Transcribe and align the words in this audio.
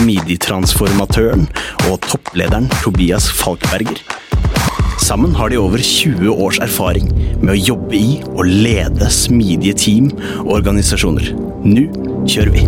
smidigtransformatøren 0.00 1.42
og 1.90 1.98
topplederen 2.06 2.68
Tobias 2.80 3.26
Falkberger. 3.36 3.98
Sammen 5.00 5.34
har 5.36 5.50
de 5.52 5.58
over 5.60 5.80
20 5.84 6.30
års 6.32 6.60
erfaring 6.62 7.10
med 7.42 7.52
å 7.52 7.58
jobbe 7.58 7.98
i 7.98 8.20
og 8.30 8.46
lede 8.48 9.08
smidige 9.12 9.74
team 9.76 10.08
og 10.44 10.54
organisasjoner. 10.60 11.32
Nå 11.66 11.84
kjører 12.28 12.52
vi! 12.54 12.62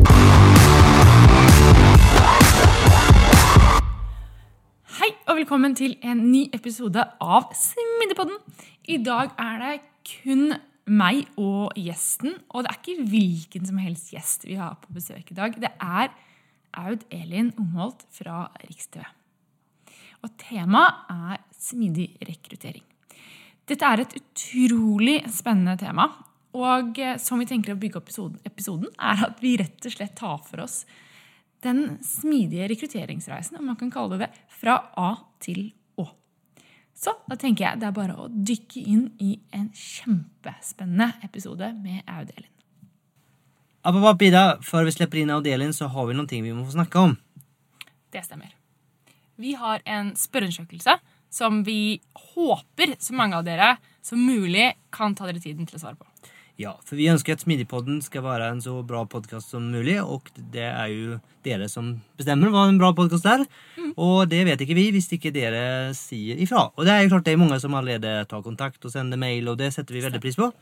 Hei 4.98 5.12
og 5.28 5.38
velkommen 5.38 5.76
til 5.78 5.94
en 6.04 6.26
ny 6.32 6.42
episode 6.52 7.06
av 7.20 7.48
Smidigpodden. 7.56 8.36
I 8.92 8.98
dag 9.04 9.32
er 9.40 9.56
det 9.62 9.78
kun 10.08 10.52
meg 10.90 11.24
og 11.38 11.78
gjesten, 11.78 12.36
og 12.50 12.66
det 12.66 12.74
er 12.74 12.82
ikke 12.82 13.08
hvilken 13.08 13.70
som 13.70 13.80
helst 13.80 14.12
gjest 14.12 14.44
vi 14.48 14.58
har 14.60 14.76
på 14.82 14.92
besøk 14.98 15.32
i 15.32 15.38
dag. 15.38 15.56
Det 15.56 15.72
er 15.78 16.12
Aud 16.78 17.04
Elin 17.12 17.52
Ungholt 17.60 18.06
fra 18.14 18.46
Rikstv. 18.64 19.04
Og 20.22 20.34
temaet 20.38 21.10
er 21.10 21.40
smidig 21.58 22.12
rekruttering. 22.22 22.84
Dette 23.68 23.88
er 23.88 24.02
et 24.02 24.14
utrolig 24.18 25.20
spennende 25.32 25.76
tema. 25.80 26.08
Og 26.58 26.98
eh, 27.00 27.16
som 27.22 27.40
vi 27.40 27.48
tenker 27.48 27.74
å 27.74 27.80
bygge 27.80 28.02
opp 28.02 28.10
episoden, 28.44 28.90
er 29.00 29.24
at 29.28 29.40
vi 29.42 29.56
rett 29.60 29.88
og 29.88 29.94
slett 29.94 30.16
tar 30.18 30.42
for 30.44 30.64
oss 30.66 30.82
den 31.62 31.98
smidige 32.04 32.66
rekrutteringsreisen, 32.72 33.56
om 33.60 33.70
man 33.70 33.78
kan 33.78 33.92
kalle 33.94 34.18
det 34.18 34.26
det, 34.26 34.42
fra 34.60 34.80
A 34.98 35.14
til 35.42 35.70
Å. 36.02 36.08
Så 36.94 37.14
da 37.30 37.38
tenker 37.38 37.68
jeg 37.68 37.80
det 37.80 37.88
er 37.88 37.96
bare 37.96 38.18
å 38.18 38.30
dykke 38.30 38.82
inn 38.82 39.04
i 39.22 39.36
en 39.54 39.70
kjempespennende 39.70 41.12
episode 41.26 41.70
med 41.78 42.02
Aud 42.10 42.34
Elin. 42.34 42.51
App, 43.82 44.22
Ida. 44.22 44.58
Før 44.62 44.86
vi 44.86 44.94
slipper 44.94 45.18
inn 45.18 45.32
Audelin, 45.34 45.72
så 45.74 45.88
har 45.90 46.06
vi 46.06 46.14
noen 46.14 46.28
ting 46.30 46.44
vi 46.44 46.54
må 46.54 46.62
få 46.68 46.76
snakke 46.76 47.00
om. 47.02 47.16
Det 48.14 48.22
stemmer. 48.22 48.52
Vi 49.40 49.56
har 49.58 49.82
en 49.88 50.12
spørreundersøkelse 50.14 50.98
som 51.32 51.62
vi 51.66 51.98
håper 52.34 52.94
så 53.02 53.16
mange 53.16 53.38
av 53.40 53.46
dere 53.46 53.74
som 54.04 54.20
mulig 54.22 54.74
kan 54.94 55.16
ta 55.18 55.26
dere 55.26 55.42
tiden 55.42 55.66
til 55.66 55.80
å 55.80 55.82
svare 55.82 55.98
på. 55.98 56.11
Ja, 56.62 56.76
for 56.86 56.94
vi 56.94 57.08
ønsker 57.10 57.34
at 57.34 57.42
Smidigpodden 57.42 57.96
skal 58.04 58.22
være 58.22 58.52
en 58.52 58.60
så 58.62 58.76
bra 58.86 59.00
podkast 59.10 59.50
som 59.50 59.64
mulig, 59.72 59.96
og 59.98 60.28
det 60.52 60.62
er 60.68 60.90
jo 60.92 61.16
dere 61.42 61.66
som 61.70 61.88
bestemmer 62.20 62.52
hva 62.52 62.68
en 62.68 62.78
bra 62.78 62.92
podkast 62.94 63.26
er. 63.26 63.42
Og 63.96 64.28
det 64.30 64.44
vet 64.46 64.62
ikke 64.62 64.76
vi 64.78 64.84
hvis 64.94 65.10
ikke 65.16 65.32
dere 65.34 65.64
sier 65.98 66.38
ifra. 66.44 66.68
Og 66.76 66.86
det 66.86 66.94
er 66.94 67.02
jo 67.02 67.10
klart 67.16 67.26
det 67.26 67.34
er 67.34 67.40
mange 67.42 67.58
som 67.62 67.74
allerede 67.74 68.12
tar 68.30 68.44
kontakt 68.46 68.84
og 68.86 68.94
sender 68.94 69.18
mail, 69.18 69.50
og 69.50 69.58
det 69.58 69.72
setter 69.74 69.96
vi 69.96 70.04
veldig 70.04 70.22
pris 70.22 70.38
på. 70.38 70.52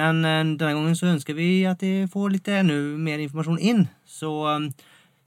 Men 0.00 0.24
eh, 0.24 0.42
denne 0.56 0.74
gangen 0.74 0.98
så 0.98 1.12
ønsker 1.12 1.38
vi 1.38 1.62
at 1.70 1.84
de 1.84 2.08
får 2.10 2.34
litt 2.34 2.50
enda 2.58 2.80
mer 2.98 3.22
informasjon 3.22 3.62
inn. 3.62 3.86
Så 4.08 4.32
eh, 4.56 4.68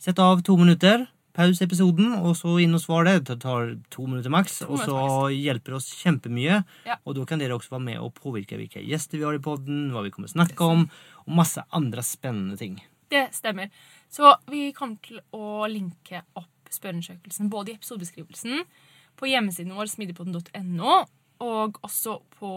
sett 0.02 0.20
av 0.20 0.44
to 0.44 0.60
minutter. 0.60 1.08
Paus 1.32 1.62
episoden, 1.64 2.12
og 2.20 2.34
så 2.36 2.58
inn 2.60 2.76
og 2.76 2.82
svar 2.84 3.06
det. 3.08 3.22
Det 3.30 3.38
tar 3.44 3.76
to 3.94 4.06
minutter 4.10 4.34
maks, 4.34 4.62
og 4.68 4.82
så 4.84 4.96
minutter 5.00 5.32
hjelper 5.32 5.78
oss 5.78 5.88
kjempemye. 6.02 6.62
Ja. 6.88 6.98
Og 7.08 7.16
da 7.16 7.26
kan 7.30 7.40
dere 7.40 7.56
også 7.56 7.78
være 7.78 7.88
med 7.88 8.00
og 8.04 8.14
påvirke 8.18 8.60
hvilke 8.60 8.84
gjester 8.84 9.20
vi 9.20 9.28
har 9.28 9.38
i 9.38 9.44
podden, 9.44 9.90
hva 9.94 10.04
vi 10.04 10.12
kommer 10.12 10.28
til 10.32 10.36
å 10.36 10.42
snakke 10.42 10.68
om, 10.76 10.88
og 11.24 11.38
masse 11.40 11.64
andre 11.72 12.04
spennende 12.04 12.60
ting. 12.60 12.82
Det 13.12 13.30
stemmer. 13.36 13.72
Så 14.12 14.36
vi 14.52 14.70
kommer 14.76 15.00
til 15.04 15.22
å 15.36 15.68
linke 15.72 16.24
opp 16.40 16.72
spørreundersøkelsen 16.72 17.50
både 17.52 17.74
i 17.74 17.80
episodebeskrivelsen, 17.80 18.64
på 19.20 19.28
hjemmesiden 19.28 19.76
vår 19.76 19.92
smidigpodden.no, 19.92 21.02
og 21.42 21.80
også 21.84 22.20
på 22.38 22.52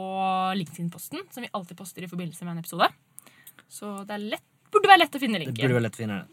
LinkedIn-posten, 0.59 1.25
som 1.35 1.45
vi 1.45 1.51
alltid 1.57 1.79
poster 1.79 2.07
i 2.07 2.11
forbindelse 2.11 2.47
med 2.47 2.57
en 2.57 2.63
episode. 2.63 2.91
Så 3.71 3.97
det 4.07 4.17
er 4.17 4.27
lett, 4.35 4.49
burde 4.75 4.91
være 4.91 5.03
lett 5.03 5.19
å 5.19 5.23
finne 5.23 5.41
Det 5.57 5.67
burde 5.67 5.79
være 5.79 5.87
lett 5.89 5.99
å 5.99 6.03
finne 6.05 6.19
den. 6.23 6.33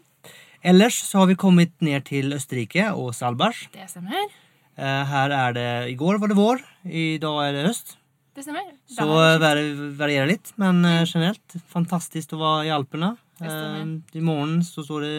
Ellers 0.62 0.94
så 1.02 1.18
har 1.22 1.26
vi 1.26 1.34
kommet 1.38 1.72
ned 1.82 2.04
til 2.06 2.32
Østerrike 2.36 2.92
og 2.94 3.10
Salbars. 3.18 3.64
Det 3.74 3.88
stemmer. 3.90 4.30
Eh, 4.78 5.02
Her 5.10 5.34
er 5.34 5.56
det 5.56 5.70
I 5.90 5.96
går 5.98 6.20
var 6.22 6.30
det 6.30 6.38
vår, 6.38 6.62
i 6.86 7.18
dag 7.22 7.40
er 7.48 7.56
det 7.56 7.64
høst. 7.66 7.96
Det 8.32 8.44
stemmer. 8.46 8.68
Så 8.88 9.04
været 9.42 9.74
varierer 9.98 10.30
litt, 10.30 10.52
men 10.62 10.84
eh, 10.88 11.02
generelt 11.04 11.56
fantastisk 11.68 12.32
å 12.36 12.40
være 12.40 12.68
i 12.68 12.72
Alpene. 12.72 13.16
Eh, 13.42 13.82
I 14.14 14.22
morgen 14.24 14.62
så 14.64 14.84
står 14.86 15.04
det 15.04 15.16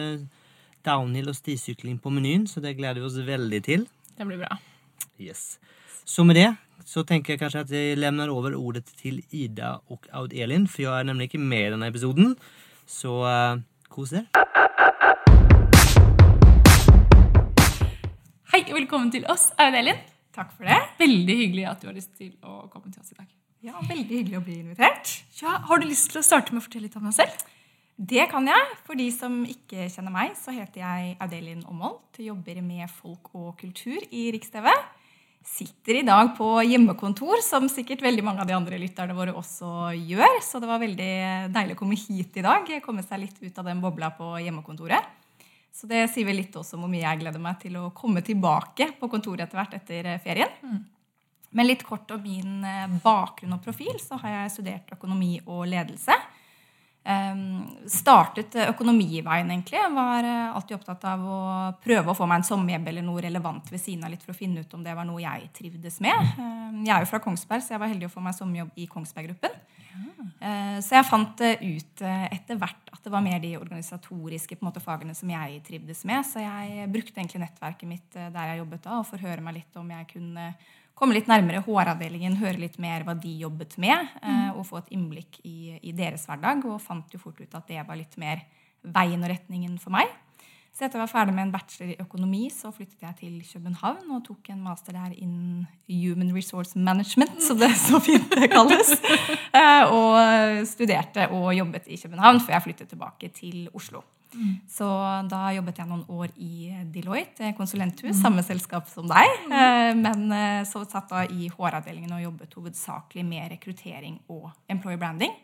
downhill 0.84 1.28
og 1.28 1.36
stisykling 1.36 2.00
på 2.00 2.10
menyen, 2.12 2.48
så 2.48 2.64
det 2.64 2.74
gleder 2.80 3.00
vi 3.02 3.08
oss 3.08 3.20
veldig 3.20 3.62
til. 3.64 3.86
det 4.16 4.26
blir 4.26 4.40
bra. 4.40 4.56
Yes. 5.20 5.58
Så 6.04 6.24
med 6.24 6.36
det 6.36 6.50
så 6.84 7.04
tenker 7.06 7.34
jeg 7.34 7.40
kanskje 7.40 7.60
at 7.64 7.70
jeg 7.72 7.96
lemner 7.96 8.28
over 8.32 8.56
ordet 8.56 8.84
til 8.98 9.22
Ida 9.30 9.78
og 9.88 10.08
Aud 10.12 10.32
Elin, 10.32 10.66
for 10.68 10.82
jeg 10.82 10.92
er 10.92 11.06
nemlig 11.08 11.30
ikke 11.30 11.40
med 11.40 11.68
i 11.68 11.70
denne 11.72 11.88
episoden. 11.88 12.34
Så 12.86 13.22
uh, 13.24 13.60
kos 13.88 14.12
dere. 14.12 14.63
Velkommen 18.74 19.10
til 19.14 19.24
oss, 19.30 19.50
Aud 19.60 19.76
Elin. 19.78 19.98
Takk 20.34 20.50
for 20.56 20.66
det. 20.66 20.76
Veldig 20.98 21.34
hyggelig 21.38 21.66
at 21.70 21.82
du 21.82 21.88
har 21.88 21.96
lyst 21.96 22.14
til 22.18 22.32
å 22.42 22.64
komme 22.72 22.90
til 22.90 23.02
oss 23.02 23.12
i 23.14 23.18
dag. 23.18 23.28
Ja, 23.64 23.78
Veldig 23.86 24.18
hyggelig 24.18 24.40
å 24.40 24.44
bli 24.44 24.58
invitert. 24.60 25.12
Ja, 25.38 25.60
har 25.68 25.80
du 25.80 25.86
lyst 25.88 26.10
til 26.12 26.20
å 26.20 26.26
starte 26.26 26.52
med 26.52 26.60
å 26.60 26.64
fortelle 26.66 26.88
litt 26.88 26.96
om 26.98 27.06
deg 27.06 27.14
selv? 27.16 27.44
Det 27.94 28.26
kan 28.32 28.48
jeg. 28.50 28.74
For 28.84 28.98
de 28.98 29.06
som 29.14 29.38
ikke 29.46 29.86
kjenner 29.92 30.12
meg, 30.12 30.34
så 30.36 30.52
heter 30.52 30.82
jeg 30.82 31.14
Audelin 31.22 31.62
Omholt. 31.70 32.18
Jobber 32.18 32.58
med 32.66 32.90
folk 32.90 33.30
og 33.38 33.54
kultur 33.60 34.02
i 34.10 34.26
Riks-TV. 34.34 34.68
Sitter 35.44 36.00
i 36.00 36.06
dag 36.06 36.32
på 36.34 36.48
hjemmekontor, 36.66 37.38
som 37.44 37.68
sikkert 37.70 38.02
veldig 38.02 38.24
mange 38.26 38.42
av 38.42 38.48
de 38.48 38.56
andre 38.56 38.80
lytterne 38.80 39.14
våre 39.16 39.36
også 39.38 39.92
gjør. 39.94 40.40
Så 40.42 40.58
det 40.58 40.70
var 40.72 40.82
veldig 40.82 41.12
deilig 41.54 41.76
å 41.76 41.80
komme 41.84 42.00
hit 42.00 42.40
i 42.40 42.44
dag. 42.44 42.66
Komme 42.82 43.06
seg 43.06 43.22
litt 43.22 43.38
ut 43.44 43.62
av 43.62 43.70
den 43.70 43.84
bobla 43.84 44.10
på 44.18 44.34
hjemmekontoret. 44.42 45.22
Så 45.74 45.88
det 45.90 46.04
sier 46.12 46.28
vel 46.28 46.38
litt 46.38 46.54
også 46.54 46.76
om 46.76 46.84
hvor 46.84 46.92
mye 46.92 47.02
jeg 47.02 47.20
gleder 47.24 47.42
meg 47.42 47.58
til 47.62 47.76
å 47.80 47.88
komme 47.96 48.22
tilbake 48.22 48.92
på 49.00 49.08
kontoret 49.10 49.48
etter 49.48 49.58
hvert 49.58 49.74
etter 49.80 50.10
ferien. 50.22 50.52
Men 51.54 51.68
litt 51.68 51.82
kort 51.86 52.10
om 52.14 52.22
min 52.22 52.62
eh, 52.66 52.94
bakgrunn 53.02 53.56
og 53.56 53.62
profil, 53.62 53.94
så 54.02 54.18
har 54.22 54.40
jeg 54.40 54.54
studert 54.56 54.94
økonomi 54.94 55.36
og 55.44 55.66
ledelse. 55.70 56.16
Um, 57.04 57.66
startet 57.90 58.54
eh, 58.56 58.70
økonomiveien, 58.72 59.50
egentlig. 59.50 59.76
Jeg 59.76 59.92
var 59.92 60.24
eh, 60.24 60.54
alltid 60.56 60.78
opptatt 60.78 61.02
av 61.10 61.26
å 61.28 61.38
prøve 61.84 62.10
å 62.10 62.16
få 62.16 62.24
meg 62.30 62.40
en 62.40 62.46
sommerjobb 62.48 62.88
eller 62.88 63.04
noe 63.04 63.22
relevant 63.26 63.68
ved 63.68 63.82
siden 63.82 64.06
av 64.06 64.14
litt 64.14 64.24
for 64.24 64.32
å 64.32 64.38
finne 64.38 64.64
ut 64.64 64.72
om 64.74 64.82
det 64.82 64.94
var 64.96 65.04
noe 65.04 65.20
jeg 65.20 65.50
trivdes 65.58 66.00
med. 66.02 66.32
Um, 66.38 66.80
jeg 66.80 66.94
er 66.96 67.04
jo 67.04 67.10
fra 67.12 67.20
Kongsberg, 67.20 67.66
så 67.66 67.74
jeg 67.74 67.82
var 67.82 67.92
heldig 67.92 68.08
å 68.08 68.14
få 68.14 68.24
meg 68.24 68.38
sommerjobb 68.38 68.80
i 68.80 68.88
Kongsberg-gruppen. 68.88 69.52
Eh, 69.52 69.73
Så 70.84 70.96
jeg 70.96 71.06
fant 71.08 71.42
eh, 71.44 71.62
ut 71.62 72.02
eh, 72.04 72.24
etter 72.34 72.58
hvert 72.60 72.92
at 72.94 73.02
det 73.04 73.12
var 73.12 73.24
mer 73.24 73.40
de 73.42 73.54
organisatoriske 73.58 74.58
måte, 74.64 74.82
fagene 74.82 75.14
som 75.16 75.30
jeg 75.30 75.60
trivdes 75.66 76.04
med. 76.08 76.24
Så 76.28 76.42
jeg 76.42 76.88
brukte 76.92 77.20
egentlig 77.20 77.42
nettverket 77.44 77.90
mitt 77.90 78.16
eh, 78.18 78.30
der 78.34 78.52
jeg 78.52 78.62
jobbet 78.62 78.86
da, 78.86 78.98
og 79.00 79.08
forhøre 79.08 79.44
meg 79.44 79.58
litt 79.60 79.78
om 79.80 79.92
jeg 79.92 80.08
kunne 80.14 80.48
komme 80.94 81.16
litt 81.16 81.28
nærmere 81.30 81.64
HR-avdelingen, 81.66 82.38
høre 82.38 82.60
litt 82.62 82.76
mer 82.82 83.02
hva 83.06 83.16
de 83.18 83.32
jobbet 83.40 83.74
med, 83.82 84.12
mm. 84.22 84.52
og 84.54 84.66
få 84.68 84.78
et 84.78 84.92
innblikk 84.94 85.40
i, 85.42 85.74
i 85.82 85.94
deres 85.96 86.22
hverdag. 86.28 86.62
Og 86.70 86.78
fant 86.82 87.10
jo 87.10 87.18
fort 87.18 87.40
ut 87.42 87.56
at 87.58 87.66
det 87.66 87.82
var 87.82 87.98
litt 87.98 88.14
mer 88.20 88.44
veien 88.94 89.24
og 89.24 89.32
retningen 89.32 89.74
for 89.82 89.96
meg. 89.96 90.12
Så 90.74 90.82
etter 90.88 90.98
jeg 90.98 91.04
var 91.04 91.10
ferdig 91.12 91.34
med 91.36 91.44
en 91.46 91.52
bachelor 91.54 91.92
i 91.92 92.00
økonomi, 92.02 92.48
så 92.50 92.72
flyttet 92.74 93.02
jeg 93.04 93.14
til 93.20 93.34
København 93.46 94.08
og 94.16 94.24
tok 94.26 94.48
en 94.50 94.62
master 94.64 94.96
der 94.96 95.12
innen 95.22 95.68
Human 95.86 96.32
Resource 96.34 96.74
Management, 96.78 97.36
som 97.46 97.60
det 97.60 97.70
så 97.78 98.00
fint 98.02 98.26
det 98.34 98.50
kalles. 98.50 98.90
Eh, 99.54 99.84
Og 99.86 100.66
studerte 100.66 101.28
og 101.30 101.52
jobbet 101.54 101.86
i 101.86 101.96
København 102.00 102.40
før 102.42 102.56
jeg 102.56 102.62
flyttet 102.64 102.88
tilbake 102.90 103.28
til 103.36 103.68
Oslo. 103.74 104.00
Så 104.66 104.86
da 105.30 105.44
jobbet 105.54 105.78
jeg 105.78 105.86
noen 105.86 106.02
år 106.10 106.32
i 106.42 106.72
Deloitte, 106.90 107.52
konsulenthus, 107.54 108.08
konsulenthus, 108.10 108.18
samme 108.18 108.42
selskap 108.42 108.88
som 108.90 109.06
deg. 109.06 109.30
Eh, 109.46 109.92
Men 109.94 110.24
eh, 110.34 110.64
så 110.66 110.82
satt 110.90 111.06
da 111.12 111.22
i 111.30 111.46
HR-avdelingen 111.54 112.12
og 112.16 112.22
jobbet 112.24 112.54
hovedsakelig 112.58 113.24
med 113.24 113.52
rekruttering 113.54 114.18
og 114.28 114.50
employer 114.68 114.98
branding. 114.98 115.34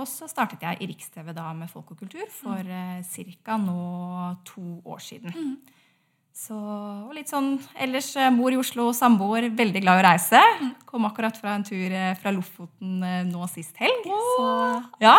Og 0.00 0.08
så 0.08 0.28
startet 0.30 0.62
jeg 0.64 0.80
i 0.80 0.88
Riks-TV 0.88 1.34
da 1.36 1.50
med 1.56 1.70
Folk 1.70 1.92
og 1.92 2.00
kultur 2.00 2.24
for 2.32 2.60
eh, 2.64 3.02
ca. 3.44 3.58
nå 3.60 4.36
to 4.48 4.80
år 4.88 5.02
siden. 5.04 5.56
Så, 6.32 6.56
og 6.56 7.12
litt 7.12 7.28
sånn 7.28 7.58
ellers 7.76 8.08
mor 8.32 8.46
bor 8.46 8.54
i 8.54 8.60
Oslo, 8.62 8.86
samboer, 8.96 9.50
veldig 9.52 9.82
glad 9.84 9.98
i 9.98 10.00
å 10.00 10.06
reise. 10.06 10.40
Kom 10.88 11.04
akkurat 11.04 11.36
fra 11.36 11.58
en 11.58 11.66
tur 11.66 11.92
eh, 11.92 12.14
fra 12.16 12.32
Lofoten 12.32 13.02
eh, 13.04 13.20
nå 13.28 13.44
sist 13.52 13.76
helg. 13.82 14.08
Så 14.08 14.46
ja, 15.04 15.12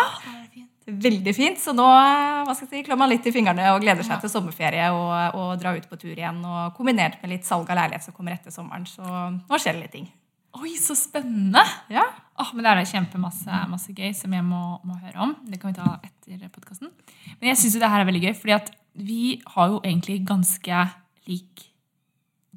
veldig 0.90 1.34
fint. 1.36 1.62
Så 1.62 1.72
nå 1.76 1.86
eh, 1.86 2.42
hva 2.42 2.56
skal 2.56 2.66
jeg 2.66 2.72
si, 2.80 2.82
klør 2.88 2.98
man 3.04 3.12
litt 3.14 3.30
i 3.30 3.34
fingrene 3.34 3.70
og 3.76 3.86
gleder 3.86 4.06
seg 4.06 4.24
til 4.24 4.32
sommerferie 4.32 4.90
og, 4.90 5.38
og 5.38 5.54
dra 5.62 5.76
ut 5.78 5.86
på 5.86 6.00
tur 6.02 6.12
igjen. 6.16 6.42
Og 6.42 6.74
kombinert 6.74 7.22
med 7.22 7.36
litt 7.36 7.46
salg 7.46 7.70
av 7.70 7.78
leilighet 7.78 8.10
som 8.10 8.16
kommer 8.16 8.34
etter 8.34 8.54
sommeren. 8.54 8.90
Så 8.90 9.06
nå 9.06 9.62
skjer 9.62 9.78
det 9.78 9.86
litt 9.86 9.94
ting. 9.94 10.10
Oi, 10.54 10.76
så 10.78 10.94
spennende! 10.94 11.62
Ja. 11.90 12.04
Oh, 12.38 12.50
men 12.54 12.62
Det 12.62 12.72
er 12.72 12.90
kjempemasse 12.92 13.60
masse 13.70 13.94
gøy 13.94 14.12
som 14.14 14.32
jeg 14.34 14.44
må, 14.46 14.78
må 14.86 14.96
høre 15.02 15.18
om. 15.26 15.34
Det 15.50 15.58
kan 15.60 15.72
vi 15.72 15.78
ta 15.80 15.96
etter 16.06 16.48
podkasten. 16.52 16.92
Men 17.40 17.50
jeg 17.50 17.58
syns 17.58 17.78
det 17.82 17.90
her 17.90 18.02
er 18.02 18.08
veldig 18.08 18.22
gøy, 18.28 18.34
fordi 18.38 18.54
at 18.56 18.70
vi 18.94 19.22
har 19.56 19.72
jo 19.72 19.80
egentlig 19.82 20.20
ganske 20.28 20.84
lik 21.26 21.64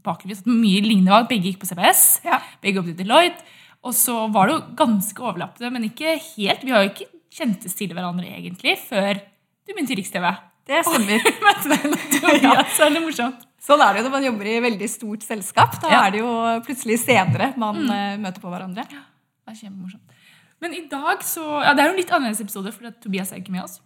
bakgrunn. 0.05 0.29
Vi 0.29 0.37
tatt 0.37 0.51
mye 0.51 0.83
lignende 0.85 1.15
valg. 1.15 1.29
Begge 1.31 1.49
gikk 1.49 1.63
på 1.63 1.69
CBS. 1.71 2.03
Ja. 2.27 2.41
Begge 2.61 2.81
jobbet 2.81 2.93
i 2.93 2.99
Deloitte. 3.01 3.55
Og 3.85 3.95
så 3.97 4.19
var 4.33 4.49
det 4.49 4.57
jo 4.57 4.65
ganske 4.77 5.23
overlappende, 5.23 5.73
men 5.73 5.89
ikke 5.89 6.17
helt. 6.35 6.65
Vi 6.65 6.73
har 6.73 6.85
jo 6.85 6.93
ikke 6.93 7.09
kjentes 7.33 7.77
til 7.77 7.93
hverandre 7.97 8.29
egentlig 8.29 8.77
før 8.81 9.17
du 9.17 9.73
begynte 9.73 9.97
i 9.97 9.99
Riks-TV. 10.01 10.29
Det 10.67 10.85
stemmer. 10.85 11.29
Møtte 11.47 11.73
deg 11.73 11.91
naturlig, 11.93 12.41
ja. 12.53 12.65
Så 12.75 12.87
er 12.87 12.97
det 12.97 13.05
morsomt. 13.05 13.46
Sånn 13.67 13.81
er 13.83 13.93
det 13.93 14.01
jo 14.01 14.07
når 14.07 14.13
man 14.15 14.27
jobber 14.29 14.47
i 14.47 14.59
veldig 14.63 14.87
stort 14.89 15.25
selskap. 15.27 15.75
Da 15.83 15.91
Ja. 15.91 16.05
er 16.05 16.11
det 16.15 16.21
jo 16.21 16.29
plutselig 16.63 17.01
senere 17.03 17.51
man 17.59 17.81
mm. 17.83 18.21
møter 18.23 18.43
på 18.43 18.51
hverandre. 18.51 18.85
Det 18.87 19.51
er 19.51 19.59
kjempemorsomt. 19.65 20.15
Men 20.63 20.73
i 20.73 20.85
dag 20.89 21.21
så 21.21 21.43
Ja, 21.63 21.73
det 21.75 21.83
er 21.83 21.89
jo 21.89 21.95
en 21.95 21.99
litt 21.99 22.13
annerledes 22.15 22.41
episode, 22.41 22.71
for 22.73 22.95
Tobias 23.03 23.31
er 23.31 23.41
ikke 23.43 23.53
med 23.53 23.65
oss. 23.65 23.81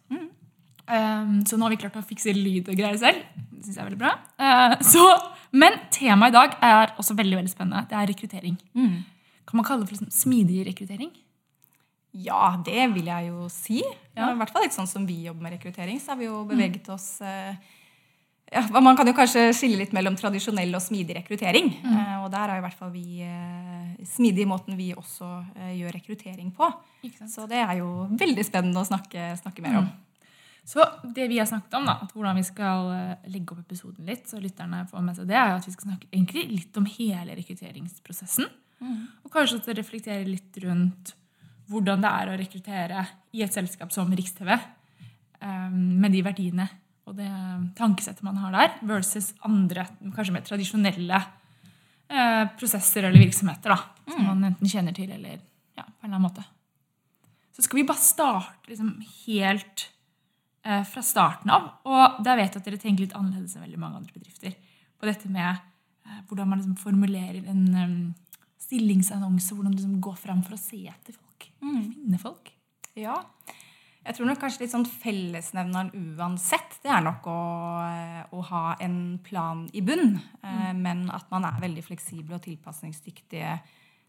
Um, 0.91 1.41
så 1.47 1.57
nå 1.57 1.65
har 1.65 1.73
vi 1.73 1.79
klart 1.79 1.97
å 1.99 2.03
fikse 2.03 2.33
lyd 2.35 2.69
og 2.69 2.75
greier 2.75 2.97
selv. 2.99 3.25
Det 3.51 3.65
synes 3.65 3.75
jeg 3.77 3.81
er 3.83 3.89
veldig 3.89 4.01
bra. 4.01 4.13
Uh, 4.39 4.75
så, 4.83 5.03
men 5.51 5.77
temaet 5.93 6.33
i 6.33 6.37
dag 6.37 6.55
er 6.67 6.93
også 6.99 7.15
veldig 7.17 7.41
veldig 7.41 7.51
spennende. 7.53 7.85
Det 7.89 7.97
er 7.97 8.09
rekruttering. 8.11 8.57
Kan 9.47 9.59
man 9.59 9.67
kalle 9.67 9.83
det 9.83 9.89
for 9.89 9.97
liksom 9.97 10.13
smidig 10.13 10.65
rekruttering? 10.67 11.11
Ja, 12.11 12.57
det 12.65 12.89
vil 12.93 13.07
jeg 13.07 13.29
jo 13.29 13.47
si. 13.51 13.79
Ja. 14.17 14.31
I 14.33 14.39
hvert 14.39 14.51
fall 14.51 14.65
litt 14.65 14.75
sånn 14.75 14.89
som 14.89 15.05
vi 15.07 15.21
jobber 15.25 15.47
med 15.47 15.55
rekruttering, 15.55 15.99
så 15.99 16.11
har 16.11 16.19
vi 16.19 16.27
jo 16.27 16.41
beveget 16.49 16.89
oss 16.91 17.21
eh, 17.23 17.55
ja, 18.51 18.81
Man 18.83 18.97
kan 18.99 19.07
jo 19.07 19.15
kanskje 19.15 19.47
skille 19.55 19.79
litt 19.79 19.93
mellom 19.95 20.17
tradisjonell 20.19 20.73
og 20.75 20.83
smidig 20.83 21.15
rekruttering. 21.21 21.71
Eh, 21.87 22.15
og 22.19 22.29
der 22.33 22.51
er 22.51 22.59
i 22.59 22.63
hvert 22.65 22.77
fall 22.77 22.91
vi 22.93 23.23
eh, 23.23 24.05
smidig 24.07 24.43
i 24.43 24.49
måten 24.49 24.75
vi 24.79 24.91
også 24.95 25.29
eh, 25.55 25.73
gjør 25.79 25.95
rekruttering 25.95 26.51
på. 26.55 26.67
Så 27.31 27.47
det 27.49 27.61
er 27.63 27.77
jo 27.79 28.09
veldig 28.19 28.45
spennende 28.47 28.83
å 28.83 28.87
snakke, 28.87 29.31
snakke 29.39 29.63
mer 29.63 29.81
om. 29.83 29.87
Så 30.67 30.83
det 31.15 31.25
vi 31.31 31.39
har 31.39 31.47
snakket 31.49 31.79
om, 31.79 31.87
da, 31.89 31.95
at 32.03 32.11
hvordan 32.13 32.37
vi 32.37 32.43
skal 32.45 32.91
legge 33.31 33.55
opp 33.55 33.63
episoden 33.63 34.05
litt, 34.05 34.27
så 34.29 34.37
lytterne 34.39 34.83
får 34.91 35.07
med 35.07 35.17
seg 35.17 35.31
det, 35.31 35.39
er 35.39 35.55
at 35.55 35.65
vi 35.65 35.73
skal 35.73 35.87
snakke 35.87 36.11
egentlig 36.11 36.43
litt 36.51 36.77
om 36.77 36.85
hele 36.85 37.33
rekrutteringsprosessen. 37.39 38.51
Og 39.25 39.33
kanskje 39.33 39.57
også 39.57 39.73
reflektere 39.77 40.27
litt 40.27 40.59
rundt 40.61 41.15
hvordan 41.71 42.03
det 42.03 42.11
er 42.11 42.29
å 42.29 42.37
rekruttere 42.39 43.03
i 43.37 43.43
et 43.45 43.55
selskap 43.55 43.93
som 43.93 44.11
Riks-TV, 44.11 44.51
eh, 44.53 45.67
med 45.71 46.13
de 46.13 46.23
verdiene 46.25 46.67
og 47.11 47.19
det 47.19 47.29
tankesettet 47.75 48.23
man 48.23 48.39
har 48.39 48.55
der, 48.55 48.75
versus 48.87 49.33
andre, 49.47 49.83
kanskje 50.15 50.35
mer 50.35 50.45
tradisjonelle 50.47 51.19
eh, 51.19 52.43
prosesser 52.59 53.07
eller 53.07 53.19
virksomheter, 53.19 53.73
da, 53.73 54.13
som 54.13 54.27
man 54.29 54.51
enten 54.51 54.71
kjenner 54.71 54.95
til 54.95 55.11
eller 55.11 55.41
ja, 55.75 55.83
på 55.83 56.05
en 56.05 56.07
eller 56.07 56.15
annen 56.15 56.27
måte. 56.29 56.45
Så 57.51 57.65
skal 57.65 57.81
vi 57.81 57.87
bare 57.89 57.99
starte 57.99 58.71
liksom 58.71 58.93
helt 59.25 59.89
eh, 60.63 60.85
fra 60.87 61.03
starten 61.03 61.51
av. 61.51 61.67
Og 61.83 62.23
der 62.23 62.39
vet 62.39 62.55
jeg 62.55 62.63
at 62.63 62.69
dere 62.69 62.79
tenker 62.79 63.05
litt 63.05 63.17
annerledes 63.17 63.57
enn 63.57 63.65
veldig 63.65 63.81
mange 63.81 63.99
andre 63.99 64.15
bedrifter. 64.15 64.55
På 64.95 65.09
dette 65.09 65.31
med 65.31 65.49
eh, 65.51 66.21
hvordan 66.29 66.47
man 66.47 66.61
liksom 66.61 66.79
formulerer 66.79 67.43
en 67.51 67.65
um, 67.75 67.97
stillingsannonse, 68.61 69.51
hvordan 69.57 69.75
du 69.75 69.81
liksom 69.81 69.99
går 70.03 70.15
fram 70.21 70.45
for 70.47 70.55
å 70.55 70.61
se 70.61 70.85
etter 70.87 71.17
folk. 71.17 71.49
Finne 71.59 72.21
folk. 72.21 72.53
Ja. 72.95 73.19
Jeg 74.01 74.17
tror 74.17 74.31
nok 74.31 74.39
kanskje 74.41 74.63
litt 74.63 74.71
sånn 74.73 74.87
fellesnevneren 74.89 75.91
uansett, 76.17 76.79
det 76.81 76.89
er 76.89 77.03
nok 77.05 77.27
å, 77.29 77.41
å 78.33 78.39
ha 78.49 78.63
en 78.81 79.19
plan 79.21 79.67
i 79.77 79.83
bunn. 79.85 80.15
Mm. 80.41 80.79
Men 80.81 81.03
at 81.13 81.29
man 81.29 81.45
er 81.45 81.61
veldig 81.61 81.83
fleksible 81.85 82.39
og 82.39 82.41
tilpasningsdyktige, 82.47 83.59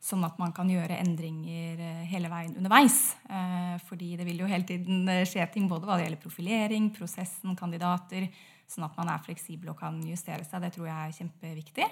sånn 0.03 0.25
at 0.27 0.39
man 0.41 0.55
kan 0.56 0.71
gjøre 0.71 0.97
endringer 0.99 1.79
eh, 1.79 2.00
hele 2.11 2.31
veien 2.33 2.56
underveis. 2.59 3.12
Eh, 3.29 3.77
Fordi 3.87 4.15
det 4.19 4.27
vil 4.27 4.41
jo 4.43 4.49
hele 4.50 4.67
tiden 4.67 5.05
eh, 5.12 5.27
skje 5.29 5.44
ting 5.53 5.69
både 5.71 5.87
hva 5.87 6.00
det 6.00 6.09
gjelder 6.09 6.25
profilering, 6.25 6.88
prosessen, 6.97 7.55
kandidater, 7.59 8.27
sånn 8.73 8.88
at 8.88 8.97
man 8.99 9.12
er 9.12 9.23
fleksibel 9.23 9.75
og 9.75 9.79
kan 9.79 10.00
justere 10.09 10.49
seg. 10.49 10.65
Det 10.65 10.73
tror 10.75 10.88
jeg 10.88 10.97
er 10.97 11.17
kjempeviktig. 11.21 11.91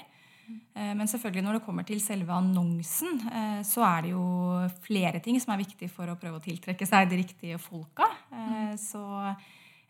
Eh, 0.75 0.95
Men 0.95 1.07
selvfølgelig 1.07 1.43
når 1.45 1.53
det 1.59 1.65
kommer 1.67 1.87
til 1.87 2.01
selve 2.01 2.33
annonsen, 2.33 3.21
eh, 3.31 3.63
så 3.67 3.85
er 3.87 4.03
det 4.03 4.11
jo 4.11 4.69
flere 4.87 5.21
ting 5.21 5.41
som 5.41 5.55
er 5.55 5.65
viktig 5.65 5.91
for 5.91 6.07
å 6.07 6.19
prøve 6.19 6.39
å 6.41 6.45
tiltrekke 6.45 6.87
seg 6.87 7.09
de 7.11 7.17
riktige 7.23 7.59
folka. 7.59 8.07
Eh, 8.33 8.77
Så 8.77 9.03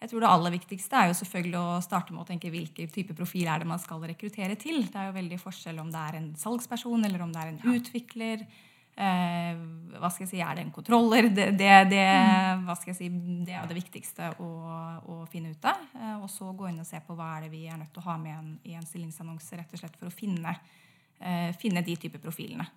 jeg 0.00 0.08
tror 0.08 0.20
det 0.20 0.28
aller 0.30 0.50
viktigste 0.50 0.96
er 0.96 1.08
jo 1.08 1.18
selvfølgelig 1.18 1.60
å 1.60 1.82
starte 1.82 2.12
med 2.12 2.22
å 2.22 2.26
tenke 2.26 2.50
hvilken 2.50 2.88
type 2.88 3.14
profil 3.14 3.46
er 3.48 3.58
det 3.58 3.66
man 3.66 3.78
skal 3.78 4.00
rekruttere 4.00 4.56
til. 4.56 4.82
Det 4.86 4.96
er 4.96 5.10
jo 5.10 5.18
veldig 5.20 5.38
forskjell 5.40 5.78
om 5.78 5.90
det 5.90 6.00
er 6.00 6.16
en 6.16 6.34
salgsperson 6.34 7.04
eller 7.04 7.20
om 7.22 7.32
det 7.32 7.42
er 7.42 7.48
en 7.48 7.74
utvikler. 7.76 8.40
Eh, 8.40 8.69
hva 9.00 10.10
skal 10.12 10.24
jeg 10.26 10.30
si, 10.32 10.40
Er 10.42 10.56
det 10.56 10.64
en 10.64 10.72
kontroller? 10.74 11.28
Det, 11.28 11.50
det, 11.58 11.70
det, 11.92 12.02
jeg 12.90 12.96
si, 12.96 13.08
det 13.46 13.54
er 13.56 13.68
det 13.68 13.76
viktigste 13.78 14.32
å, 14.42 14.50
å 15.04 15.20
finne 15.30 15.52
ut 15.54 15.68
av. 15.68 15.86
Eh, 15.96 16.16
og 16.18 16.28
så 16.32 16.50
gå 16.56 16.70
inn 16.70 16.80
og 16.82 16.88
se 16.88 17.00
på 17.04 17.16
hva 17.16 17.36
er 17.36 17.46
det 17.46 17.54
vi 17.54 17.66
er 17.68 17.78
nødt 17.80 17.92
til 17.94 18.02
å 18.02 18.08
ha 18.10 18.18
med 18.20 18.36
en, 18.36 18.50
i 18.68 18.76
en 18.78 18.86
stillingsannonse 18.86 19.60
rett 19.60 19.72
og 19.72 19.82
slett 19.82 19.96
for 20.00 20.10
å 20.10 20.14
finne, 20.14 20.56
eh, 21.20 21.50
finne 21.60 21.84
de 21.86 21.96
type 22.00 22.20
profilene. 22.22 22.68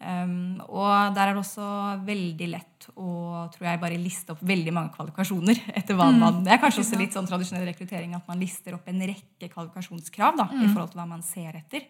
Um, 0.00 0.56
og 0.72 1.12
der 1.12 1.28
er 1.28 1.36
det 1.36 1.42
også 1.42 1.64
veldig 2.06 2.46
lett 2.48 2.86
å 2.96 3.10
tror 3.52 3.66
jeg, 3.66 3.80
bare 3.82 3.98
liste 4.00 4.32
opp 4.32 4.40
veldig 4.48 4.72
mange 4.72 4.94
kvalifikasjoner. 4.94 5.60
etter 5.78 5.98
hva 5.98 6.08
man, 6.14 6.40
Det 6.46 6.54
er 6.54 6.62
kanskje 6.62 6.86
også 6.86 7.00
litt 7.00 7.16
sånn 7.16 7.28
tradisjonell 7.28 7.66
rekruttering 7.68 8.14
at 8.16 8.30
man 8.30 8.40
lister 8.40 8.78
opp 8.78 8.88
en 8.88 9.02
rekke 9.10 9.50
kvalifikasjonskrav 9.50 10.40
da, 10.40 10.48
i 10.56 10.70
forhold 10.70 10.94
til 10.94 11.02
hva 11.02 11.10
man 11.10 11.26
ser 11.26 11.58
etter. 11.60 11.84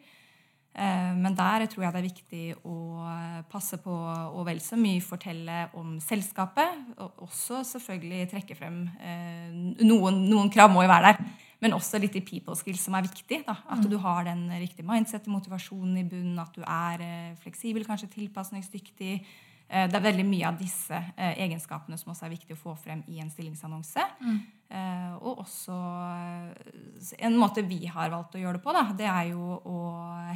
Eh, 0.74 1.14
Men 1.16 1.34
der 1.34 1.66
tror 1.66 1.84
jeg 1.84 1.92
det 1.92 2.00
er 2.00 2.06
viktig 2.06 2.44
å 2.62 2.76
eh, 3.02 3.42
passe 3.50 3.80
på 3.82 3.90
å 3.90 4.44
vel 4.46 4.60
så 4.62 4.78
mye 4.78 5.02
fortelle 5.02 5.66
om 5.74 5.98
selskapet. 6.00 6.94
Og 7.02 7.26
også 7.26 7.64
selvfølgelig 7.74 8.30
trekke 8.30 8.58
frem 8.58 8.84
eh, 9.02 9.50
noen, 9.82 10.24
noen 10.30 10.50
krav 10.52 10.70
må 10.70 10.84
jo 10.86 10.92
være 10.92 11.12
der. 11.12 11.22
Men 11.60 11.76
også 11.76 11.98
litt 12.00 12.14
i 12.16 12.24
people 12.24 12.54
skills 12.56 12.86
som 12.86 12.94
er 12.96 13.04
viktig. 13.04 13.42
Da. 13.44 13.58
At 13.68 13.84
du 13.84 13.98
har 14.00 14.24
den 14.30 14.46
riktige 14.62 14.86
mindset, 14.88 15.26
motivasjonen 15.28 15.98
i 16.00 16.06
bunnen, 16.08 16.38
at 16.40 16.54
du 16.56 16.62
er 16.64 17.34
fleksibel, 17.42 17.84
kanskje 17.84 18.08
tilpasningsdyktig. 18.14 19.18
Eh, 19.70 19.86
Det 19.88 19.96
er 19.96 20.02
veldig 20.02 20.24
mye 20.26 20.48
av 20.48 20.56
disse 20.58 20.96
eh, 21.16 21.36
egenskapene 21.44 21.98
som 21.98 22.10
også 22.10 22.26
er 22.26 22.34
viktig 22.34 22.56
å 22.56 22.58
få 22.58 22.74
frem 22.78 23.04
i 23.06 23.20
en 23.22 23.30
stillingsannonse. 23.30 24.06
Mm. 24.20 24.40
og 25.22 25.40
også 25.42 25.74
eh, 25.74 27.24
En 27.26 27.36
måte 27.38 27.62
vi 27.66 27.86
har 27.86 28.10
valgt 28.10 28.34
å 28.34 28.42
gjøre 28.42 28.58
det 28.58 28.64
på, 28.64 28.74
da, 28.74 28.84
det 28.98 29.06
er 29.06 29.30
jo 29.32 29.58
å 29.66 29.78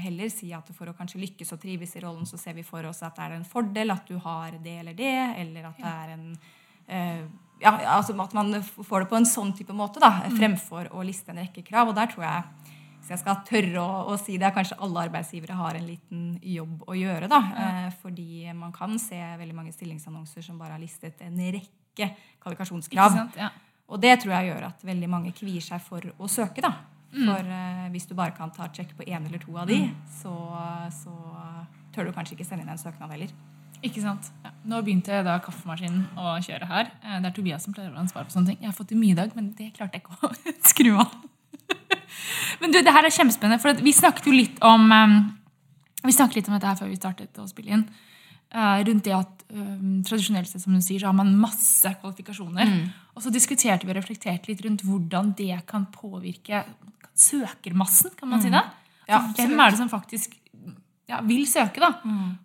heller 0.03 0.31
si 0.31 0.53
at 0.55 0.71
for 0.75 0.91
å 0.91 0.95
kanskje 0.95 1.23
lykkes 1.23 1.53
og 1.55 1.61
trives 1.63 1.95
i 1.97 2.03
rollen, 2.03 2.27
så 2.27 2.39
ser 2.39 2.55
vi 2.55 2.63
for 2.67 2.87
oss 2.87 3.03
at 3.03 3.15
det 3.17 3.25
er 3.27 3.37
en 3.39 3.47
fordel 3.47 3.95
at 3.95 4.07
du 4.07 4.19
har 4.19 4.59
det 4.63 4.79
eller 4.81 4.95
det, 4.99 5.15
eller 5.43 5.71
at 5.71 5.79
det 5.79 5.93
er 5.93 6.15
en 6.17 6.27
eh, 6.87 7.25
ja, 7.63 7.71
altså 7.97 8.15
At 8.21 8.35
man 8.35 8.63
får 8.63 9.05
det 9.05 9.09
på 9.09 9.17
en 9.17 9.27
sånn 9.27 9.53
type 9.57 9.73
måte, 9.73 10.01
da, 10.03 10.27
fremfor 10.35 10.91
å 10.93 11.03
liste 11.07 11.31
en 11.31 11.39
rekke 11.39 11.63
krav. 11.63 11.89
Og 11.89 11.95
der 11.97 12.11
tror 12.11 12.25
jeg 12.27 12.43
hvis 13.05 13.13
jeg 13.13 13.21
skal 13.21 13.43
tørre 13.45 13.83
å, 13.85 13.97
å 14.09 14.17
si 14.17 14.39
det, 14.41 14.49
kanskje 14.57 14.79
alle 14.81 15.03
arbeidsgivere 15.11 15.53
har 15.59 15.77
en 15.77 15.85
liten 15.87 16.23
jobb 16.41 16.87
å 16.89 16.97
gjøre. 16.97 17.29
da, 17.29 17.41
eh, 17.61 17.91
Fordi 18.01 18.49
man 18.57 18.73
kan 18.73 18.97
se 18.99 19.19
veldig 19.39 19.55
mange 19.55 19.73
stillingsannonser 19.77 20.43
som 20.47 20.57
bare 20.59 20.73
har 20.79 20.81
listet 20.81 21.21
en 21.21 21.37
rekke 21.37 22.09
kvalifikasjonskrav. 22.41 23.13
sant? 23.13 23.37
Ja. 23.37 23.51
Og 23.93 24.01
det 24.01 24.15
tror 24.23 24.33
jeg 24.39 24.49
gjør 24.55 24.67
at 24.71 24.81
veldig 24.89 25.09
mange 25.13 25.33
kvier 25.37 25.61
seg 25.63 25.81
for 25.85 26.01
å 26.19 26.29
søke. 26.33 26.63
da. 26.65 26.73
For 27.15 27.45
eh, 27.47 27.89
hvis 27.93 28.09
du 28.09 28.15
bare 28.19 28.33
kan 28.35 28.51
ta 28.51 28.67
check 28.73 28.97
på 28.97 29.05
én 29.07 29.27
eller 29.29 29.39
to 29.39 29.53
av 29.61 29.69
de, 29.69 29.83
så, 30.23 30.33
så 30.91 31.13
tør 31.95 32.09
du 32.09 32.13
kanskje 32.17 32.35
ikke 32.39 32.47
sende 32.49 32.65
inn 32.65 32.73
en 32.73 32.81
søknad 32.81 33.13
heller. 33.13 33.29
Ikke 33.85 34.01
sant? 34.01 34.31
Ja. 34.43 34.51
Nå 34.65 34.81
begynte 34.83 35.21
da 35.27 35.37
kaffemaskinen 35.45 36.07
å 36.17 36.39
kjøre 36.41 36.67
her. 36.67 36.89
Eh, 37.05 37.21
Det 37.21 37.29
er 37.29 37.37
Tobias 37.37 37.63
som 37.69 37.75
pleier 37.77 37.93
å 37.93 37.99
ha 37.99 38.01
ansvar 38.01 38.25
for 38.25 38.33
sånne 38.33 38.55
ting. 38.55 38.59
Jeg 38.65 38.71
har 38.73 38.79
fått 38.81 38.89
det 38.95 38.99
mye 38.99 39.13
i 39.13 39.19
dag, 39.21 39.37
men 39.37 39.53
det 39.59 39.75
klarte 39.77 40.01
jeg 40.01 40.07
ikke 40.07 40.17
å 40.25 40.33
skru 40.73 40.95
av. 41.05 41.13
men 42.63 42.75
du, 42.75 42.81
det 42.85 42.95
her 42.95 43.07
er 43.07 43.15
kjempespennende, 43.15 43.61
for 43.63 43.85
vi 43.85 43.95
snakket 43.95 44.29
jo 44.29 44.35
litt 44.35 44.61
om 44.65 44.91
eh, 44.95 45.15
Vi 46.05 46.13
snakket 46.13 46.43
litt 46.43 46.51
om 46.51 46.59
dette 46.59 46.69
her 46.69 46.81
før 46.81 46.91
vi 46.93 47.01
startet 47.01 47.41
å 47.41 47.49
spille 47.49 47.79
inn. 47.79 47.87
eh, 48.55 48.85
rundt 48.87 49.05
det 49.07 49.15
at 49.17 49.45
um, 49.51 50.03
tradisjonelt 50.07 50.51
sett, 50.51 50.63
som 50.63 50.75
du 50.77 50.83
sier, 50.85 51.01
så 51.01 51.11
har 51.11 51.17
man 51.17 51.33
masse 51.41 51.91
kvalifikasjoner. 52.01 52.71
Mm. 52.71 52.87
Og 53.15 53.25
så 53.25 53.33
diskuterte 53.35 53.87
vi 53.87 53.95
og 53.95 53.99
reflekterte 53.99 54.51
litt 54.51 54.63
rundt 54.65 54.85
hvordan 54.87 55.33
det 55.39 55.59
kan 55.71 55.89
påvirke 55.95 56.65
søkermassen, 57.15 58.15
kan 58.19 58.31
man 58.31 58.43
si 58.43 58.53
det? 58.53 58.63
Mm. 58.63 58.81
Ja, 59.09 59.21
hvem 59.37 59.61
er 59.61 59.75
det 59.75 59.81
som 59.81 59.91
faktisk 59.93 60.37
ja, 61.11 61.21
vil 61.27 61.45
søke, 61.49 61.83
da? 61.83 61.91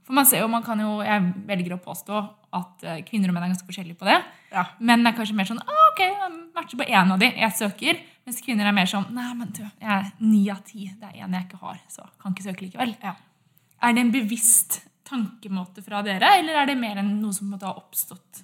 For 0.05 0.15
man 0.17 0.27
ser 0.27 0.43
jo, 0.43 0.49
man 0.51 0.65
kan 0.65 0.79
jo, 0.83 0.99
Jeg 1.05 1.31
velger 1.47 1.77
å 1.77 1.83
påstå 1.83 2.19
at 2.57 2.83
eh, 2.83 3.01
kvinner 3.07 3.29
og 3.29 3.35
menn 3.35 3.45
er 3.45 3.53
ganske 3.53 3.67
forskjellige 3.67 3.99
på 3.99 4.07
det. 4.09 4.17
Ja. 4.51 4.65
Menn 4.81 5.05
er 5.05 5.15
kanskje 5.17 5.37
mer 5.37 5.47
sånn 5.47 5.61
ah, 5.61 5.83
ok, 5.91 6.01
jeg 6.01 6.31
matcher 6.57 6.81
på 6.81 6.87
én 6.89 7.13
av 7.13 7.21
de, 7.21 7.29
jeg 7.37 7.57
søker. 7.59 8.01
Mens 8.29 8.43
kvinner 8.45 8.67
er 8.69 8.73
mer 8.77 8.85
sånn 8.85 9.07
nei, 9.09 9.31
men 9.33 9.47
du, 9.57 9.63
jeg 9.65 9.89
er 9.89 10.09
ni 10.21 10.43
av 10.53 10.59
ti. 10.61 10.83
Det 10.99 11.07
er 11.07 11.23
én 11.25 11.31
jeg 11.33 11.47
ikke 11.47 11.57
har, 11.63 11.79
så 11.89 12.03
kan 12.21 12.35
ikke 12.35 12.43
søke 12.45 12.61
likevel. 12.67 12.91
Ja. 13.01 13.15
Er 13.81 13.95
det 13.97 14.03
en 14.03 14.11
bevisst 14.13 14.75
tankemåte 15.09 15.81
fra 15.81 16.03
dere, 16.05 16.29
eller 16.37 16.59
er 16.61 16.69
det 16.69 16.75
mer 16.77 16.99
enn 17.01 17.15
noe 17.23 17.33
som 17.33 17.49
måtte 17.49 17.65
ha 17.65 17.73
oppstått? 17.79 18.43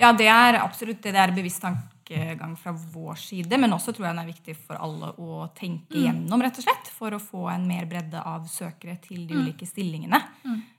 Ja, 0.00 0.14
det 0.16 0.30
er 0.32 0.56
absolutt 0.62 1.02
det. 1.04 1.12
Det 1.12 1.20
er 1.20 1.34
bevisst 1.36 1.66
tankegang 2.08 2.56
fra 2.56 2.72
vår 2.72 3.14
side. 3.14 3.58
Men 3.58 3.72
også 3.72 3.92
tror 3.92 4.06
jeg 4.06 4.14
den 4.14 4.22
er 4.22 4.32
viktig 4.32 4.56
for 4.56 4.80
alle 4.80 5.12
å 5.18 5.48
tenke 5.56 5.98
gjennom, 6.04 6.42
rett 6.42 6.58
og 6.58 6.64
slett. 6.64 6.90
For 6.94 7.14
å 7.14 7.20
få 7.22 7.48
en 7.52 7.66
mer 7.68 7.86
bredde 7.86 8.22
av 8.22 8.46
søkere 8.48 8.96
til 9.02 9.26
de 9.26 9.38
ulike 9.38 9.66
stillingene. 9.66 10.20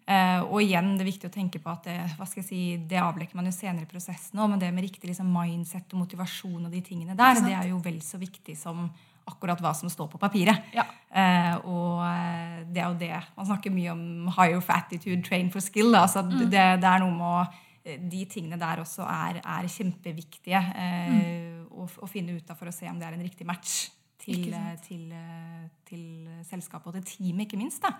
Eh, 0.09 0.41
og 0.41 0.63
igjen, 0.63 0.95
det 0.97 1.05
er 1.05 1.11
viktig 1.11 1.29
å 1.29 1.33
tenke 1.33 1.59
på 1.61 1.69
at 1.69 1.85
det, 1.85 1.99
hva 2.17 2.25
skal 2.25 2.41
jeg 2.41 2.47
si, 2.47 2.61
det 2.89 2.97
avlekker 2.97 3.37
man 3.37 3.45
jo 3.45 3.53
senere 3.53 3.85
i 3.85 3.89
prosessen 3.89 4.39
òg, 4.41 4.49
men 4.49 4.61
det 4.61 4.71
med 4.73 4.87
riktig 4.87 5.11
liksom, 5.11 5.29
mindset 5.29 5.93
og 5.93 6.01
motivasjon 6.01 6.65
og 6.65 6.73
de 6.73 6.81
tingene 6.81 7.17
der, 7.17 7.43
det 7.45 7.53
er 7.53 7.69
jo 7.69 7.77
vel 7.83 8.01
så 8.01 8.17
viktig 8.17 8.57
som 8.57 8.87
akkurat 9.29 9.59
hva 9.61 9.75
som 9.77 9.91
står 9.93 10.07
på 10.09 10.17
papiret. 10.17 10.71
Ja. 10.73 10.87
Uh, 11.09 11.55
og 11.69 12.01
eh, 12.05 12.57
det 12.69 12.81
er 12.81 12.91
jo 12.91 12.97
det 13.01 13.15
Man 13.33 13.47
snakker 13.47 13.73
mye 13.73 13.93
om 13.93 14.27
higher 14.35 14.61
fatitude, 14.61 15.21
train 15.25 15.49
for 15.53 15.61
skill. 15.61 15.91
Da. 15.93 16.07
Altså, 16.07 16.21
det, 16.25 16.49
det 16.49 16.89
er 16.89 17.03
noe 17.03 17.13
med 17.13 17.27
å 17.29 17.68
De 17.97 18.25
tingene 18.29 18.59
der 18.59 18.83
også 18.83 19.05
er, 19.07 19.39
er 19.43 19.69
kjempeviktige 19.71 20.59
eh, 20.59 21.63
å, 21.69 21.87
å 21.87 22.09
finne 22.09 22.37
ut 22.37 22.51
av 22.51 22.59
for 22.59 22.69
å 22.69 22.75
se 22.75 22.89
om 22.89 22.99
det 22.99 23.07
er 23.07 23.17
en 23.17 23.25
riktig 23.25 23.47
match 23.47 23.89
til, 24.19 24.51
eh, 24.53 24.75
til, 24.85 25.07
eh, 25.15 25.65
til 25.87 26.03
selskapet 26.47 26.91
og 26.91 26.99
til 26.99 27.07
teamet, 27.13 27.47
ikke 27.47 27.59
minst. 27.61 27.83
Da. 27.85 27.95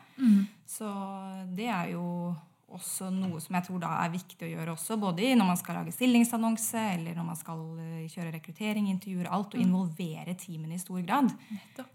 Så 0.70 0.90
det 1.56 1.70
er 1.72 1.94
jo 1.96 2.06
også 2.76 3.10
noe 3.14 3.40
som 3.44 3.56
jeg 3.58 3.66
tror 3.68 3.82
da 3.82 3.92
er 4.04 4.12
viktig 4.14 4.46
å 4.46 4.50
gjøre 4.52 4.74
også, 4.76 4.98
både 5.02 5.32
når 5.38 5.50
man 5.52 5.60
skal 5.60 5.80
lage 5.80 5.94
stillingsannonse, 5.96 6.84
eller 6.96 7.18
når 7.18 7.28
man 7.28 7.40
skal 7.40 7.64
eh, 7.84 8.10
kjøre 8.12 8.34
rekruttering, 8.36 8.90
intervjuer, 8.92 9.30
alt, 9.30 9.56
og 9.56 9.64
involvere 9.64 10.36
teamene 10.40 10.78
i 10.78 10.82
stor 10.82 11.02
grad. 11.06 11.32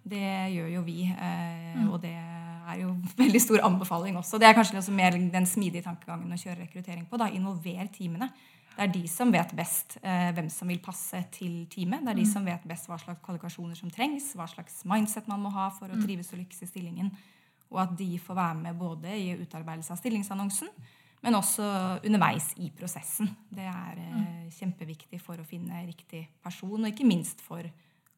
Det 0.03 0.25
gjør 0.55 0.73
jo 0.77 0.83
vi, 0.87 1.05
eh, 1.11 1.85
og 1.87 2.01
det 2.05 2.15
er 2.15 2.81
jo 2.83 2.95
veldig 3.23 3.43
stor 3.43 3.67
anbefaling 3.69 4.19
også. 4.21 4.41
Det 4.41 4.49
er 4.49 4.57
kanskje 4.57 4.81
også 4.81 4.97
mer 4.97 5.19
den 5.19 5.49
smidige 5.49 5.87
tankegangen 5.87 6.33
å 6.33 6.41
kjøre 6.41 6.65
rekruttering 6.65 7.07
på. 7.11 7.21
da, 7.21 7.31
Involver 7.35 7.89
teamene. 7.95 8.31
Det 8.75 8.83
er 8.89 8.91
de 8.91 9.05
som 9.07 9.31
vet 9.31 9.53
best 9.55 10.01
eh, 10.03 10.33
hvem 10.35 10.49
som 10.51 10.71
vil 10.71 10.81
passe 10.83 11.21
til 11.37 11.63
teamet. 11.71 12.03
Det 12.03 12.11
er 12.11 12.19
de 12.19 12.27
som 12.27 12.47
vet 12.47 12.65
best 12.67 12.89
hva 12.91 12.99
slags 12.99 13.23
kvalifikasjoner 13.23 13.79
som 13.79 13.93
trengs, 13.95 14.33
hva 14.35 14.49
slags 14.51 14.81
mindset 14.91 15.31
man 15.31 15.45
må 15.45 15.53
ha 15.55 15.69
for 15.77 15.93
å 15.95 16.01
trives 16.03 16.33
og 16.35 16.41
lykkes 16.43 16.67
i 16.67 16.71
stillingen. 16.73 17.13
Og 17.71 17.81
at 17.83 17.97
de 17.99 18.19
får 18.19 18.35
være 18.39 18.55
med 18.55 18.77
både 18.79 19.15
i 19.17 19.33
utarbeidelse 19.41 19.93
av 19.95 19.99
stillingsannonsen, 19.99 20.69
men 21.25 21.35
også 21.39 21.65
underveis 22.05 22.51
i 22.61 22.69
prosessen. 22.77 23.31
Det 23.51 23.65
er 23.65 23.97
mm. 23.97 24.51
kjempeviktig 24.53 25.21
for 25.23 25.41
å 25.41 25.47
finne 25.49 25.81
riktig 25.87 26.27
person, 26.45 26.77
og 26.85 26.91
ikke 26.91 27.07
minst 27.09 27.41
for 27.41 27.65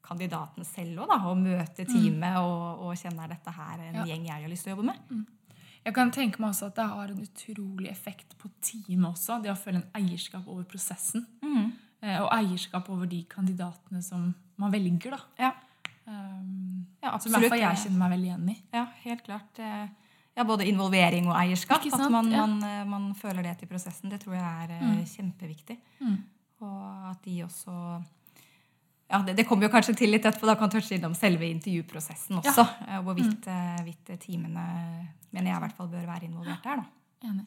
kandidaten 0.06 0.64
selv 0.66 1.04
òg, 1.06 1.14
å 1.26 1.34
møte 1.38 1.86
teamet 1.86 2.36
og, 2.38 2.82
og 2.86 2.98
kjenne 2.98 3.24
er 3.24 3.32
dette 3.34 3.50
her 3.54 3.80
en 3.88 3.94
Ja. 4.00 4.04
gjeng 4.10 4.26
jeg 4.28 4.42
har 4.42 4.50
lyst 4.50 4.66
til 4.66 4.74
å 4.74 4.76
jobbe 4.76 4.90
med. 4.92 5.24
Jeg 5.86 5.94
kan 5.94 6.10
tenke 6.10 6.40
meg 6.42 6.50
også 6.50 6.66
at 6.66 6.76
det 6.76 6.86
har 6.90 7.10
en 7.12 7.22
utrolig 7.22 7.90
effekt 7.90 8.36
på 8.38 8.50
teamet 8.60 9.06
også. 9.12 9.40
Det 9.42 9.52
å 9.52 9.58
føle 9.58 9.82
en 9.82 9.90
eierskap 10.02 10.46
over 10.50 10.64
prosessen. 10.66 11.26
Eh, 12.02 12.20
Og 12.22 12.28
eierskap 12.34 12.90
over 12.90 13.06
de 13.06 13.22
kandidatene 13.30 14.02
som 14.02 14.34
man 14.58 14.72
velger. 14.72 15.10
da. 15.10 15.20
Ja, 15.38 15.52
Um, 16.06 16.86
ja 17.02 17.16
som 17.18 17.32
i 17.32 17.36
hvert 17.36 17.50
fall 17.50 17.62
jeg 17.62 17.82
kjenner 17.84 17.98
meg 17.98 18.12
veldig 18.14 18.28
igjen 18.28 18.50
i. 18.52 18.56
Ja, 18.74 18.84
helt 19.04 19.24
klart. 19.26 19.62
Eh, 19.62 19.86
Ja, 20.36 20.44
både 20.44 20.66
involvering 20.68 21.30
og 21.30 21.36
eierskap. 21.38 21.80
At 21.80 22.10
man, 22.12 22.26
Ja. 22.30 22.44
man, 22.44 22.62
eh, 22.62 22.84
man 22.84 23.14
føler 23.14 23.42
det 23.42 23.54
til 23.58 23.68
prosessen. 23.68 24.10
Det 24.10 24.20
tror 24.20 24.34
jeg 24.34 24.68
er 24.68 24.82
mm. 24.82 24.98
kjempeviktig. 25.08 25.78
Og 26.60 27.10
at 27.10 27.22
de 27.24 27.42
også 27.44 28.02
ja, 29.10 29.22
det, 29.22 29.36
det 29.36 29.46
kommer 29.46 29.64
jo 29.64 29.70
kanskje 29.72 29.94
til 29.96 30.10
litt 30.10 30.26
etterpå. 30.26 30.46
Da 30.46 30.56
kan 30.58 30.70
touche 30.70 30.96
innom 30.98 31.14
selve 31.14 31.46
intervjuprosessen 31.48 32.36
også. 32.42 32.66
Ja. 32.86 33.00
Hvorvidt 33.06 33.46
mm. 33.46 34.18
teamene 34.18 34.66
mener 35.30 35.50
jeg 35.50 35.56
i 35.56 35.62
hvert 35.64 35.76
fall 35.76 35.88
bør 35.88 36.06
være 36.06 36.26
involvert 36.26 36.64
der. 36.64 36.82
da. 36.82 37.30
Enig. 37.30 37.46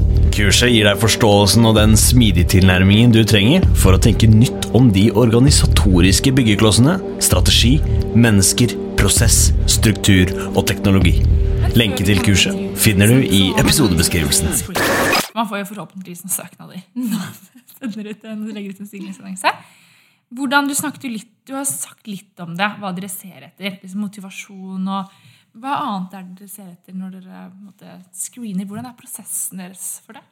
Kurset 0.31 0.71
gir 0.71 0.85
deg 0.87 0.99
forståelsen 1.01 1.65
og 1.67 1.73
den 1.75 1.97
smidige 1.99 2.47
tilnærmingen 2.53 3.11
du 3.11 3.19
trenger 3.27 3.65
for 3.75 3.97
å 3.97 3.99
tenke 3.99 4.29
nytt 4.31 4.69
om 4.77 4.87
de 4.95 5.09
organisatoriske 5.11 6.31
byggeklossene, 6.37 6.93
strategi, 7.19 7.73
mennesker, 8.15 8.71
prosess, 8.95 9.49
struktur 9.67 10.31
og 10.53 10.63
teknologi. 10.71 11.17
Lenke 11.75 12.07
til 12.07 12.23
kurset 12.23 12.55
finner 12.79 13.11
du 13.11 13.19
i 13.27 13.41
episodebeskrivelsen. 13.59 14.55
Man 15.35 15.49
får 15.51 15.65
jo 15.65 15.67
forhåpentligvis 15.73 16.23
noen 16.23 16.35
søknader. 16.37 16.79
Legger 17.91 18.71
ut 18.71 18.79
en 18.79 18.87
stillingsannonse. 18.87 19.51
Hvordan, 20.31 20.71
du, 20.71 20.77
snakket 20.79 21.09
litt, 21.11 21.31
du 21.43 21.57
har 21.57 21.67
sagt 21.67 22.07
litt 22.07 22.39
om 22.39 22.55
det, 22.55 22.71
hva 22.79 22.93
dere 22.95 23.11
ser 23.11 23.49
etter. 23.49 23.81
Liksom 23.83 24.07
motivasjon 24.07 24.87
og 24.95 25.11
Hva 25.51 25.73
annet 25.83 26.13
er 26.15 26.27
det 26.27 26.37
dere 26.39 26.51
ser 26.51 26.69
etter 26.71 26.95
når 26.95 27.17
dere 27.17 27.41
måtte, 27.59 27.95
screener? 28.15 28.67
Hvordan 28.69 28.87
er 28.87 28.99
prosessen 28.99 29.59
deres 29.59 29.97
for 30.05 30.15
det? 30.15 30.23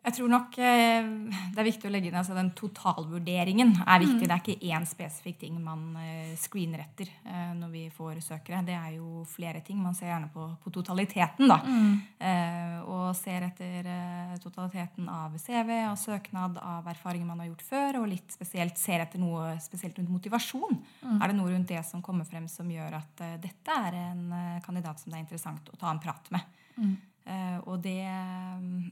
Jeg 0.00 0.14
tror 0.16 0.30
nok 0.32 0.56
eh, 0.64 1.08
det 1.52 1.60
er 1.60 1.66
viktig 1.66 1.88
å 1.90 1.90
legge 1.92 2.08
inn 2.08 2.16
altså 2.16 2.32
den 2.32 2.48
totalvurderingen 2.56 3.74
er 3.84 4.00
viktig. 4.00 4.24
Det 4.24 4.32
er 4.32 4.40
ikke 4.40 4.70
én 4.72 4.86
spesifikk 4.88 5.42
ting 5.42 5.58
man 5.60 5.82
eh, 6.00 6.30
screener 6.40 6.86
etter 6.86 7.10
eh, 7.20 7.50
når 7.58 7.68
vi 7.74 7.82
får 7.92 8.22
søkere. 8.24 8.62
Det 8.64 8.78
er 8.78 8.94
jo 8.94 9.26
flere 9.28 9.60
ting. 9.66 9.76
Man 9.84 9.96
ser 9.98 10.08
gjerne 10.08 10.30
på, 10.32 10.46
på 10.64 10.72
totaliteten, 10.72 11.52
da. 11.52 11.58
Eh, 12.16 12.78
og 12.88 13.10
ser 13.18 13.44
etter 13.50 13.90
totaliteten 14.40 15.10
av 15.12 15.36
CV, 15.36 15.74
av 15.90 16.00
søknad, 16.00 16.56
av 16.64 16.88
erfaringer 16.94 17.28
man 17.28 17.44
har 17.44 17.50
gjort 17.50 17.66
før, 17.68 18.00
og 18.00 18.08
litt 18.14 18.32
spesielt 18.32 18.80
ser 18.80 19.04
etter 19.04 19.20
noe 19.20 19.52
spesielt 19.60 20.00
rundt 20.00 20.14
motivasjon. 20.16 20.80
Er 21.18 21.28
det 21.28 21.36
noe 21.36 21.52
rundt 21.52 21.68
det 21.74 21.84
som 21.84 22.00
kommer 22.04 22.24
frem 22.24 22.48
som 22.48 22.72
gjør 22.72 22.96
at 23.02 23.24
dette 23.44 23.76
er 23.84 24.00
en 24.00 24.26
kandidat 24.64 25.02
som 25.02 25.12
det 25.12 25.20
er 25.20 25.26
interessant 25.28 25.68
å 25.68 25.76
ta 25.76 25.92
en 25.92 26.00
prat 26.00 26.32
med? 26.32 26.56
Eh, 27.28 27.58
og 27.68 27.82
det, 27.84 28.00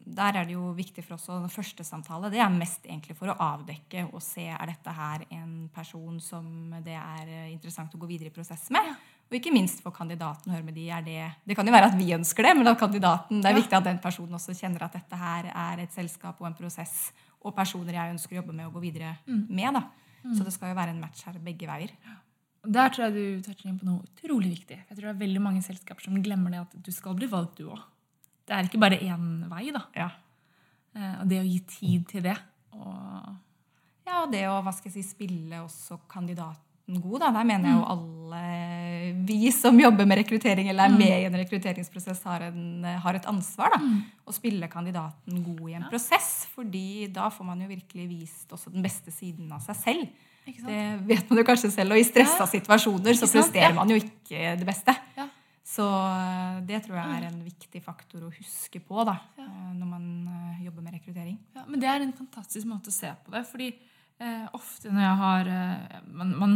der 0.05 0.37
er 0.37 0.47
det 0.47 0.53
jo 0.53 0.71
viktig 0.77 1.03
for 1.05 1.17
oss 1.17 1.29
å 1.33 1.39
den 1.41 1.53
første 1.53 1.85
samtale 1.87 2.29
det 2.31 2.43
er 2.45 2.53
mest 2.53 2.85
egentlig 2.85 3.17
for 3.17 3.33
å 3.33 3.37
avdekke 3.41 4.05
og 4.11 4.21
se 4.23 4.45
er 4.53 4.69
dette 4.69 4.93
her 4.93 5.25
en 5.33 5.71
person 5.75 6.19
som 6.23 6.75
det 6.85 6.97
er 6.99 7.25
eh, 7.25 7.47
interessant 7.55 7.95
å 7.97 8.01
gå 8.03 8.11
videre 8.11 8.29
i 8.29 8.35
prosess 8.35 8.69
med. 8.75 8.93
Og 9.29 9.37
ikke 9.37 9.53
minst 9.53 9.83
for 9.85 9.93
kandidaten. 9.97 10.53
høre 10.53 10.65
med 10.65 10.77
de, 10.77 10.87
er 10.93 11.03
det, 11.05 11.25
det 11.45 11.57
kan 11.57 11.67
jo 11.67 11.75
være 11.75 11.91
at 11.91 11.97
vi 11.99 12.13
ønsker 12.17 12.49
det, 12.49 12.55
men 12.57 12.71
at 12.71 12.81
kandidaten, 12.81 13.43
det 13.45 13.51
er 13.51 13.59
viktig 13.59 13.77
at 13.77 13.89
den 13.89 13.99
personen 14.05 14.39
også 14.39 14.57
kjenner 14.57 14.87
at 14.87 14.97
dette 14.97 15.21
her 15.21 15.51
er 15.53 15.83
et 15.85 15.97
selskap 15.97 16.41
og 16.41 16.49
en 16.49 16.57
prosess 16.57 17.11
og 17.45 17.53
personer 17.57 17.97
jeg 17.97 18.15
ønsker 18.17 18.37
å 18.37 18.41
jobbe 18.41 18.57
med 18.57 18.69
og 18.69 18.79
gå 18.79 18.87
videre 18.89 19.19
med. 19.27 19.77
da. 19.77 19.85
Så 20.35 20.45
det 20.45 20.55
skal 20.55 20.73
jo 20.73 20.79
være 20.79 20.95
en 20.95 21.03
match 21.03 21.27
her 21.29 21.37
begge 21.45 21.69
veier. 21.69 21.93
Der 22.69 22.91
tror 22.93 23.07
jeg 23.07 23.15
du 23.15 23.45
toucher 23.47 23.69
inn 23.71 23.79
på 23.79 23.87
noe 23.87 24.03
utrolig 24.05 24.51
viktig. 24.57 24.81
Jeg 24.81 24.97
tror 24.97 25.07
det 25.07 25.13
er 25.13 25.23
veldig 25.23 25.43
mange 25.45 25.63
selskaper 25.65 26.05
som 26.05 26.19
glemmer 26.25 26.53
det 26.53 26.65
at 26.65 26.75
du 26.85 26.91
skal 26.93 27.15
bli 27.17 27.29
valgt, 27.31 27.61
du 27.61 27.71
òg. 27.71 27.85
Det 28.49 28.57
er 28.57 28.64
ikke 28.71 28.81
bare 28.81 28.99
én 29.05 29.26
vei. 29.50 29.67
da. 29.76 29.83
Ja. 29.97 30.09
Eh, 30.97 31.21
Og 31.21 31.28
det 31.28 31.43
å 31.43 31.47
gi 31.49 31.59
tid 31.69 32.07
til 32.09 32.23
det. 32.31 32.37
Og 32.73 33.37
Ja, 34.09 34.23
og 34.25 34.31
det 34.33 34.47
å 34.49 34.62
hva 34.64 34.73
skal 34.73 34.88
jeg 34.90 35.02
si, 35.05 35.11
spille 35.11 35.59
også 35.61 35.99
kandidaten 36.09 36.97
god. 37.02 37.21
Da. 37.21 37.31
Der 37.37 37.45
mener 37.45 37.69
jeg 37.69 37.76
jo 37.76 37.85
alle 37.93 39.25
vi 39.28 39.50
som 39.52 39.76
jobber 39.78 40.07
med 40.09 40.17
rekruttering 40.23 40.71
eller 40.73 40.88
er 40.88 40.95
med 40.97 41.12
i 41.12 41.26
en 41.28 41.37
rekrutteringsprosess, 41.37 42.23
har, 42.25 42.47
en, 42.49 42.85
har 43.05 43.14
et 43.19 43.26
ansvar. 43.28 43.75
da, 43.76 43.83
Å 44.25 44.33
spille 44.33 44.69
kandidaten 44.73 45.43
god 45.45 45.69
i 45.69 45.75
en 45.76 45.85
prosess. 45.90 46.47
fordi 46.55 47.12
da 47.12 47.28
får 47.28 47.45
man 47.45 47.61
jo 47.61 47.69
virkelig 47.69 48.09
vist 48.09 48.49
også 48.57 48.73
den 48.73 48.83
beste 48.83 49.12
siden 49.12 49.52
av 49.52 49.61
seg 49.61 49.76
selv. 49.76 50.09
Det 50.49 50.83
vet 51.05 51.28
man 51.28 51.38
jo 51.43 51.45
kanskje 51.45 51.71
selv, 51.71 51.93
og 51.93 51.99
i 52.00 52.05
stressa 52.09 52.47
Ja. 52.47 52.47
situasjoner 52.49 53.12
så 53.12 53.28
presterer 53.28 53.69
Ja. 53.69 53.75
man 53.75 53.88
jo 53.90 53.97
ikke 54.00 54.57
det 54.57 54.64
beste. 54.67 54.97
Ja. 55.19 55.28
Så 55.69 55.85
eh, 55.85 56.61
det 56.69 56.81
tror 56.87 56.97
jeg 56.97 57.19
er 57.19 57.27
en 57.29 57.41
viktig 57.45 57.83
faktor 57.85 58.25
å 58.25 58.33
huske 58.33 58.81
på 58.81 59.05
da, 59.05 59.19
Ja. 59.37 59.45
eh, 59.45 59.71
når 59.77 59.91
man 59.91 60.07
eh, 60.33 60.65
jobber 60.65 60.87
med 60.87 60.97
rekruttering. 60.97 61.37
Ja, 61.55 61.67
men 61.69 61.83
det 61.83 61.91
er 61.91 62.01
en 62.01 62.17
fantastisk 62.17 62.67
måte 62.71 62.89
å 62.89 62.97
se 62.97 63.11
på 63.25 63.35
det. 63.35 63.45
Fordi 63.51 63.69
eh, 63.69 64.47
ofte 64.57 64.89
når 64.89 65.05
jeg 65.05 65.19
har 65.23 65.51
eh, 65.53 65.99
man, 66.09 66.35
man, 66.39 66.55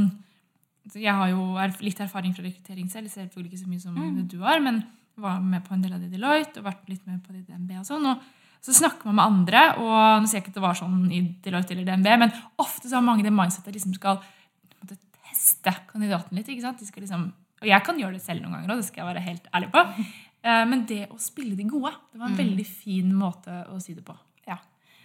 Jeg 0.83 1.14
har 1.14 1.28
jo 1.31 1.54
litt 1.85 2.00
erfaring 2.00 2.33
fra 2.35 2.42
rekruttering 2.42 2.88
selv, 2.90 3.12
selvfølgelig 3.12 3.52
ikke 3.52 3.61
så 3.61 3.69
mye 3.71 3.83
som 3.85 3.95
mm. 3.95 4.23
du 4.33 4.40
har, 4.40 4.59
men 4.64 4.81
var 5.14 5.38
med 5.45 5.62
på 5.62 5.75
en 5.76 5.83
del 5.85 5.92
av 5.95 6.00
det 6.00 6.09
i 6.09 6.16
Deloitte 6.16 6.59
og 6.59 6.66
vært 6.66 6.88
litt 6.90 7.04
med 7.07 7.21
på 7.23 7.35
det 7.35 7.45
i 7.45 7.52
DNB 7.52 7.76
og 7.78 7.87
sånn. 7.87 8.09
og 8.09 8.25
så 8.62 8.73
snakker 8.75 9.11
man 9.11 9.19
med 9.19 9.25
andre, 9.25 9.62
og 9.83 10.23
nå 10.23 10.28
sier 10.31 10.38
jeg 10.38 10.45
ikke 10.45 10.52
at 10.54 10.59
det 10.59 10.64
var 10.64 10.76
sånn 10.78 10.99
i 11.11 11.21
Deloitte 11.42 11.75
eller 11.75 11.87
DNB, 11.87 12.09
men 12.23 12.35
ofte 12.62 12.87
så 12.87 13.00
har 13.00 13.07
mange 13.07 13.25
det 13.26 13.35
mindsetet 13.35 13.75
liksom 13.75 13.95
skal 13.97 14.21
måte, 14.78 14.99
teste 15.28 15.73
kandidaten 15.90 16.38
litt. 16.38 16.50
ikke 16.50 16.62
sant? 16.62 16.78
De 16.78 16.87
skal 16.87 17.02
liksom, 17.02 17.25
og 17.62 17.71
jeg 17.71 17.85
kan 17.87 17.99
gjøre 18.02 18.19
det 18.19 18.23
selv 18.26 18.42
noen 18.45 18.59
ganger 18.59 18.75
òg, 18.75 18.83
det 18.83 18.88
skal 18.90 19.04
jeg 19.07 19.14
være 19.14 19.25
helt 19.31 19.49
ærlig 19.54 19.71
på. 19.73 19.87
Eh, 20.42 20.64
Men 20.66 20.85
det 20.90 21.04
å 21.14 21.16
spille 21.23 21.54
de 21.57 21.64
gode, 21.71 21.95
det 22.12 22.19
var 22.21 22.28
en 22.33 22.37
veldig 22.42 22.66
fin 22.66 23.12
måte 23.14 23.61
å 23.71 23.78
si 23.81 23.95
det 23.95 24.02
på. 24.04 24.16
Ja. 24.49 24.57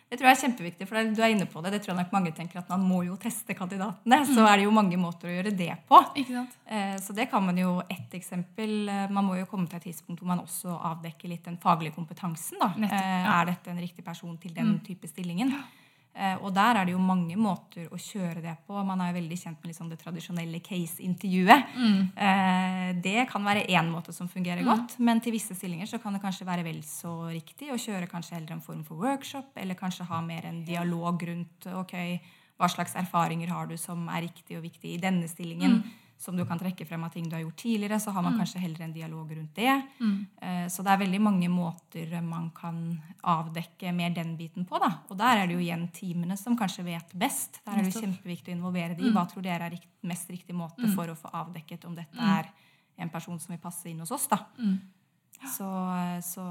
Det 0.09 0.17
tror 0.17 0.29
jeg 0.29 0.37
er 0.37 0.41
kjempeviktig, 0.47 0.87
for 0.87 0.95
du 1.13 1.21
er 1.21 1.33
inne 1.35 1.45
på 1.51 1.61
det. 1.61 1.71
Det 1.75 1.81
tror 1.83 1.91
jeg 1.93 1.99
nok 1.99 2.13
mange 2.15 2.31
tenker 2.33 2.57
at 2.61 2.69
man 2.71 2.81
må 2.87 3.01
jo 3.05 3.17
teste 3.21 3.53
kandidatene. 3.53 4.21
Så 4.25 4.45
er 4.47 4.57
det 4.57 4.63
jo 4.65 4.71
mange 4.71 4.97
måter 4.97 5.27
å 5.27 5.33
gjøre 5.35 5.51
det 5.57 5.73
på. 5.89 5.99
Ikke 6.15 6.33
sant? 6.39 6.55
Eh, 6.65 6.95
Så 7.03 7.13
det 7.13 7.29
kan 7.29 7.43
man 7.45 7.57
jo 7.59 7.81
ett 7.89 8.13
eksempel 8.15 8.87
eh, 8.89 9.09
Man 9.11 9.25
må 9.27 9.35
jo 9.37 9.45
komme 9.45 9.67
til 9.67 9.77
et 9.77 9.83
tidspunkt 9.91 10.21
hvor 10.23 10.27
man 10.31 10.39
også 10.45 10.73
avdekker 10.93 11.27
litt 11.29 11.43
den 11.45 11.57
faglige 11.57 11.93
kompetansen. 11.93 12.57
ja. 12.57 12.71
Er 13.41 13.45
dette 13.51 13.67
en 13.69 13.77
riktig 13.83 14.03
person 14.05 14.37
til 14.37 14.53
den 14.55 14.79
type 14.79 15.05
stillingen? 15.11 15.51
Eh, 15.53 15.86
Og 16.41 16.47
der 16.55 16.79
er 16.79 16.87
det 16.87 16.93
jo 16.95 17.01
mange 17.01 17.35
måter 17.37 17.85
å 17.93 17.97
kjøre 18.01 18.41
det 18.41 18.55
på. 18.65 18.73
Man 18.87 19.01
er 19.03 19.11
jo 19.11 19.17
veldig 19.19 19.37
kjent 19.37 19.59
med 19.61 19.69
liksom 19.69 19.91
det 19.91 19.99
tradisjonelle 20.01 20.61
case-intervjuet. 20.65 21.75
Mm. 21.77 21.99
Det 23.05 23.27
kan 23.29 23.45
være 23.45 23.67
én 23.69 23.91
måte 23.91 24.15
som 24.15 24.29
fungerer 24.31 24.65
godt, 24.65 24.95
men 24.97 25.21
til 25.21 25.35
visse 25.35 25.53
stillinger 25.53 25.85
så 25.89 25.99
kan 26.01 26.17
det 26.17 26.23
kanskje 26.23 26.47
være 26.49 26.65
vel 26.65 26.81
så 26.87 27.13
riktig 27.29 27.69
å 27.69 27.77
kjøre 27.77 28.09
kanskje 28.09 28.39
heller 28.39 28.55
en 28.55 28.65
form 28.65 28.81
for 28.87 28.97
workshop, 29.03 29.53
eller 29.61 29.77
kanskje 29.77 30.09
ha 30.09 30.23
mer 30.25 30.49
en 30.49 30.63
dialog 30.65 31.21
rundt 31.29 31.69
ok, 31.69 31.93
hva 32.57 32.69
slags 32.73 32.97
erfaringer 32.97 33.53
har 33.53 33.69
du 33.69 33.77
som 33.77 34.09
er 34.09 34.25
riktig 34.25 34.57
og 34.57 34.65
viktig 34.65 34.95
i 34.95 35.01
denne 35.01 35.29
stillingen, 35.29 35.83
som 36.17 36.35
du 36.35 36.43
kan 36.45 36.57
trekke 36.59 36.85
frem 36.87 37.03
av 37.05 37.11
ting 37.13 37.27
du 37.29 37.35
har 37.35 37.43
gjort 37.43 37.55
tidligere, 37.61 37.99
så 38.01 38.11
har 38.11 38.23
man 38.23 38.33
kanskje 38.39 38.59
heller 38.59 38.81
en 38.81 38.93
dialog 38.93 39.31
rundt 39.37 39.53
det. 39.55 39.83
Eh, 40.41 40.67
Så 40.67 40.83
det 40.83 40.91
er 40.91 40.97
veldig 41.05 41.21
mange 41.21 41.47
måter 41.49 42.21
man 42.23 42.49
kan 42.51 42.99
avdekke 43.23 43.93
mer 43.93 44.09
den 44.15 44.35
biten 44.37 44.65
på. 44.65 44.79
da. 44.79 44.89
Og 45.09 45.17
der 45.17 45.37
er 45.43 45.47
det 45.47 45.53
jo 45.55 45.59
igjen 45.61 45.87
teamene 45.93 46.37
som 46.37 46.57
kanskje 46.57 46.83
vet 46.85 47.13
best. 47.13 47.61
Der 47.65 47.73
er 47.73 47.83
det 47.83 47.93
jo 47.93 48.01
kjempeviktig 48.07 48.49
å 48.53 48.57
involvere 48.57 48.95
de. 48.97 49.03
Hva 49.13 49.27
tror 49.29 49.43
dere 49.43 49.65
er 49.69 49.79
mest 50.03 50.29
riktig 50.29 50.55
måte 50.55 50.81
for 50.95 51.05
å 51.07 51.15
få 51.15 51.29
avdekket 51.31 51.85
om 51.85 51.93
dette 51.95 52.17
er 52.39 52.49
en 52.97 53.09
person 53.09 53.39
som 53.39 53.53
vil 53.53 53.59
passe 53.61 53.85
inn 53.89 53.99
hos 53.99 54.11
oss? 54.11 54.27
da. 54.27 54.37
Så, 55.53 55.67
så, 56.23 56.41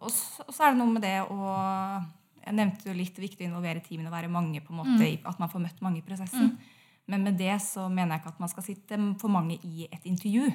og, 0.00 0.10
så, 0.10 0.42
og 0.48 0.52
så 0.54 0.64
er 0.66 0.70
det 0.74 0.78
noe 0.78 0.90
med 0.92 1.02
det 1.02 1.20
å 1.30 2.02
Jeg 2.46 2.54
nevnte 2.54 2.86
jo 2.86 2.92
litt 2.94 3.16
viktig 3.18 3.42
å 3.42 3.48
involvere 3.50 3.80
teamene 3.82 4.06
og 4.08 4.12
være 4.14 4.28
mange, 4.30 4.60
på 4.60 4.70
en 4.72 4.78
måte, 4.78 5.18
at 5.26 5.38
man 5.38 5.48
får 5.48 5.60
møtt 5.62 5.80
mange 5.82 5.98
i 5.98 6.02
prosessen. 6.02 6.56
Men 7.08 7.22
med 7.22 7.36
det 7.38 7.60
så 7.62 7.88
mener 7.88 8.16
jeg 8.16 8.20
ikke 8.24 8.32
at 8.34 8.40
man 8.40 8.48
skal 8.48 8.62
sitte 8.66 8.96
for 9.20 9.28
mange 9.28 9.58
i 9.62 9.86
et 9.92 10.04
intervju. 10.04 10.48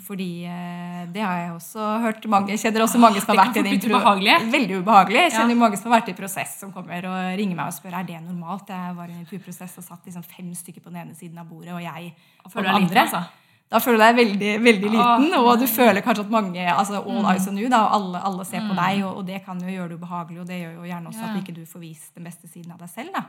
Fordi 0.00 0.44
eh, 0.48 1.00
det 1.12 1.20
har 1.20 1.38
jeg 1.42 1.50
også 1.52 1.86
hørt 2.00 2.24
mange 2.32 2.54
kjenner 2.56 2.82
også 2.86 2.98
mange 2.98 3.20
som 3.20 3.34
har 3.36 3.44
vært 3.46 3.58
i 3.58 3.62
det 3.62 3.64
fort 3.64 3.68
bli 3.68 3.76
intervju. 3.76 3.96
ubehagelig. 3.96 4.36
Veldig 4.52 4.78
ubehagelig. 4.82 5.20
Jeg 5.26 5.32
kjenner 5.36 5.54
ja. 5.54 5.60
mange 5.60 5.76
som 5.76 5.90
har 5.92 6.00
vært 6.00 6.08
i 6.08 6.14
prosess, 6.16 6.54
som 6.62 6.72
kommer 6.72 7.04
og 7.10 7.18
ringer 7.38 7.56
meg 7.58 7.66
og 7.68 7.76
spør 7.76 7.98
er 8.00 8.06
det 8.08 8.20
normalt. 8.24 8.68
Jeg 8.72 8.96
var 8.96 9.10
i 9.10 9.12
en 9.12 9.20
intervjuprosess 9.26 9.76
og 9.78 9.84
satt 9.84 10.08
liksom 10.08 10.24
fem 10.24 10.48
stykker 10.56 10.80
på 10.80 10.88
den 10.92 11.02
ene 11.02 11.14
siden 11.18 11.38
av 11.38 11.46
bordet, 11.50 11.74
og 11.76 11.82
jeg 11.84 12.14
Og 12.44 12.50
på 12.52 12.62
den 12.64 12.70
andre. 12.72 12.80
liten, 12.88 13.02
altså. 13.04 13.22
Da 13.68 13.78
føler 13.84 13.98
du 14.00 14.04
deg 14.06 14.16
veldig 14.16 14.52
veldig 14.64 14.90
liten, 14.94 15.26
Åh. 15.36 15.44
og 15.44 15.58
du 15.60 15.66
føler 15.68 16.00
kanskje 16.00 16.24
at 16.24 16.30
mange 16.32 16.62
altså 16.72 17.02
Mm. 17.04 17.10
all 17.18 17.26
eyes 17.34 17.48
on 17.48 17.58
you, 17.58 17.68
da, 17.68 17.82
alle, 17.92 18.22
alle 18.24 18.44
ser 18.48 18.60
på 18.64 18.74
deg, 18.74 19.04
og, 19.04 19.16
og 19.18 19.26
det 19.26 19.44
kan 19.44 19.60
jo 19.60 19.68
gjøre 19.68 19.88
det 19.90 19.98
ubehagelig, 20.00 20.40
og 20.40 20.46
det 20.48 20.56
gjør 20.62 20.72
jo 20.80 20.82
gjerne 20.88 21.06
også 21.12 21.20
Ja. 21.20 21.28
at 21.34 21.42
ikke 21.42 21.54
du 21.54 21.66
får 21.66 21.80
vist 21.80 22.14
den 22.14 22.24
beste 22.24 22.48
siden 22.48 22.72
av 22.72 22.78
deg 22.78 22.88
selv. 22.88 23.12
da. 23.12 23.22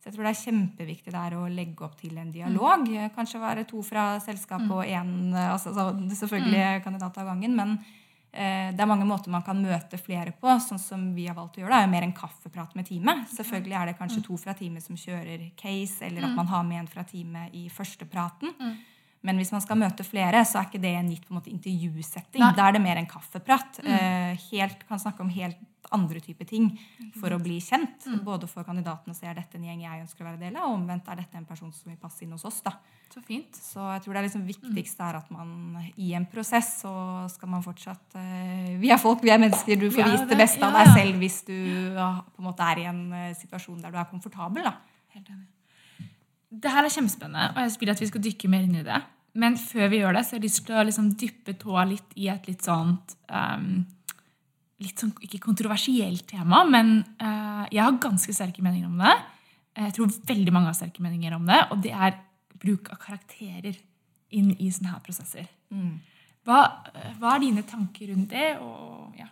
Så 0.00 0.08
jeg 0.08 0.14
tror 0.14 0.24
det 0.24 0.30
er 0.32 0.44
kjempeviktig 0.50 1.12
der 1.12 1.34
å 1.36 1.42
legge 1.52 1.84
opp 1.84 1.96
til 2.00 2.16
en 2.16 2.32
dialog. 2.32 2.86
Mm. 2.88 3.10
Kanskje 3.14 3.40
være 3.42 3.66
to 3.68 3.82
fra 3.84 4.14
selskapet 4.24 4.70
og 4.70 4.84
én 4.88 5.34
altså, 5.36 5.74
selvfølgelig 6.16 6.78
Mm. 6.78 6.82
kandidat 6.84 7.18
av 7.18 7.26
gangen, 7.26 7.54
men 7.56 7.74
eh, 8.32 8.70
det 8.72 8.80
er 8.80 8.86
mange 8.86 9.04
måter 9.04 9.28
man 9.28 9.42
kan 9.42 9.60
møte 9.60 9.98
flere 10.00 10.32
på. 10.32 10.46
Sånn 10.60 10.78
som 10.80 11.14
vi 11.14 11.26
har 11.26 11.34
valgt 11.34 11.56
å 11.58 11.60
gjøre, 11.60 11.68
det 11.68 11.78
er 11.82 11.86
jo 11.86 11.92
mer 11.92 12.02
en 12.08 12.12
kaffeprat 12.16 12.74
med 12.76 12.86
teamet. 12.86 13.26
Selvfølgelig 13.28 13.76
er 13.76 13.86
det 13.86 13.96
Mm. 13.96 13.98
kanskje 14.08 14.22
to 14.24 14.36
fra 14.38 14.54
teamet 14.54 14.82
som 14.82 14.96
kjører 14.96 15.50
case, 15.56 16.00
eller 16.02 16.24
at 16.24 16.34
man 16.36 16.46
har 16.46 16.62
med 16.62 16.78
en 16.80 16.86
fra 16.86 17.02
teamet 17.04 17.50
i 17.54 17.68
første 17.68 18.04
praten. 18.08 18.54
Mm. 18.58 18.76
Men 19.26 19.40
hvis 19.40 19.50
man 19.52 19.60
skal 19.60 19.76
møte 19.80 20.04
flere, 20.06 20.44
så 20.48 20.60
er 20.60 20.68
ikke 20.70 20.80
det 20.80 20.94
en 20.96 21.10
gitt 21.12 21.26
på 21.26 21.34
en 21.34 21.40
måte 21.40 21.52
intervjusetting. 21.52 22.40
Nei. 22.40 22.54
Da 22.56 22.68
er 22.68 22.76
det 22.76 22.84
mer 22.84 23.00
en 23.00 23.08
kaffeprat. 23.10 23.82
Eh, 23.84 24.46
helt, 24.48 24.86
kan 24.88 25.02
snakke 25.02 25.20
om 25.24 25.32
helt 25.34 25.60
andre 25.90 26.22
typer 26.22 26.46
ting 26.48 26.70
for 27.18 27.34
å 27.34 27.40
bli 27.42 27.58
kjent. 27.64 28.06
Både 28.24 28.48
for 28.50 28.64
kandidatene 28.66 29.16
så 29.16 29.28
er 29.28 29.36
dette 29.40 29.58
en 29.58 29.66
gjeng 29.66 29.82
jeg 29.84 30.04
ønsker 30.04 30.24
å 30.24 30.30
være 30.30 30.40
del 30.44 30.56
av, 30.56 30.70
og 30.70 30.78
omvendt 30.78 31.10
er 31.10 31.20
dette 31.20 31.40
en 31.40 31.48
person 31.48 31.72
som 31.74 31.92
vil 31.92 32.00
passe 32.00 32.24
inn 32.24 32.32
hos 32.36 32.46
oss. 32.48 32.62
da. 32.64 32.76
Så 33.10 33.20
fint. 33.26 33.56
Så 33.58 33.82
jeg 33.82 34.04
tror 34.04 34.14
det 34.14 34.20
er 34.20 34.28
liksom 34.28 34.46
viktigste 34.46 35.06
er 35.08 35.18
at 35.18 35.30
man 35.34 35.80
i 35.98 36.12
en 36.14 36.28
prosess 36.30 36.76
så 36.84 36.92
skal 37.32 37.50
man 37.50 37.64
fortsatt 37.64 38.14
eh, 38.20 38.76
Vi 38.78 38.92
er 38.94 39.00
folk, 39.02 39.24
vi 39.26 39.32
er 39.34 39.40
mennesker. 39.42 39.80
Du 39.80 39.88
får 39.90 40.04
ja, 40.04 40.10
vist 40.12 40.28
det, 40.28 40.36
det 40.36 40.42
beste 40.44 40.62
av 40.62 40.78
ja, 40.78 40.84
deg 40.84 41.00
selv 41.00 41.24
hvis 41.24 41.40
du 41.48 41.56
ja, 41.98 42.10
på 42.22 42.44
en 42.44 42.50
måte 42.52 42.68
er 42.70 42.84
i 42.84 42.90
en 42.92 43.02
eh, 43.18 43.32
situasjon 43.40 43.82
der 43.82 43.92
du 43.92 43.98
er 43.98 44.12
komfortabel. 44.12 44.70
da. 44.70 44.76
Helt 45.16 45.26
enig. 45.26 45.48
Det 46.50 46.72
her 46.72 46.84
er 46.84 46.92
kjempespennende, 46.92 47.52
og 47.54 47.62
jeg 47.62 47.80
vil 47.80 47.92
at 47.92 48.02
vi 48.02 48.10
skal 48.10 48.22
dykke 48.24 48.50
mer 48.50 48.66
inn 48.66 48.78
i 48.80 48.86
det. 48.86 48.98
Men 49.38 49.54
før 49.60 49.90
vi 49.92 50.00
gjør 50.00 50.16
det, 50.16 50.24
så 50.26 50.34
har 50.34 50.40
jeg 50.40 50.48
lyst 50.48 50.64
til 50.66 50.78
å 50.78 50.84
liksom 50.86 51.10
dyppe 51.20 51.54
tåa 51.60 51.84
litt 51.86 52.16
i 52.18 52.26
et 52.32 52.48
litt 52.50 52.66
sånt 52.66 53.16
um, 53.30 53.86
Litt 54.80 54.96
sånn, 54.96 55.10
ikke 55.20 55.42
kontroversielt 55.44 56.22
tema, 56.24 56.62
men 56.64 57.02
uh, 57.20 57.66
jeg 57.68 57.82
har 57.84 57.98
ganske 58.00 58.32
sterke 58.32 58.62
meninger 58.64 58.88
om 58.88 59.02
det. 59.02 59.10
Jeg 59.76 59.92
tror 59.92 60.14
veldig 60.30 60.54
mange 60.56 60.70
har 60.70 60.78
sterke 60.78 61.04
meninger 61.04 61.34
om 61.36 61.44
det, 61.44 61.58
og 61.68 61.82
det 61.84 61.92
er 61.92 62.14
bruk 62.62 62.88
av 62.88 62.96
karakterer 63.02 63.76
inn 64.32 64.54
i 64.56 64.70
sånne 64.72 64.94
her 64.94 65.02
prosesser. 65.04 65.50
Hva, 66.48 66.62
hva 67.20 67.34
er 67.34 67.42
dine 67.44 67.66
tanker 67.68 68.08
rundt 68.08 68.32
det? 68.32 68.54
Og, 68.64 69.12
ja. 69.20 69.28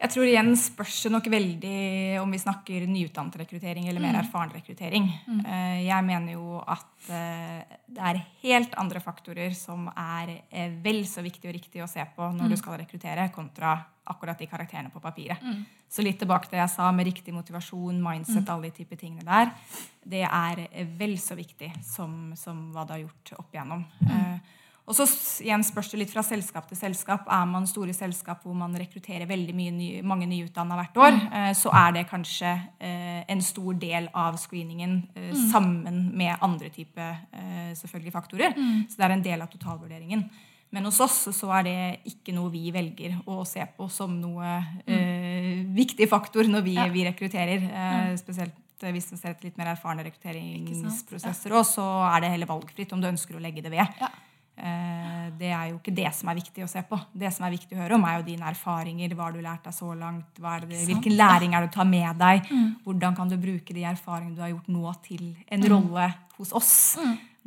Jeg 0.00 0.12
tror 0.14 0.24
igjen 0.24 0.54
spørs 0.56 1.02
det 1.04 1.12
nok 1.12 1.26
veldig 1.32 1.80
om 2.22 2.30
vi 2.32 2.40
snakker 2.40 2.86
nyutdannet 2.88 3.36
rekruttering 3.42 3.88
eller 3.90 4.00
mer 4.00 4.16
erfaren 4.22 4.52
rekruttering. 4.54 5.10
Mm. 5.28 5.42
Jeg 5.84 6.06
mener 6.06 6.38
jo 6.38 6.60
at 6.64 7.10
eh, 7.12 7.76
det 7.84 8.06
er 8.08 8.22
helt 8.40 8.76
andre 8.80 9.02
faktorer 9.04 9.52
som 9.56 9.90
er 9.92 10.38
eh, 10.48 10.72
vel 10.80 11.02
så 11.08 11.20
viktig 11.24 11.50
og 11.50 11.56
riktig 11.58 11.84
å 11.84 11.90
se 11.90 12.06
på 12.16 12.30
når 12.32 12.54
du 12.54 12.56
skal 12.56 12.78
rekruttere, 12.80 13.28
kontra 13.34 13.76
akkurat 14.10 14.40
de 14.40 14.48
karakterene 14.48 14.90
på 14.90 15.02
papiret. 15.02 15.42
Så 15.90 16.04
litt 16.06 16.20
tilbake 16.22 16.46
til 16.46 16.56
det 16.56 16.62
jeg 16.62 16.72
sa 16.72 16.88
med 16.94 17.08
riktig 17.08 17.34
motivasjon, 17.34 17.98
mindset, 18.02 18.48
alle 18.48 18.70
de 18.70 18.80
type 18.80 18.96
tingene 18.98 19.26
der. 19.26 19.52
Det 20.00 20.22
er 20.24 20.64
eh, 20.70 20.88
vel 20.98 21.16
så 21.20 21.36
viktig 21.38 21.72
som, 21.84 22.32
som 22.38 22.70
hva 22.74 22.86
du 22.86 22.96
har 22.96 23.04
gjort 23.04 23.34
opp 23.40 23.52
igjennom. 23.54 23.84
Eh, 24.06 24.56
og 24.90 24.96
så 24.98 25.06
igjen 25.46 25.62
spørs 25.64 25.92
det 25.92 26.00
litt 26.02 26.10
fra 26.10 26.24
selskap 26.26 26.66
til 26.66 26.78
selskap. 26.78 27.28
Er 27.30 27.46
man 27.46 27.68
store 27.70 27.94
selskap 27.94 28.42
hvor 28.42 28.56
man 28.58 28.74
rekrutterer 28.74 29.28
veldig 29.30 29.54
ny, 29.54 29.88
mange 30.02 30.26
nyutdanna 30.26 30.78
hvert 30.80 31.00
år, 31.06 31.16
mm. 31.22 31.38
så 31.54 31.70
er 31.78 31.94
det 31.94 32.08
kanskje 32.10 32.50
eh, 32.82 33.22
en 33.30 33.42
stor 33.44 33.78
del 33.78 34.10
av 34.10 34.38
screeningen 34.42 35.00
mm. 35.14 35.32
sammen 35.52 36.02
med 36.18 36.34
andre 36.42 36.72
type 36.74 37.06
eh, 37.06 37.72
selvfølgelig 37.78 38.14
faktorer. 38.18 38.56
Så 38.90 38.98
det 38.98 39.06
er 39.06 39.16
en 39.16 39.26
del 39.30 39.46
av 39.46 39.52
totalvurderingen. 39.54 40.26
Men 40.70 40.86
hos 40.86 41.00
oss 41.02 41.18
så 41.34 41.50
er 41.58 41.66
det 41.66 41.78
ikke 42.12 42.34
noe 42.34 42.50
vi 42.52 42.70
velger 42.74 43.16
å 43.30 43.42
se 43.48 43.64
på 43.76 43.88
som 43.90 44.12
noe 44.20 44.52
eh, 44.86 45.66
viktig 45.74 46.06
faktor 46.10 46.46
når 46.50 46.66
vi, 46.66 46.74
Ja. 46.78 46.86
vi 46.94 47.04
rekrutterer. 47.08 47.66
Eh, 47.66 48.12
spesielt 48.20 48.84
eh, 48.84 48.92
hvis 48.94 49.10
en 49.10 49.18
ser 49.18 49.34
etter 49.34 49.48
litt 49.48 49.58
mer 49.58 49.72
erfarne 49.72 50.06
rekrutteringsprosesser 50.06 51.56
òg, 51.58 51.64
så 51.66 51.86
er 52.12 52.22
det 52.22 52.34
heller 52.36 52.50
valgfritt 52.50 52.94
om 52.94 53.02
du 53.02 53.10
ønsker 53.10 53.38
å 53.38 53.42
legge 53.42 53.64
det 53.66 53.74
ved. 53.74 53.98
Ja. 53.98 54.12
Eh, 54.60 55.30
Det 55.40 55.48
er 55.48 55.70
jo 55.70 55.78
ikke 55.78 55.94
det 55.94 56.10
som 56.12 56.28
er 56.28 56.36
viktig 56.36 56.64
å 56.64 56.68
se 56.68 56.82
på. 56.84 56.98
Det 57.16 57.30
som 57.32 57.46
er 57.46 57.54
viktig 57.54 57.76
å 57.76 57.80
høre 57.80 57.96
om, 57.96 58.04
er 58.04 58.18
jo 58.18 58.26
dine 58.26 58.48
erfaringer. 58.50 59.14
Hva 59.16 59.28
har 59.28 59.32
du 59.32 59.40
lært 59.40 59.64
deg 59.64 59.72
så 59.72 59.94
langt? 59.96 60.36
Hva 60.36 60.56
er 60.56 60.66
det, 60.66 60.80
hvilken 60.90 61.16
læring 61.16 61.54
er 61.54 61.64
det 61.64 61.70
du 61.70 61.76
tar 61.78 61.88
med 61.88 62.18
deg? 62.20 62.50
Hvordan 62.84 63.16
kan 63.16 63.30
du 63.30 63.36
bruke 63.40 63.72
de 63.72 63.86
erfaringene 63.88 64.36
du 64.36 64.42
har 64.44 64.50
gjort 64.52 64.68
nå, 64.68 64.94
til 65.06 65.36
en 65.48 65.64
rolle 65.70 66.10
hos 66.36 66.52
oss? 66.52 66.74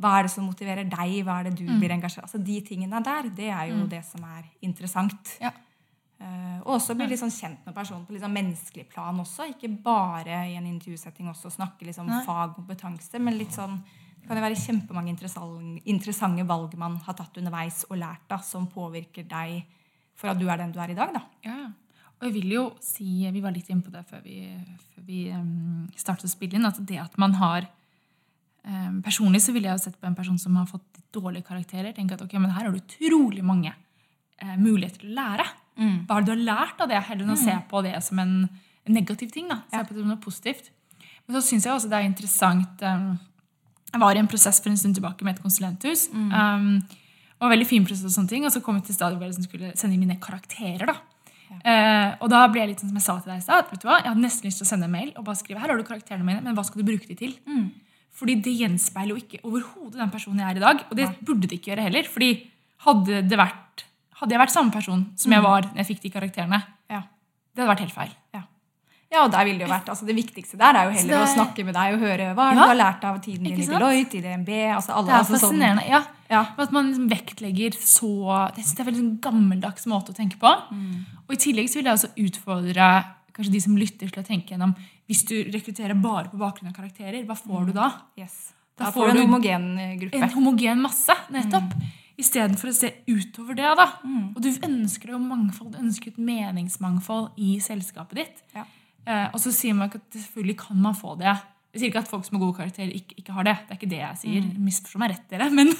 Hva 0.00 0.18
er 0.18 0.26
det 0.26 0.32
som 0.32 0.48
motiverer 0.48 0.88
deg? 0.90 1.20
Hva 1.24 1.38
er 1.40 1.50
det 1.50 1.58
du 1.60 1.68
blir 1.78 1.92
engasjert 1.94 2.24
Altså 2.26 2.42
De 2.42 2.60
tingene 2.66 3.02
der, 3.04 3.28
det 3.30 3.50
er 3.52 3.68
jo 3.70 3.86
det 3.86 4.02
som 4.04 4.24
er 4.24 4.48
interessant. 4.66 5.36
Ja. 5.40 5.52
Eh, 6.18 6.58
og 6.64 6.80
også 6.80 6.96
bli 6.96 7.06
litt 7.10 7.20
sånn 7.20 7.30
kjent 7.30 7.66
med 7.66 7.74
personen 7.76 8.06
på 8.06 8.14
litt 8.14 8.22
sånn 8.24 8.34
menneskelig 8.34 8.88
plan 8.90 9.18
også. 9.20 9.46
Ikke 9.52 9.68
bare 9.84 10.48
i 10.48 10.56
en 10.56 10.66
intervjusetting 10.66 11.28
også 11.30 11.52
snakke 11.52 11.86
litt 11.86 11.94
sånn 11.98 12.10
fag 12.10 12.26
fag 12.26 12.54
kompetanse, 12.56 13.20
men 13.20 13.38
litt 13.38 13.52
sånn 13.54 13.78
kan 14.26 14.38
jo 14.38 14.44
være 14.44 14.58
kjempemange 14.58 15.14
interessante, 15.14 16.46
valg 16.48 16.76
man 16.80 16.98
har 17.06 17.16
tatt 17.18 17.40
underveis 17.40 17.84
og 17.90 17.98
lært 18.00 18.26
da, 18.30 18.40
som 18.44 18.68
påvirker 18.72 19.26
deg 19.28 19.62
for 20.14 20.30
at 20.30 20.38
du 20.38 20.46
er 20.48 20.60
den 20.60 20.72
du 20.74 20.80
er 20.80 20.92
i 20.92 20.98
dag. 20.98 21.14
da. 21.14 21.24
Ja, 21.46 21.56
ja. 21.66 21.72
Og 22.14 22.28
jeg 22.28 22.34
vil 22.36 22.52
jo 22.54 22.64
si, 22.80 23.26
Vi 23.26 23.40
var 23.42 23.52
litt 23.52 23.68
inne 23.68 23.82
på 23.82 23.90
det 23.92 24.04
før 24.08 24.20
vi, 24.22 24.46
før 24.94 25.02
vi 25.04 25.24
um, 25.34 25.88
startet 25.98 26.28
å 26.28 26.32
spille 26.32 26.56
inn, 26.56 26.64
at 26.64 26.78
det 26.86 27.00
at 27.02 27.18
man 27.18 27.34
har 27.40 27.66
Personlig 29.04 29.42
så 29.44 29.52
ville 29.52 29.68
jeg 29.68 29.76
jo 29.76 29.82
sett 29.82 29.98
på 30.00 30.06
en 30.08 30.14
person 30.16 30.38
som 30.40 30.54
har 30.56 30.64
fått 30.64 31.02
dårlige 31.12 31.44
karakterer. 31.44 31.92
tenke 31.92 32.16
at 32.16 32.22
ok, 32.24 32.32
men 32.40 32.50
her 32.50 32.64
har 32.64 32.72
du 32.72 32.80
utrolig 32.80 33.44
mange 33.44 33.74
eh, 34.40 34.54
muligheter 34.56 35.02
til 35.02 35.10
å 35.12 35.18
lære. 35.18 35.44
Hva 36.06 36.16
er 36.16 36.24
det 36.24 36.30
du 36.30 36.32
har 36.32 36.46
lært 36.46 36.80
av 36.80 36.88
det, 36.88 37.02
heller 37.10 37.26
enn 37.26 37.34
å 37.34 37.36
se 37.36 37.54
på 37.68 37.82
det 37.84 37.92
som 38.06 38.22
en, 38.22 38.32
en 38.48 38.96
negativ 38.96 39.34
ting. 39.34 39.50
da, 39.50 39.60
Se 39.68 39.82
på 39.82 39.92
det 39.92 40.00
som 40.00 40.14
noe 40.14 40.22
positivt. 40.22 40.70
Men 41.26 41.36
så 41.36 41.42
syns 41.44 41.66
jeg 41.66 41.74
også 41.74 41.90
det 41.92 41.98
er 41.98 42.08
interessant 42.08 42.84
eh, 42.88 43.04
Jeg 43.94 44.02
var 44.02 44.18
i 44.18 44.22
en 44.24 44.28
prosess 44.30 44.58
for 44.60 44.72
en 44.74 44.78
stund 44.80 44.96
tilbake 44.98 45.22
med 45.24 45.36
et 45.38 45.42
konsulenthus. 45.44 46.08
Um, 46.12 46.82
og 47.40 47.50
veldig 47.52 47.66
fin 47.68 47.84
prosess 47.86 48.04
Og 48.08 48.14
sånne 48.14 48.30
ting, 48.32 48.44
og 48.46 48.50
så 48.54 48.60
kom 48.64 48.78
jeg 48.80 48.88
til 48.88 48.96
stadiet 48.96 49.18
hvor 49.20 49.28
jeg 49.28 49.34
liksom 49.36 49.46
skulle 49.48 49.70
sende 49.78 49.98
mine 50.00 50.16
karakterer. 50.22 50.86
da. 50.90 50.96
Eh, 51.62 52.14
og 52.20 52.28
da 52.32 52.40
ble 52.50 52.60
jeg 52.64 52.68
litt 52.72 52.80
sånn 52.82 52.90
som 52.90 52.98
jeg 52.98 53.04
sa 53.06 53.14
til 53.22 53.30
deg 53.30 53.38
i 53.38 53.44
stad, 53.44 53.62
at 53.62 53.70
vet 53.70 53.82
du 53.84 53.86
hva, 53.86 53.98
jeg 54.00 54.10
hadde 54.10 54.24
nesten 54.24 54.48
lyst 54.48 54.58
til 54.60 54.66
å 54.66 54.70
sende 54.72 54.88
en 54.88 54.94
mail 54.94 55.12
og 55.14 55.24
bare 55.28 55.38
skrive 55.38 55.60
her 55.62 55.70
har 55.70 55.78
du 55.78 55.84
karakterene 55.86 56.26
mine, 56.26 56.42
men 56.42 56.56
hva 56.56 56.64
skal 56.66 56.82
du 56.82 56.88
bruke 56.88 57.06
de 57.06 57.14
til? 57.20 57.36
Fordi 58.14 58.34
det 58.42 58.54
gjenspeiler 58.58 59.14
jo 59.14 59.20
ikke 59.22 59.40
overhodet 59.46 60.00
den 60.00 60.10
personen 60.12 60.42
jeg 60.42 60.50
er 60.54 60.60
i 60.60 60.64
dag. 60.64 60.82
Og 60.90 60.96
det 60.98 61.06
burde 61.26 61.48
det 61.50 61.58
ikke 61.60 61.72
gjøre 61.72 61.86
heller. 61.88 62.08
fordi 62.10 62.30
hadde, 62.84 63.22
det 63.28 63.38
vært, 63.38 63.84
hadde 64.20 64.34
jeg 64.34 64.42
vært 64.42 64.54
samme 64.54 64.74
person 64.74 65.06
som 65.20 65.32
jeg 65.32 65.42
var 65.46 65.68
når 65.70 65.80
jeg 65.82 65.88
fikk 65.92 66.02
de 66.02 66.10
karakterene, 66.16 66.60
Ja. 66.90 67.00
det 67.54 67.62
hadde 67.62 67.70
vært 67.74 67.84
helt 67.86 67.96
feil. 67.96 68.12
Ja. 68.34 68.42
Ja, 69.12 69.24
og 69.24 69.30
der 69.30 69.44
ville 69.44 69.58
det 69.58 69.68
jo 69.68 69.72
vært, 69.74 69.88
altså 69.88 70.06
det 70.06 70.16
viktigste 70.16 70.56
der 70.58 70.74
er 70.74 70.84
jo 70.88 70.90
heller 70.96 71.14
Så 71.14 71.22
å 71.22 71.34
snakke 71.36 71.64
med 71.64 71.74
deg 71.74 71.94
og 71.94 72.00
høre 72.00 72.34
hva 72.34 72.46
Ja. 72.50 72.54
du 72.54 72.60
har 72.66 72.74
lært 72.74 73.04
av 73.04 73.20
tiden 73.22 73.44
din 73.44 73.60
i? 73.60 73.66
Deloitte, 73.66 74.14
i 74.18 74.20
DNB 74.20 74.48
altså 74.74 74.90
alle, 74.96 75.06
Det 75.06 75.14
er 75.14 75.18
altså 75.18 75.34
sånn- 75.34 75.40
fascinerende. 75.40 75.88
ja. 75.88 76.02
Ja. 76.30 76.46
At 76.58 76.72
man 76.72 76.88
liksom 76.90 77.08
vektlegger 77.10 77.70
så 77.78 78.54
Det 78.56 78.64
er 78.64 78.80
en 78.80 78.86
veldig 78.86 79.02
sånn 79.02 79.20
gammeldags 79.20 79.86
måte 79.86 80.10
å 80.10 80.16
tenke 80.16 80.36
på. 80.38 80.50
Og 81.28 81.30
I 81.30 81.36
tillegg 81.36 81.68
så 81.68 81.74
vil 81.76 81.84
jeg 81.84 81.94
også 81.94 82.10
utfordre 82.16 83.04
kanskje 83.34 83.52
de 83.52 83.60
som 83.60 83.76
lytter 83.76 84.10
til 84.10 84.22
å 84.22 84.26
tenke 84.26 84.48
gjennom 84.54 84.74
Hvis 85.08 85.24
du 85.26 85.34
rekrutterer 85.52 85.94
bare 86.00 86.30
på 86.30 86.38
bakgrunn 86.38 86.68
av 86.68 86.74
karakterer, 86.74 87.24
hva 87.26 87.36
får 87.36 87.66
du 87.66 87.72
da? 87.72 87.92
Yes. 88.16 88.52
Da 88.76 88.86
Da, 88.86 88.90
får 88.90 89.12
du 89.12 89.20
en 89.20 89.26
homogen 89.28 89.78
eh, 89.78 89.96
gruppe. 90.00 90.14
En 90.22 90.30
homogen 90.30 90.80
masse, 90.80 91.14
nettopp. 91.30 91.74
Istedenfor 92.18 92.68
å 92.70 92.74
se 92.74 92.90
utover 93.06 93.54
det. 93.54 93.76
da. 93.76 93.86
Og 94.34 94.40
du 94.40 94.48
ønsker 94.50 95.10
jo 95.10 95.18
mangfold, 95.18 95.72
du 95.72 95.78
ønsker 95.78 96.08
et 96.08 96.16
meningsmangfold 96.18 97.30
i 97.36 97.58
selskapet 97.60 98.14
ditt. 98.14 98.42
Ja. 98.54 98.64
Eh, 99.04 99.26
og 99.32 99.40
så 99.42 99.52
sier 99.52 99.76
man 99.76 99.90
ikke 99.90 100.00
at 100.02 100.16
selvfølgelig 100.16 100.56
kan 100.64 100.80
man 100.80 100.96
få 100.96 101.14
det. 101.20 101.34
Jeg 101.74 101.80
sier 101.80 101.90
ikke 101.90 102.02
at 102.04 102.10
folk 102.10 102.26
som 102.26 102.36
har 102.36 102.44
gode 102.44 102.56
karakterer, 102.56 102.90
ikke, 102.94 103.16
ikke 103.18 103.34
har 103.34 103.46
det. 103.48 103.54
Det 103.64 103.74
er 103.74 103.78
ikke 103.80 103.90
det 103.90 104.00
jeg 104.00 104.18
sier. 104.20 104.50
Misforstå 104.62 105.00
meg 105.02 105.14
rett, 105.14 105.24
dere. 105.32 105.48
Men, 105.58 105.72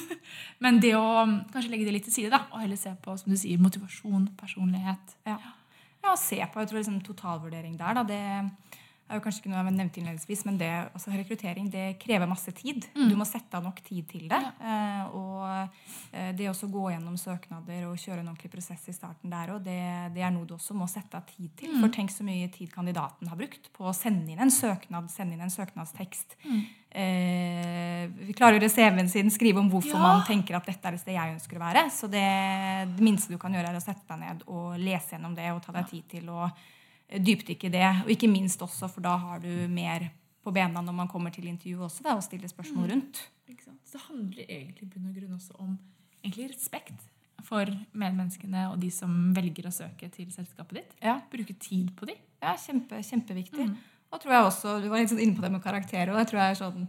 men 0.63 0.79
det 0.83 0.91
å 0.97 1.03
um, 1.23 1.37
kanskje 1.53 1.71
legge 1.71 1.87
det 1.87 1.93
litt 1.95 2.07
til 2.09 2.15
side, 2.17 2.31
da, 2.33 2.41
og 2.51 2.59
heller 2.59 2.79
se 2.79 2.91
på 3.01 3.15
som 3.19 3.31
du 3.31 3.37
sier, 3.39 3.61
motivasjon, 3.63 4.25
personlighet. 4.39 5.15
Ja. 5.29 5.37
ja, 5.39 6.09
og 6.11 6.19
se 6.19 6.41
på 6.41 6.61
jeg 6.61 6.71
tror 6.71 6.81
liksom 6.81 6.99
totalvurdering 7.05 7.77
der, 7.79 8.01
da. 8.01 8.03
Det 8.09 8.81
er 9.05 9.19
jo 9.19 9.21
kanskje 9.21 9.43
ikke 9.43 9.51
noe 9.51 9.61
jeg 9.61 9.75
nevnte 9.75 9.99
innledningsvis, 10.01 10.41
men 10.47 10.55
det, 10.57 10.69
rekruttering 11.13 11.67
det 11.69 11.83
krever 12.01 12.29
masse 12.29 12.49
tid. 12.57 12.87
Du 12.95 13.13
må 13.17 13.25
sette 13.29 13.53
av 13.57 13.65
nok 13.65 13.81
tid 13.85 14.07
til 14.09 14.25
det. 14.31 14.39
Ja. 14.41 15.05
og 15.13 15.43
eh, 16.11 16.31
det 16.33 16.49
å 16.49 16.69
gå 16.71 16.87
gjennom 16.89 17.17
søknader 17.19 17.85
og 17.85 17.99
kjøre 18.01 18.23
en 18.23 18.31
ordentlig 18.31 18.49
prosess 18.55 18.87
i 18.89 18.95
starten 18.95 19.29
der 19.29 19.53
òg, 19.53 19.61
det, 19.65 19.77
det 20.15 20.25
er 20.25 20.33
noe 20.33 20.47
du 20.49 20.55
også 20.57 20.73
må 20.77 20.87
sette 20.89 21.19
av 21.19 21.27
tid 21.29 21.53
til. 21.59 21.75
For 21.77 21.93
tenk 21.93 22.13
så 22.13 22.25
mye 22.25 22.49
tid 22.53 22.71
kandidaten 22.73 23.29
har 23.29 23.37
brukt 23.39 23.69
på 23.75 23.85
å 23.85 23.93
sende 23.95 24.33
inn 24.33 24.41
en 24.41 24.53
søknad, 24.53 25.11
sende 25.13 25.37
inn 25.37 25.45
en 25.45 25.53
søknadstekst. 25.53 26.37
Eh, 26.95 28.05
vi 28.25 28.33
klargjøre 28.33 28.69
CV-en 28.71 29.09
sin, 29.11 29.29
skrive 29.33 29.59
om 29.61 29.69
hvorfor 29.69 29.99
Ja. 29.99 30.01
man 30.01 30.23
tenker 30.25 30.55
at 30.57 30.65
dette 30.65 30.87
er 30.87 30.95
det 30.95 31.01
stedet 31.03 31.19
jeg 31.19 31.35
ønsker 31.35 31.59
å 31.59 31.65
være. 31.65 31.89
Så 31.91 32.09
det, 32.09 32.25
det 32.95 33.03
minste 33.03 33.29
du 33.33 33.37
kan 33.37 33.53
gjøre, 33.53 33.69
er 33.69 33.77
å 33.77 33.83
sette 33.83 34.07
deg 34.07 34.19
ned 34.23 34.45
og 34.47 34.79
lese 34.79 35.13
gjennom 35.13 35.35
det 35.35 35.51
og 35.51 35.61
ta 35.61 35.75
deg 35.75 35.89
tid 35.91 36.07
til 36.09 36.29
å 36.31 36.45
eh, 36.47 36.51
dypdykke 37.09 37.69
i 37.69 37.73
det. 37.73 37.87
Og 38.03 38.13
ikke 38.15 38.29
minst 38.31 38.61
også, 38.61 38.89
for 38.91 39.05
da 39.05 39.15
har 39.21 39.41
du 39.43 39.49
mer 39.71 40.09
på 40.45 40.53
bena 40.53 40.81
når 40.85 40.93
man 40.93 41.09
kommer 41.09 41.33
til 41.33 41.47
intervju 41.49 41.83
også, 41.87 42.05
da, 42.05 42.15
og 42.17 42.23
stiller 42.25 42.49
spørsmål 42.51 42.91
rundt. 42.93 43.23
Ikke? 43.49 43.73
Så 43.85 43.97
det 43.97 44.05
handler 44.07 44.45
egentlig 44.45 44.89
bunn 44.93 45.09
og 45.09 45.17
grunn 45.17 45.35
også 45.37 45.57
om 45.61 45.75
respekt 46.25 47.09
for 47.45 47.69
medmenneskene 47.93 48.63
og 48.71 48.79
de 48.81 48.89
som 48.93 49.11
velger 49.35 49.67
å 49.69 49.73
søke 49.73 50.09
til 50.13 50.31
selskapet 50.33 50.79
ditt. 50.79 50.95
Ja. 51.03 51.19
Bruke 51.31 51.53
tid 51.61 51.91
på 51.97 52.07
dem. 52.09 52.17
Ja, 52.41 52.55
kjempe, 52.57 53.01
kjempeviktig. 53.05 53.67
Og 54.13 54.21
tror 54.21 54.33
jeg 54.33 54.47
også, 54.47 54.79
Du 54.81 54.89
var 54.89 55.01
litt 55.01 55.11
sånn 55.11 55.21
inne 55.21 55.37
på 55.37 55.43
det 55.45 55.51
med 55.53 55.63
karakterer. 55.63 56.13
og 56.13 56.21
jeg 56.21 56.31
tror 56.31 56.41
jeg 56.41 56.55
er 56.55 56.61
sånn 56.61 56.87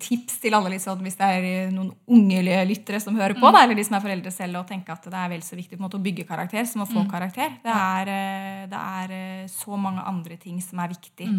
tips 0.00 0.40
til 0.42 0.54
alle 0.54 0.78
sånn, 0.82 1.00
hvis 1.04 1.16
det 1.18 1.28
er 1.28 1.70
noen 1.72 1.90
unge 2.10 2.42
lyttere 2.68 3.00
som 3.02 3.16
hører 3.16 3.38
på, 3.38 3.48
da, 3.50 3.62
eller 3.64 3.78
de 3.78 3.84
som 3.86 3.96
er 3.96 4.04
foreldre 4.04 4.32
selv, 4.34 4.60
og 4.60 4.68
tenker 4.68 4.92
at 4.94 5.08
det 5.08 5.18
er 5.22 5.32
vel 5.32 5.42
så 5.46 5.56
viktig 5.58 5.80
måte 5.80 5.98
å 5.98 6.04
bygge 6.04 6.26
karakter 6.28 6.68
som 6.68 6.84
å 6.84 6.88
få 6.90 7.06
karakter. 7.10 7.56
Det 7.64 7.74
er, 7.74 8.12
eh, 8.12 8.62
det 8.70 8.84
er 9.00 9.16
eh, 9.16 9.48
så 9.50 9.78
mange 9.80 10.04
andre 10.06 10.36
ting 10.40 10.60
som 10.64 10.82
er 10.84 10.92
viktig 10.92 11.30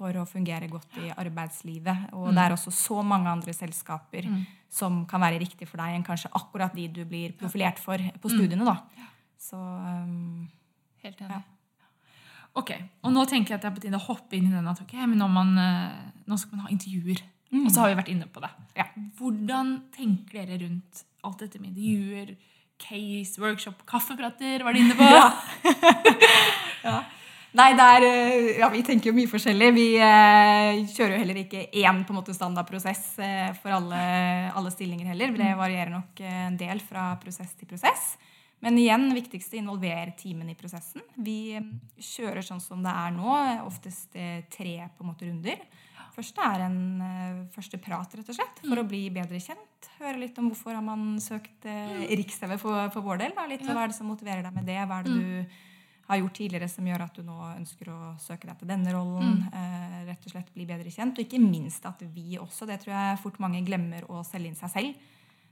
for 0.00 0.16
å 0.16 0.26
fungere 0.28 0.68
godt 0.70 0.96
i 1.00 1.10
arbeidslivet. 1.12 2.12
Og 2.16 2.30
det 2.32 2.44
er 2.44 2.54
også 2.54 2.72
så 2.72 3.02
mange 3.04 3.28
andre 3.28 3.52
selskaper 3.52 4.28
som 4.70 5.02
kan 5.10 5.20
være 5.20 5.40
riktig 5.42 5.68
for 5.68 5.82
deg 5.82 5.96
enn 5.96 6.06
kanskje 6.06 6.30
akkurat 6.38 6.72
de 6.76 6.86
du 6.88 7.02
blir 7.04 7.34
profilert 7.36 7.80
for 7.82 7.98
på 7.98 8.32
studiene. 8.32 8.64
da. 8.64 8.78
Så 9.40 9.56
um, 9.58 10.48
Helt 11.00 11.20
enig. 11.24 11.40
Ok, 12.60 12.72
og 13.06 13.12
Nå 13.14 13.24
tenker 13.30 13.54
jeg 13.54 13.60
at 13.60 13.64
det 13.64 13.68
er 13.70 13.76
på 13.76 13.82
tide 13.84 13.98
å 13.98 14.06
hoppe 14.08 14.36
inn 14.36 14.48
i 14.48 14.54
den 14.54 14.66
at 14.68 14.80
ok, 14.82 14.96
men 15.06 15.20
når 15.22 15.30
man, 15.32 15.52
eh, 15.62 16.08
nå 16.26 16.38
skal 16.40 16.58
man 16.58 16.66
ha 16.66 16.72
intervjuer. 16.74 17.22
Og 17.50 17.70
så 17.72 17.82
har 17.82 17.92
vi 17.92 17.98
vært 17.98 18.12
inne 18.12 18.28
på 18.30 18.42
det. 18.44 18.50
Ja. 18.78 18.86
Hvordan 19.18 19.76
tenker 19.94 20.44
dere 20.44 20.60
rundt 20.62 21.04
alt 21.26 21.42
dette 21.42 21.58
med 21.60 21.72
intervjuer, 21.72 22.36
case, 22.80 23.40
workshop, 23.42 23.82
kaffeprater? 23.90 24.62
Var 24.64 24.76
dere 24.76 24.84
inne 24.84 24.96
på? 24.98 25.08
Nei, 27.50 27.72
det 27.74 27.82
er, 27.82 28.04
eh, 28.06 28.48
ja, 28.60 28.68
vi 28.70 28.80
tenker 28.86 29.10
jo 29.10 29.16
mye 29.16 29.30
forskjellig. 29.30 29.70
Vi 29.74 29.86
eh, 29.98 30.84
kjører 30.86 31.16
jo 31.16 31.22
heller 31.24 31.40
ikke 31.40 31.64
én 31.66 32.04
på 32.06 32.14
en 32.14 32.18
måte 32.20 32.34
standardprosess 32.36 33.06
eh, 33.26 33.48
for 33.58 33.74
alle, 33.74 34.02
alle 34.54 34.70
stillinger 34.70 35.10
heller. 35.10 35.32
Det 35.34 35.48
varierer 35.58 35.90
nok 35.90 36.22
eh, 36.22 36.44
en 36.46 36.58
del 36.60 36.82
fra 36.84 37.08
prosess 37.22 37.56
til 37.58 37.66
prosess. 37.72 38.12
Men 38.62 38.78
igjen, 38.78 39.08
det 39.10 39.18
viktigste 39.18 39.58
involver 39.58 40.12
teamen 40.20 40.52
i 40.52 40.54
prosessen. 40.54 41.02
Vi 41.18 41.56
eh, 41.58 41.66
kjører 42.12 42.46
sånn 42.46 42.62
som 42.62 42.86
det 42.86 42.94
er 42.94 43.18
nå, 43.18 43.34
oftest 43.66 44.14
tre 44.14 44.76
på 44.86 45.02
en 45.02 45.10
måte 45.10 45.26
runder. 45.26 45.58
Første 46.20 46.44
er 46.44 46.66
en 46.66 46.78
uh, 47.00 47.40
første 47.54 47.80
prat, 47.80 48.12
rett 48.18 48.28
og 48.28 48.36
slett, 48.36 48.60
for 48.66 48.82
å 48.82 48.84
bli 48.84 49.06
bedre 49.14 49.40
kjent. 49.40 49.90
Høre 49.96 50.20
litt 50.20 50.36
om 50.40 50.50
hvorfor 50.52 50.76
har 50.76 50.84
man 50.84 51.14
søkt 51.22 51.64
uh, 51.64 52.04
Riks-TV 52.12 52.58
for, 52.60 52.92
for 52.92 53.06
vår 53.06 53.24
del. 53.24 53.34
Da. 53.38 53.48
Litt, 53.48 53.64
Hva 53.64 53.86
er 53.86 53.92
det 53.92 53.96
som 53.96 54.10
motiverer 54.10 54.44
deg 54.44 54.56
med 54.56 54.68
det? 54.68 54.78
Hva 54.84 55.00
er 55.00 55.08
det 55.08 55.16
du 55.16 55.58
har 56.10 56.18
gjort 56.18 56.34
tidligere 56.34 56.66
som 56.68 56.86
gjør 56.88 57.04
at 57.04 57.18
du 57.20 57.22
nå 57.22 57.36
ønsker 57.52 57.90
å 57.92 57.98
søke 58.18 58.48
deg 58.48 58.58
til 58.58 58.70
denne 58.72 58.90
rollen. 58.94 59.44
Eh, 59.46 60.00
rett 60.08 60.24
og 60.26 60.32
slett 60.32 60.50
bli 60.56 60.66
bedre 60.66 60.90
kjent. 60.90 61.14
Og 61.14 61.22
ikke 61.22 61.38
minst 61.38 61.86
at 61.86 62.02
vi 62.16 62.34
også, 62.40 62.66
det 62.66 62.80
tror 62.82 62.96
jeg 62.96 63.20
fort 63.22 63.38
mange 63.42 63.62
glemmer 63.66 64.08
å 64.10 64.24
selge 64.26 64.50
inn 64.50 64.58
seg 64.58 64.72
selv. 64.74 65.06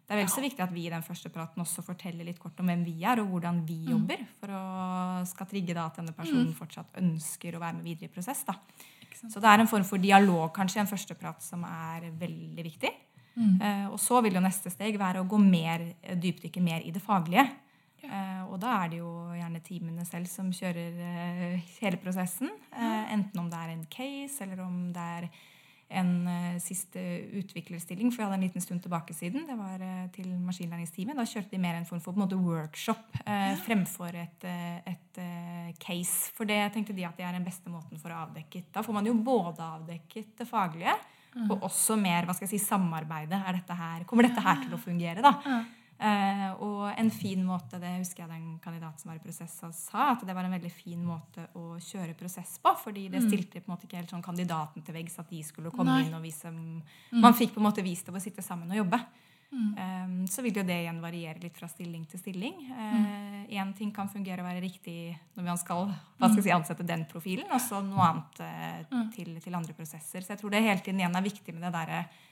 Det 0.08 0.16
er 0.16 0.22
vel 0.22 0.32
så 0.32 0.42
viktig 0.42 0.64
at 0.64 0.72
vi 0.74 0.86
i 0.88 0.90
den 0.90 1.04
første 1.04 1.30
praten 1.30 1.62
også 1.62 1.84
forteller 1.86 2.26
litt 2.26 2.40
kort 2.42 2.58
om 2.58 2.70
hvem 2.70 2.82
vi 2.86 2.96
er, 3.06 3.20
og 3.22 3.30
hvordan 3.30 3.60
vi 3.68 3.76
jobber, 3.92 4.24
for 4.40 4.54
å 4.56 4.62
skal 5.28 5.50
trigge 5.50 5.76
da 5.76 5.84
at 5.90 6.00
denne 6.00 6.16
personen 6.16 6.54
fortsatt 6.56 6.96
ønsker 7.04 7.54
å 7.54 7.62
være 7.62 7.78
med 7.78 7.90
videre 7.92 8.08
i 8.08 8.14
prosess. 8.16 8.40
da. 8.48 8.56
Så 9.16 9.40
det 9.40 9.50
er 9.50 9.62
en 9.62 9.70
form 9.70 9.86
for 9.86 10.02
dialog 10.02 10.50
kanskje, 10.54 10.82
en 10.82 10.90
førsteprat 10.90 11.42
som 11.42 11.64
er 11.68 12.10
veldig 12.18 12.64
viktig. 12.66 12.92
Eh, 13.38 13.86
og 13.86 13.98
så 14.02 14.20
vil 14.24 14.34
jo 14.34 14.42
neste 14.42 14.70
steg 14.72 14.98
være 14.98 15.22
å 15.22 15.28
gå 15.28 15.38
mer, 15.38 15.84
dypdykke 16.18 16.62
mer 16.62 16.82
i 16.86 16.92
det 16.94 17.02
faglige. 17.04 17.46
Eh, 18.06 18.42
og 18.46 18.60
da 18.62 18.76
er 18.84 18.92
det 18.92 19.00
jo 19.00 19.10
gjerne 19.34 19.62
teamene 19.66 20.04
selv 20.06 20.30
som 20.30 20.50
kjører 20.54 20.98
eh, 21.02 21.70
hele 21.80 21.98
prosessen. 22.02 22.50
Eh, 22.70 23.12
enten 23.14 23.42
om 23.42 23.48
det 23.50 23.58
er 23.58 23.72
en 23.74 23.86
case, 23.90 24.38
eller 24.44 24.62
om 24.64 24.76
det 24.94 25.06
er 25.18 25.28
en 25.88 26.10
eh, 26.28 26.56
siste 26.60 27.00
utviklerstilling. 27.40 28.10
For 28.12 28.22
jeg 28.22 28.28
hadde 28.28 28.38
en 28.38 28.46
liten 28.46 28.64
stund 28.64 28.82
tilbake 28.84 29.16
siden. 29.16 29.46
Det 29.48 29.56
var 29.56 29.82
eh, 29.84 30.06
til 30.14 30.28
maskinlæringsteamet. 30.44 31.16
Da 31.16 31.26
kjørte 31.28 31.54
de 31.54 31.62
mer 31.62 31.78
en 31.78 31.88
form 31.88 32.02
for 32.04 32.12
på 32.12 32.20
en 32.20 32.24
måte, 32.26 32.40
workshop 32.40 33.20
eh, 33.24 33.54
fremfor 33.64 34.18
et, 34.20 34.48
eh, 34.48 34.92
et 34.92 35.22
case. 35.80 36.32
For 36.36 36.48
det 36.48 36.60
tenkte 36.74 36.96
de 36.96 37.06
at 37.08 37.16
det 37.18 37.26
er 37.26 37.34
den 37.36 37.46
beste 37.46 37.72
måten 37.72 38.00
for 38.00 38.12
å 38.12 38.24
avdekke. 38.26 38.66
Da 38.74 38.84
får 38.84 38.98
man 38.98 39.08
jo 39.08 39.16
både 39.16 39.64
avdekket 39.64 40.36
det 40.38 40.48
faglige, 40.48 40.94
og 41.38 41.66
også 41.66 41.94
mer 42.00 42.26
hva 42.26 42.34
skal 42.34 42.48
jeg 42.48 42.56
si, 42.56 42.66
samarbeidet. 42.66 43.40
Dette 43.58 43.74
her, 43.76 44.04
kommer 44.08 44.26
dette 44.26 44.42
her 44.42 44.62
til 44.64 44.74
å 44.74 44.80
fungere? 44.80 45.22
da? 45.24 45.34
Eh, 45.98 46.50
og 46.62 46.92
en 46.92 47.08
fin 47.10 47.40
måte, 47.42 47.80
det 47.82 47.96
husker 47.96 48.22
jeg 48.22 48.30
den 48.30 48.58
kandidaten 48.62 49.00
som 49.02 49.10
var 49.10 49.18
i 49.18 49.22
prosess 49.22 49.56
sa, 49.58 50.12
at 50.12 50.22
det 50.22 50.36
var 50.36 50.46
en 50.46 50.54
veldig 50.54 50.70
fin 50.70 51.00
måte 51.02 51.48
å 51.58 51.74
kjøre 51.82 52.14
prosess 52.18 52.56
på. 52.62 52.74
Fordi 52.84 53.08
det 53.12 53.24
stilte 53.26 53.58
på 53.58 53.66
en 53.66 53.74
måte 53.74 53.88
ikke 53.88 53.98
helt 53.98 54.14
sånn 54.14 54.24
kandidaten 54.24 54.84
til 54.86 54.94
veggs 54.94 55.18
at 55.18 55.32
de 55.32 55.42
skulle 55.46 55.74
komme 55.74 55.96
Nei. 55.96 56.04
inn 56.06 56.14
og 56.18 56.22
vise 56.22 56.52
Man 56.52 57.34
fikk 57.34 57.56
på 57.56 57.62
en 57.62 57.66
måte 57.66 57.86
vist 57.86 58.06
ved 58.06 58.20
å 58.20 58.22
sitte 58.22 58.46
sammen 58.46 58.70
og 58.70 58.84
jobbe. 58.84 59.00
Eh, 59.48 60.14
så 60.30 60.44
vil 60.44 60.60
jo 60.60 60.66
det 60.68 60.76
igjen 60.84 61.02
variere 61.02 61.42
litt 61.42 61.58
fra 61.58 61.70
stilling 61.72 62.06
til 62.06 62.22
stilling. 62.22 62.62
Én 63.48 63.74
ting 63.74 63.90
kan 63.96 64.10
fungere 64.12 64.44
og 64.44 64.50
være 64.52 64.62
riktig 64.62 65.16
når 65.34 65.50
man 65.50 65.58
skal 65.58 65.88
skal 66.18 66.42
si, 66.42 66.54
ansette 66.54 66.86
den 66.86 67.06
profilen, 67.10 67.50
og 67.50 67.60
så 67.62 67.82
noe 67.82 68.06
annet 68.06 68.40
eh, 68.44 69.04
til, 69.14 69.34
til 69.42 69.58
andre 69.58 69.74
prosesser. 69.74 70.22
Så 70.22 70.34
jeg 70.34 70.42
tror 70.42 70.54
det 70.54 70.62
hele 70.62 70.82
tiden 70.84 71.02
igjen 71.02 71.18
er 71.18 71.26
viktig 71.26 71.54
med 71.54 71.66
det 71.66 71.74
derre 71.74 72.02
eh, 72.04 72.26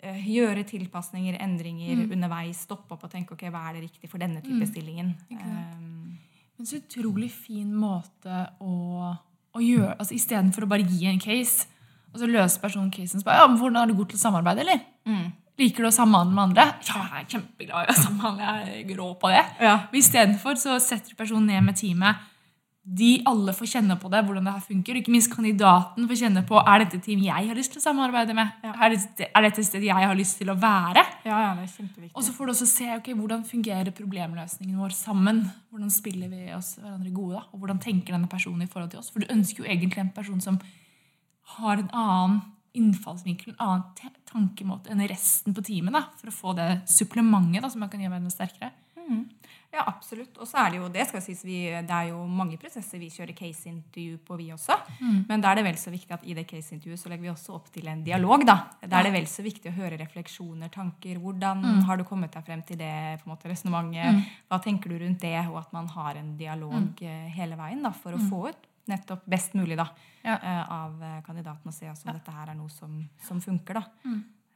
gjøre 0.00 0.64
tilpasninger, 0.64 1.36
endringer 1.42 2.06
underveis. 2.12 2.62
Stoppe 2.66 2.94
opp 2.96 3.04
og 3.04 3.10
tenke 3.12 3.34
ok, 3.36 3.48
hva 3.52 3.66
er 3.68 3.78
det 3.78 3.88
riktig 3.88 4.10
for 4.10 4.18
denne 4.22 4.40
type 4.44 4.66
stillingen. 4.68 5.14
Um, 5.30 6.18
Men 6.56 6.66
så 6.68 6.76
utrolig 6.80 7.30
fin 7.32 7.72
måte 7.72 8.46
å, 8.60 9.14
å 9.56 9.60
gjøre 9.64 9.96
altså 9.98 10.14
Istedenfor 10.14 10.64
å 10.64 10.70
bare 10.70 10.84
gi 10.88 11.06
en 11.08 11.20
case, 11.20 11.66
og 12.12 12.20
så 12.20 12.26
løser 12.28 12.60
personen 12.60 12.90
casen 12.90 13.20
så 13.20 13.24
bare, 13.24 13.38
ja, 13.40 13.46
men 13.46 13.58
'Hvordan 13.58 13.76
har 13.76 13.86
du 13.86 13.94
gått 13.94 14.10
til 14.10 14.18
samarbeid?' 14.18 14.58
eller? 14.60 14.80
Liker 15.60 15.84
du 15.84 15.88
å 15.88 15.92
samhandle 15.92 16.34
med 16.34 16.42
andre? 16.48 16.64
Ja, 16.88 17.00
jeg 17.04 17.20
er 17.20 17.28
kjempeglad 17.28 17.88
i 17.88 17.92
å 17.92 17.96
samhandle. 18.00 18.42
Jeg 18.64 18.80
er 18.80 18.88
grå 18.94 19.08
på 19.20 19.28
det. 19.28 19.44
Ja. 19.60 19.74
Men 19.92 19.98
Istedenfor 20.00 20.56
så 20.56 20.78
setter 20.80 21.10
du 21.10 21.16
personen 21.16 21.46
ned 21.46 21.62
med 21.64 21.76
teamet. 21.76 22.16
De 22.80 23.10
alle 23.28 23.52
får 23.52 23.68
kjenne 23.74 23.94
på 24.00 24.08
det, 24.08 24.22
hvordan 24.24 24.46
det 24.48 24.54
her 24.54 24.62
funker. 24.64 24.96
Ikke 24.96 25.12
minst 25.12 25.28
kandidaten 25.32 26.06
får 26.08 26.20
kjenne 26.22 26.42
på 26.48 26.56
er 26.62 26.80
dette 26.80 27.00
team 27.04 27.20
jeg 27.26 27.48
har 27.50 27.58
lyst 27.58 27.74
til 27.74 27.80
å 27.82 27.84
samarbeide 27.84 28.32
med. 28.36 28.54
Ja. 28.64 28.72
Er, 28.72 28.94
dette, 28.94 29.26
er 29.28 29.44
dette 29.44 29.60
et 29.60 29.68
sted 29.68 29.84
jeg 29.84 30.08
har 30.08 30.16
lyst 30.16 30.38
til 30.40 30.48
å 30.48 30.56
være? 30.58 31.02
Ja, 31.28 31.42
ja, 31.44 31.50
det 31.58 31.66
er 31.66 31.74
kjempeviktig. 31.74 32.14
Og 32.16 32.24
så 32.24 32.32
får 32.32 32.48
du 32.48 32.54
også 32.54 32.68
se 32.70 32.88
ok, 32.94 33.10
hvordan 33.18 33.44
fungerer 33.48 33.92
problemløsningen 33.96 34.80
vår 34.80 34.96
sammen. 34.96 35.42
Hvordan 35.68 35.92
spiller 35.92 36.32
vi 36.32 36.48
oss 36.56 36.72
hverandre 36.80 37.12
gode, 37.12 37.36
da? 37.36 37.44
og 37.52 37.60
hvordan 37.60 37.82
tenker 37.84 38.16
denne 38.16 38.30
personen 38.32 38.64
i 38.64 38.70
forhold 38.70 38.94
til 38.94 39.02
oss. 39.02 39.12
For 39.12 39.20
du 39.20 39.28
ønsker 39.36 39.62
jo 39.62 39.68
egentlig 39.68 40.00
en 40.00 40.14
person 40.16 40.40
som 40.40 40.56
har 41.58 41.82
en 41.82 41.92
annen 41.92 42.40
innfallsvinkel, 42.80 43.52
en 43.52 43.64
annen 43.66 44.16
tankemåte 44.30 44.92
enn 44.92 45.02
resten 45.10 45.52
på 45.52 45.64
teamet, 45.66 45.92
da, 45.92 46.06
for 46.16 46.30
å 46.30 46.34
få 46.34 46.56
det 46.56 46.70
supplementet 46.88 47.64
da, 47.64 47.70
som 47.72 47.82
man 47.82 47.90
kan 47.92 48.00
gjøre 48.00 48.16
verden 48.16 48.32
sterkere. 48.32 48.72
Ja, 49.72 49.84
absolutt. 49.86 50.34
Og 50.42 50.48
så 50.50 50.58
er 50.64 50.70
det 50.72 50.78
jo 50.80 50.88
det 50.90 51.04
skal 51.06 51.22
sies, 51.22 51.44
vi, 51.46 51.60
det 51.86 51.94
er 51.94 52.08
jo 52.10 52.24
mange 52.26 52.56
prosesser 52.58 52.98
vi 52.98 53.06
kjører 53.08 53.36
case-intervju 53.38 54.16
på, 54.26 54.36
vi 54.40 54.48
også. 54.50 54.74
Men 55.28 55.40
da 55.44 55.52
er 55.52 55.60
det 55.60 55.64
vel 55.68 55.76
så 55.78 55.92
viktig 55.94 56.10
at 56.16 56.24
i 56.26 56.34
det 56.34 56.44
case-intervjuet 56.50 56.98
så 56.98 57.08
legger 57.12 57.22
vi 57.22 57.30
også 57.30 57.54
opp 57.54 57.68
til 57.70 57.86
en 57.86 58.02
dialog. 58.02 58.42
Da 58.44 58.56
Da 58.82 58.98
er 58.98 59.04
det 59.04 59.12
vel 59.14 59.26
så 59.30 59.44
viktig 59.46 59.70
å 59.70 59.76
høre 59.76 59.96
refleksjoner, 60.00 60.68
tanker. 60.74 61.20
Hvordan 61.22 61.62
har 61.86 61.96
du 61.96 62.04
kommet 62.04 62.32
deg 62.34 62.44
frem 62.44 62.62
til 62.66 62.78
det 62.82 63.20
på 63.22 63.28
en 63.30 63.36
måte 63.36 63.48
resonnementet? 63.52 64.26
Hva 64.50 64.58
tenker 64.62 64.90
du 64.90 64.98
rundt 65.04 65.20
det? 65.20 65.36
Og 65.48 65.58
at 65.62 65.72
man 65.72 65.86
har 65.86 66.16
en 66.16 66.36
dialog 66.36 67.02
eh, 67.02 67.28
hele 67.38 67.54
veien 67.56 67.82
da, 67.82 67.92
for 67.92 68.12
å 68.12 68.18
få 68.28 68.48
ut 68.50 68.66
nettopp 68.90 69.22
best 69.30 69.54
mulig 69.54 69.76
da, 69.78 69.86
Ja. 70.24 70.34
eh, 70.42 70.72
av 70.72 71.00
eh, 71.02 71.22
kandidaten 71.22 71.68
og 71.68 71.72
se 71.72 71.86
om 71.88 71.94
dette 72.12 72.32
her 72.34 72.48
er 72.50 72.54
noe 72.58 72.68
som, 72.68 73.08
som 73.22 73.40
funker. 73.40 73.74
da. 73.74 73.84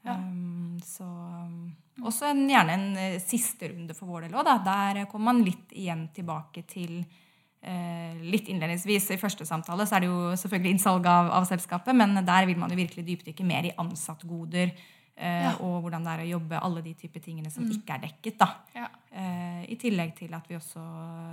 Um, 0.05 0.79
så, 0.85 1.05
um, 1.09 1.73
også 2.05 2.29
en, 2.29 2.43
gjerne 2.51 2.75
en 2.77 2.97
eh, 3.01 3.21
siste 3.23 3.71
runde 3.73 3.95
for 3.97 4.11
vår 4.11 4.27
del 4.27 4.35
òg. 4.37 4.51
Der 4.67 5.05
kommer 5.11 5.33
man 5.33 5.45
litt 5.47 5.73
igjen 5.73 6.09
tilbake 6.13 6.65
til 6.69 6.99
eh, 7.63 8.19
litt 8.21 8.51
innledningsvis. 8.53 9.13
I 9.15 9.21
første 9.21 9.47
samtale 9.49 9.87
så 9.89 9.97
er 9.97 10.05
det 10.05 10.11
jo 10.11 10.35
selvfølgelig 10.41 10.75
innsalg 10.77 11.07
av, 11.09 11.31
av 11.39 11.47
selskapet, 11.49 11.97
men 11.97 12.19
der 12.27 12.51
vil 12.51 12.61
man 12.61 12.75
jo 12.75 12.81
virkelig 12.83 13.07
dypdykke 13.07 13.47
mer 13.49 13.71
i 13.71 13.73
ansattgoder. 13.81 14.75
Eh, 15.15 15.61
Og 15.63 15.85
hvordan 15.85 16.03
det 16.03 16.13
er 16.13 16.23
å 16.25 16.31
jobbe 16.33 16.61
alle 16.67 16.81
de 16.83 16.93
typer 16.99 17.23
tingene 17.23 17.51
som 17.55 17.67
ikke 17.71 17.95
er 17.95 18.01
dekket. 18.09 18.39
da. 18.41 18.49
Ja. 18.75 18.89
Eh, 19.15 19.61
I 19.71 19.77
tillegg 19.79 20.17
til 20.19 20.35
at 20.35 20.49
vi 20.51 20.57
også 20.59 20.83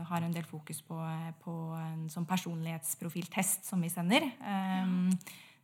har 0.05 0.21
en 0.21 0.35
del 0.35 0.45
fokus 0.45 0.83
på, 0.85 0.97
på 1.41 1.55
en 1.79 2.05
sånn 2.13 2.27
personlighetsprofiltest 2.29 3.65
som 3.65 3.81
vi 3.81 3.89
sender. 3.89 4.29
Um, 4.45 5.09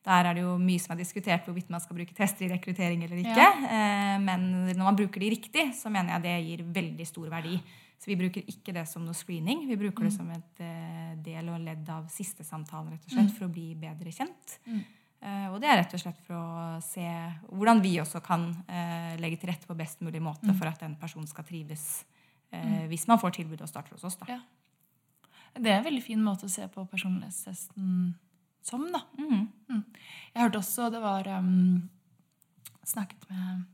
der 0.07 0.29
er 0.29 0.37
det 0.37 0.45
jo 0.45 0.53
mye 0.61 0.79
som 0.79 0.93
er 0.95 1.01
diskutert 1.01 1.47
hvorvidt 1.47 1.71
man 1.73 1.83
skal 1.83 1.97
bruke 1.97 2.15
tester 2.15 2.47
i 2.47 2.51
rekruttering 2.53 3.03
eller 3.03 3.19
ikke. 3.19 3.35
Ja. 3.43 4.15
men 4.23 4.47
når 4.69 4.85
man 4.85 4.95
bruker 4.95 5.19
de 5.19 5.33
riktig, 5.33 5.65
så 5.75 5.91
mener 5.91 6.15
jeg 6.15 6.23
det 6.23 6.37
gir 6.45 6.63
veldig 6.77 7.07
stor 7.09 7.27
verdi. 7.33 7.59
Så 7.97 8.11
vi 8.11 8.17
bruker 8.19 8.45
ikke 8.45 8.75
det 8.75 8.85
som 8.89 9.05
noe 9.05 9.17
screening. 9.17 9.63
Vi 9.69 9.77
bruker 9.79 10.05
det 10.05 10.13
som 10.13 10.29
et 10.33 10.61
eh, 10.61 11.15
del 11.25 11.49
og 11.49 11.63
ledd 11.65 11.87
av 11.89 12.05
siste 12.13 12.45
samtalen 12.45 12.93
rett 12.93 13.07
og 13.07 13.15
slett, 13.15 13.33
for 13.33 13.47
å 13.47 13.53
bli 13.53 13.71
bedre 13.79 14.13
kjent. 14.13 14.59
Mm. 14.67 14.85
og 15.49 15.55
det 15.63 15.69
er 15.71 15.79
rett 15.79 15.93
og 15.97 16.01
slett 16.03 16.19
for 16.27 16.37
å 16.37 16.81
se 16.85 17.07
hvordan 17.49 17.79
vi 17.81 17.95
også 18.03 18.21
kan 18.21 18.51
eh, 18.69 19.15
legge 19.17 19.39
til 19.41 19.49
rette 19.49 19.65
på 19.65 19.77
best 19.77 20.03
mulig 20.05 20.21
måte 20.21 20.53
for 20.53 20.69
at 20.69 20.83
den 20.83 20.93
personen 21.01 21.25
skal 21.25 21.47
trives 21.47 22.05
eh, 22.53 22.85
hvis 22.91 23.07
man 23.09 23.17
får 23.17 23.39
tilbud 23.39 23.63
og 23.65 23.71
starter 23.71 23.97
hos 23.97 24.05
oss. 24.05 24.19
Da. 24.21 24.37
Ja. 24.37 25.33
Det 25.57 25.71
er 25.71 25.79
en 25.79 25.87
veldig 25.87 26.05
fin 26.05 26.21
måte 26.21 26.45
å 26.45 26.53
se 26.53 26.67
på 26.69 26.85
personlighetstesten 26.91 28.13
som. 28.67 28.85
da. 28.93 29.03
Mhm. 29.17 29.47
Mm. 29.71 29.83
Jeg 30.33 30.43
hørte 30.43 30.61
også 30.61 30.91
det 30.93 31.01
var 31.01 31.27
um, 31.39 31.89
snakket 32.85 33.27
med 33.31 33.65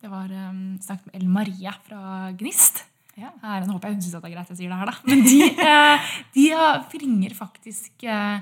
det 0.00 0.08
var 0.08 0.32
um, 0.32 0.78
snakket 0.80 1.10
med 1.10 1.18
Ellen 1.18 1.32
Maria 1.34 1.74
fra 1.84 2.30
Gnist. 2.32 2.86
Ja. 3.20 3.32
Her, 3.42 3.66
nå 3.66 3.74
håper 3.74 3.90
jeg 3.90 3.98
hun 3.98 4.04
syns 4.04 4.14
det 4.14 4.28
er 4.30 4.32
greit 4.32 4.52
jeg 4.52 4.58
sier 4.62 4.72
det 4.72 4.78
her, 4.80 4.90
da. 4.90 4.94
Men 5.08 5.24
de, 5.26 5.40
eh, 5.72 6.84
de 6.92 7.00
ringer 7.02 7.34
faktisk 7.36 8.06
eh, 8.06 8.38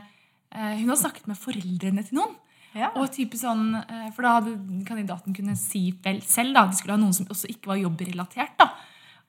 eh, 0.52 0.76
Hun 0.78 0.92
har 0.92 1.00
snakket 1.00 1.26
med 1.30 1.40
foreldrene 1.40 2.04
til 2.06 2.20
noen. 2.20 2.36
Ja. 2.76 2.92
Og 3.00 3.08
type 3.10 3.34
sånn, 3.40 3.72
For 4.14 4.22
da 4.22 4.34
hadde 4.36 4.52
kandidaten 4.86 5.34
kunnet 5.34 5.58
si 5.58 5.88
vel 6.04 6.20
selv 6.22 6.54
da, 6.54 6.66
de 6.68 6.76
skulle 6.78 6.94
ha 6.94 7.00
noen 7.00 7.16
som 7.16 7.26
også 7.32 7.48
ikke 7.50 7.72
var 7.72 7.80
jobbrelatert. 7.80 8.54
da. 8.60 8.68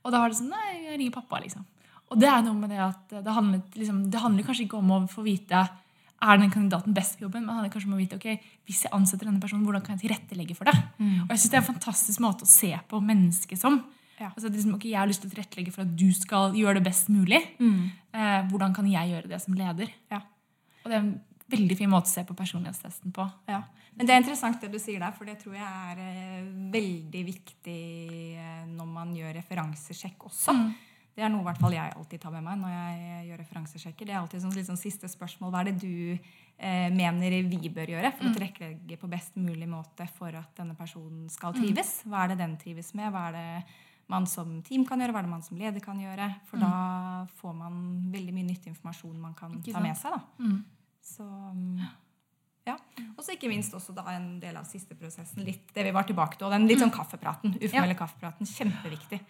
Og 0.03 0.13
da 0.13 0.21
var 0.21 0.29
det 0.29 0.37
sånn 0.41 0.51
Nei, 0.53 0.73
jeg 0.89 0.99
ringer 0.99 1.15
pappa, 1.15 1.39
liksom. 1.41 1.63
Og 2.09 2.19
det 2.19 2.29
er 2.29 2.43
noe 2.45 2.57
med 2.57 2.73
det 2.73 2.81
at 2.83 3.15
det 3.23 3.33
handler, 3.33 3.63
liksom, 3.79 4.03
det 4.11 4.21
handler 4.21 4.45
kanskje 4.45 4.65
ikke 4.67 4.81
om 4.81 4.91
å 4.91 4.99
få 5.09 5.23
vite 5.25 5.63
er 6.21 6.41
den 6.41 6.51
kandidaten 6.51 6.95
best 6.95 7.15
for 7.15 7.27
jobben, 7.27 7.45
men 7.47 7.69
kanskje 7.71 7.91
må 7.91 7.99
vite 7.99 8.17
ok, 8.19 8.27
hvis 8.67 8.83
jeg 8.85 8.93
ansetter 8.95 9.29
denne 9.29 9.41
personen, 9.43 9.63
hvordan 9.67 9.85
kan 9.85 9.95
jeg 9.95 10.07
tilrettelegge 10.07 10.57
for 10.57 10.67
det? 10.69 10.75
Og 11.25 11.31
jeg 11.31 11.39
synes 11.39 11.49
Det 11.49 11.57
er 11.57 11.63
en 11.63 11.71
fantastisk 11.73 12.23
måte 12.23 12.47
å 12.47 12.51
se 12.51 12.73
på 12.89 12.99
mennesket 13.03 13.61
som. 13.61 13.79
Ja. 14.19 14.33
Altså, 14.33 14.49
liksom, 14.51 14.75
ok, 14.75 14.85
Jeg 14.85 14.99
har 14.99 15.07
lyst 15.07 15.23
til 15.23 15.31
å 15.31 15.33
tilrettelegge 15.33 15.71
for 15.71 15.85
at 15.85 15.95
du 15.95 16.09
skal 16.11 16.55
gjøre 16.57 16.79
det 16.79 16.83
best 16.89 17.07
mulig. 17.09 17.39
Eh, 18.11 18.41
hvordan 18.51 18.75
kan 18.75 18.87
jeg 18.89 19.13
gjøre 19.13 19.31
det 19.31 19.41
som 19.41 19.55
leder? 19.55 19.91
Ja. 20.11 20.21
Og 20.83 20.91
det 20.91 20.97
er 20.97 21.03
en 21.05 21.13
veldig 21.49 21.77
fin 21.79 21.89
måte 21.91 22.09
å 22.09 22.13
se 22.13 22.25
på 22.27 22.35
personlighetstesten 22.37 23.13
på. 23.15 23.25
Ja. 23.49 23.63
Men 23.95 24.07
det 24.07 24.13
er 24.13 24.21
interessant 24.21 24.61
det 24.61 24.71
du 24.71 24.79
sier 24.79 25.01
der, 25.01 25.15
for 25.15 25.27
det 25.27 25.39
tror 25.41 25.55
jeg 25.55 25.65
er 25.65 26.03
eh, 26.03 26.43
veldig 26.71 27.23
viktig 27.27 27.79
eh, 28.39 28.61
når 28.69 28.91
man 28.91 29.15
gjør 29.15 29.33
referansesjekk 29.39 30.29
også. 30.29 30.55
Det 31.19 31.25
er 31.27 31.31
noe 31.33 31.43
hvert 31.43 31.59
fall 31.59 31.75
jeg 31.75 31.95
alltid 31.99 32.21
tar 32.23 32.31
med 32.37 32.45
meg 32.45 32.61
når 32.61 32.71
jeg 32.71 33.25
gjør 33.27 33.41
referansesjekker. 33.43 34.07
Det 34.07 34.13
er 34.13 34.19
alltid 34.21 34.43
sånn, 34.45 34.55
sånn 34.69 34.79
siste 34.79 35.09
spørsmål. 35.11 35.51
Hva 35.51 35.63
er 35.65 35.69
det 35.69 35.81
du 35.81 36.15
eh, 36.15 36.87
mener 36.95 37.35
vi 37.49 37.71
bør 37.75 37.91
gjøre 37.95 38.13
for 38.15 38.29
å 38.29 38.33
tilrettelegge 38.37 38.99
på 39.01 39.11
best 39.11 39.35
mulig 39.39 39.67
måte 39.67 40.07
for 40.15 40.39
at 40.39 40.53
denne 40.61 40.77
personen 40.79 41.27
skal 41.33 41.57
trives? 41.57 41.97
Hva 42.07 42.23
er 42.23 42.33
det 42.33 42.39
den 42.45 42.55
trives 42.61 42.93
med? 42.95 43.11
Hva 43.11 43.27
er 43.29 43.35
det 43.35 43.47
man 44.09 44.25
som 44.31 44.61
team 44.65 44.85
kan 44.87 45.03
gjøre? 45.03 45.13
Hva 45.13 45.21
er 45.21 45.27
det 45.27 45.33
man 45.35 45.45
som 45.45 45.59
leder 45.59 45.83
kan 45.83 45.99
gjøre? 46.01 46.29
For 46.49 46.63
da 46.63 46.73
får 47.41 47.57
man 47.59 47.81
veldig 48.15 48.35
mye 48.37 48.47
nyttig 48.53 48.71
informasjon 48.73 49.17
man 49.19 49.35
kan 49.37 49.59
ta 49.65 49.83
med 49.83 49.99
seg. 49.99 50.15
da. 50.15 50.47
Mm. 50.47 50.61
Så 51.09 51.27
mm, 51.27 51.83
ja. 52.69 52.77
Og 53.15 53.21
så 53.25 53.35
ikke 53.35 53.51
minst 53.51 53.75
også 53.75 53.93
da 53.97 54.07
en 54.15 54.31
del 54.41 54.57
av 54.59 54.67
siste 54.69 54.95
prosessen, 54.97 55.43
litt 55.45 55.71
det 55.75 55.85
vi 55.87 55.93
var 55.95 56.07
tilbake 56.07 56.37
til. 56.37 56.47
Og 56.47 56.55
den 56.55 56.67
litt 56.69 56.81
sånn 56.81 56.93
kaffepraten. 56.93 57.55
Uformelle 57.59 57.97
kaffepraten. 57.99 58.49
Kjempeviktig. 58.49 59.21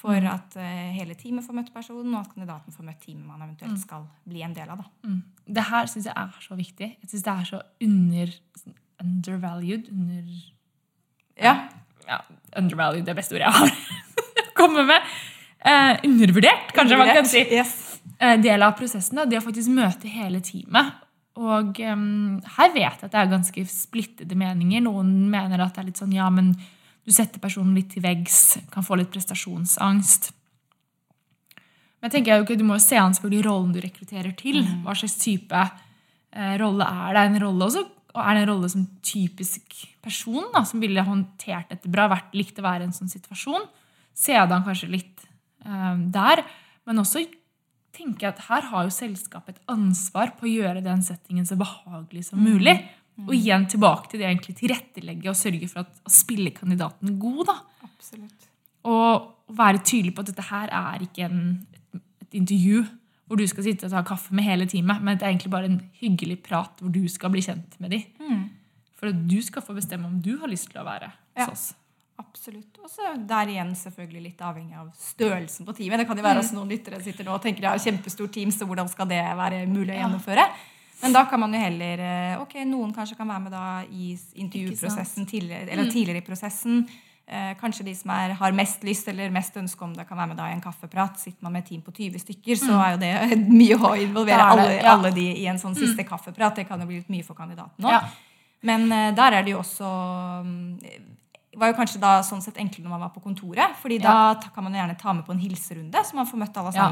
For 0.00 0.16
at 0.30 0.54
eh, 0.56 0.92
hele 0.96 1.14
teamet 1.18 1.44
får 1.44 1.56
møtt 1.58 1.72
personen, 1.74 2.14
og 2.14 2.22
at 2.22 2.30
kandidaten 2.34 2.72
får 2.72 2.86
møtt 2.86 3.00
teamet 3.04 3.26
man 3.26 3.42
eventuelt 3.44 3.80
skal 3.82 4.06
bli 4.24 4.40
en 4.46 4.54
del 4.56 4.70
av. 4.72 4.78
da. 4.80 5.08
Mm. 5.10 5.18
Det 5.58 5.64
her 5.68 5.90
syns 5.92 6.06
jeg 6.08 6.14
er 6.16 6.38
så 6.46 6.56
viktig. 6.56 6.88
Jeg 7.02 7.10
syns 7.10 7.26
det 7.26 7.34
er 7.34 7.48
så 7.50 7.60
under, 7.84 8.32
sånn 8.62 8.78
undervalued. 9.04 9.90
Under, 9.92 10.24
Ja. 11.40 11.54
ja, 12.08 12.20
undervalued 12.56 13.04
det 13.04 13.14
beste 13.16 13.34
ordet 13.36 13.46
jeg 13.48 13.52
har 13.58 13.70
å 14.46 14.54
komme 14.56 14.86
med. 14.88 15.12
Eh, 15.60 16.00
undervurdert, 16.08 16.72
kanskje 16.76 16.96
man 17.00 17.12
kan 17.12 17.28
si. 17.28 17.44
Yes. 17.52 18.00
eh, 18.18 18.38
del 18.40 18.62
av 18.64 18.72
prosessen. 18.78 19.16
Da, 19.20 19.24
det 19.28 19.38
å 19.40 19.44
faktisk 19.44 19.68
møte 19.74 20.08
hele 20.08 20.40
teamet. 20.44 20.94
Og 21.40 21.78
um, 21.86 22.40
her 22.56 22.72
vet 22.74 22.82
jeg 22.82 23.06
at 23.06 23.12
det 23.12 23.20
er 23.20 23.28
ganske 23.30 23.62
splittede 23.70 24.36
meninger. 24.36 24.82
Noen 24.84 25.12
mener 25.30 25.60
at 25.64 25.76
det 25.76 25.80
er 25.84 25.88
litt 25.92 26.00
sånn 26.00 26.12
ja, 26.16 26.26
men 26.32 26.54
du 27.06 27.12
setter 27.14 27.42
personen 27.42 27.74
litt 27.76 27.90
til 27.94 28.04
veggs, 28.04 28.58
kan 28.72 28.84
få 28.86 28.98
litt 29.00 29.10
prestasjonsangst. 29.12 30.30
Men 32.00 32.08
jeg 32.08 32.16
tenker 32.16 32.38
jo 32.38 32.46
ikke, 32.46 32.58
du 32.60 32.66
må 32.68 32.78
jo 32.78 32.84
se 32.84 32.98
an 33.00 33.14
selvfølgelig 33.16 33.46
rollen 33.46 33.72
du 33.74 33.80
rekrutterer 33.84 34.32
til. 34.38 34.62
Hva 34.84 34.94
slags 34.96 35.18
type 35.20 35.64
eh, 35.64 36.54
rolle 36.60 36.86
er 36.86 37.16
det? 37.16 37.24
En 37.26 37.42
rolle 37.44 37.66
også, 37.68 37.82
og 38.14 38.22
er 38.22 38.36
det 38.36 38.44
en 38.44 38.52
rolle 38.54 38.70
som 38.72 38.86
typisk 39.04 39.82
person 40.02 40.48
da, 40.54 40.64
som 40.66 40.80
ville 40.82 41.04
håndtert 41.04 41.72
dette 41.72 41.92
bra, 41.92 42.08
vært 42.10 42.32
likt 42.36 42.60
å 42.60 42.64
være 42.64 42.86
i 42.86 42.88
en 42.88 42.96
sånn 42.96 43.12
situasjon? 43.12 43.68
Sedan 44.16 44.64
kanskje 44.64 44.92
litt 44.94 45.26
eh, 45.66 46.00
der. 46.16 46.44
Men 46.88 47.04
også 47.04 47.26
tenker 47.96 48.28
jeg 48.28 48.32
at 48.32 48.46
her 48.48 48.70
har 48.70 48.86
jo 48.86 48.94
selskapet 48.94 49.58
et 49.58 49.72
ansvar 49.72 50.32
på 50.38 50.48
å 50.48 50.54
gjøre 50.54 50.84
den 50.84 51.04
settingen 51.04 51.48
så 51.48 51.58
behagelig 51.60 52.30
som 52.30 52.40
mulig. 52.40 52.78
Og 53.26 53.34
igjen 53.36 53.66
tilbake 53.70 54.10
til 54.12 54.20
det 54.22 54.30
å 54.30 54.54
tilrettelegge 54.62 55.28
og 55.32 55.36
sørge 55.38 55.68
for 55.68 55.82
at, 55.84 55.90
å 56.06 56.10
spille 56.12 56.50
kandidaten 56.56 57.18
god. 57.20 57.42
da. 57.50 57.56
Absolutt. 57.88 58.46
Og 58.88 59.56
være 59.56 59.82
tydelig 59.84 60.14
på 60.16 60.22
at 60.24 60.30
dette 60.32 60.46
her 60.48 60.70
er 60.72 61.02
ikke 61.04 61.26
en, 61.26 61.42
et, 61.94 62.00
et 62.24 62.38
intervju 62.40 62.84
hvor 63.30 63.38
du 63.38 63.44
skal 63.46 63.62
sitte 63.62 63.86
og 63.86 63.92
ta 63.94 64.00
kaffe 64.02 64.34
med 64.34 64.42
hele 64.42 64.64
teamet, 64.66 65.02
men 65.06 65.18
det 65.18 65.22
er 65.26 65.30
egentlig 65.34 65.52
bare 65.52 65.68
en 65.70 65.76
hyggelig 66.00 66.40
prat 66.42 66.80
hvor 66.82 66.90
du 66.90 67.04
skal 67.12 67.30
bli 67.30 67.42
kjent 67.46 67.76
med 67.78 67.92
dem. 67.94 68.48
For 68.98 69.12
at 69.12 69.20
du 69.30 69.36
skal 69.46 69.62
få 69.62 69.76
bestemme 69.76 70.08
om 70.08 70.16
du 70.20 70.32
har 70.40 70.50
lyst 70.50 70.70
til 70.72 70.80
å 70.82 70.86
være 70.88 71.12
Ja. 71.38 71.46
oss. 71.46 71.68
Absolutt. 72.18 72.76
Og 72.82 72.90
så 72.90 73.14
der 73.26 73.48
igjen 73.48 73.70
selvfølgelig 73.78 74.22
litt 74.26 74.42
avhengig 74.44 74.76
av 74.76 74.90
størrelsen 74.98 75.64
på 75.64 75.72
teamet. 75.78 76.02
Det 76.02 76.06
kan 76.10 76.18
jo 76.18 76.24
være 76.26 76.42
at 76.42 76.50
noen 76.52 76.68
lyttere 76.68 76.98
sitter 77.00 77.24
nå 77.24 77.32
og 77.32 77.40
tenker 77.42 77.64
ja, 77.64 77.72
kjempestort 77.80 78.32
team, 78.34 78.50
så 78.52 78.66
hvordan 78.68 78.90
skal 78.92 79.08
det 79.08 79.22
være 79.38 79.62
mulig 79.70 79.94
å 79.94 80.00
gjennomføre? 80.02 80.44
Men 81.02 81.14
da 81.16 81.24
kan 81.28 81.40
man 81.40 81.54
jo 81.54 81.60
heller 81.60 82.02
eh, 82.04 82.40
Ok, 82.42 82.58
noen 82.68 82.90
kanskje 82.96 83.16
kan 83.18 83.28
være 83.30 83.44
med 83.46 83.54
da 83.54 83.66
i 83.88 84.12
intervjuprosessen 84.44 85.28
tidligere, 85.28 85.70
eller 85.70 85.88
tidligere 85.92 86.20
i 86.20 86.26
prosessen. 86.26 86.82
Eh, 87.30 87.52
kanskje 87.60 87.84
de 87.86 87.92
som 87.94 88.10
er, 88.10 88.32
har 88.34 88.54
mest 88.58 88.82
lyst 88.82 89.06
eller 89.08 89.30
mest 89.30 89.54
ønske 89.56 89.84
om 89.86 89.92
det, 89.94 90.02
kan 90.08 90.18
være 90.18 90.32
med 90.32 90.40
da 90.40 90.48
i 90.50 90.56
en 90.56 90.64
kaffeprat. 90.64 91.20
Sitter 91.20 91.46
man 91.46 91.54
med 91.54 91.62
et 91.62 91.68
team 91.70 91.84
på 91.86 91.94
20 91.94 92.24
stykker, 92.24 92.58
så 92.58 92.74
er 92.82 92.96
jo 92.96 92.98
det 93.04 93.38
mye 93.60 93.78
å 93.78 93.92
involvere 94.02 94.40
er 94.40 94.56
alle, 94.56 94.80
alle 94.96 95.12
de 95.14 95.28
i 95.38 95.46
en 95.50 95.60
sånn 95.62 95.78
siste 95.78 96.04
kaffeprat. 96.08 96.58
Det 96.58 96.66
kan 96.66 96.82
jo 96.82 96.90
bli 96.90 96.98
litt 96.98 97.12
mye 97.12 97.26
for 97.26 97.38
kandidaten. 97.38 97.86
Ja. 97.86 98.02
Men 98.66 98.90
eh, 98.92 99.12
der 99.16 99.38
er 99.38 99.46
det 99.46 99.54
jo 99.54 99.62
også 99.62 99.92
mm, 100.44 101.06
var 101.60 101.70
jo 101.70 101.78
kanskje 101.78 102.02
da 102.02 102.18
sånn 102.26 102.42
sett 102.42 102.58
enklere 102.60 102.86
når 102.86 102.94
man 102.96 103.04
var 103.06 103.14
på 103.14 103.22
kontoret. 103.24 103.78
fordi 103.80 103.98
da 104.02 104.34
kan 104.54 104.66
man 104.66 104.74
jo 104.74 104.82
gjerne 104.82 104.98
ta 104.98 105.14
med 105.14 105.26
på 105.26 105.34
en 105.34 105.42
hilserunde, 105.42 106.04
så 106.04 106.18
man 106.18 106.26
får 106.26 106.42
møtt 106.44 106.60
alle 106.60 106.74
Ja. 106.74 106.90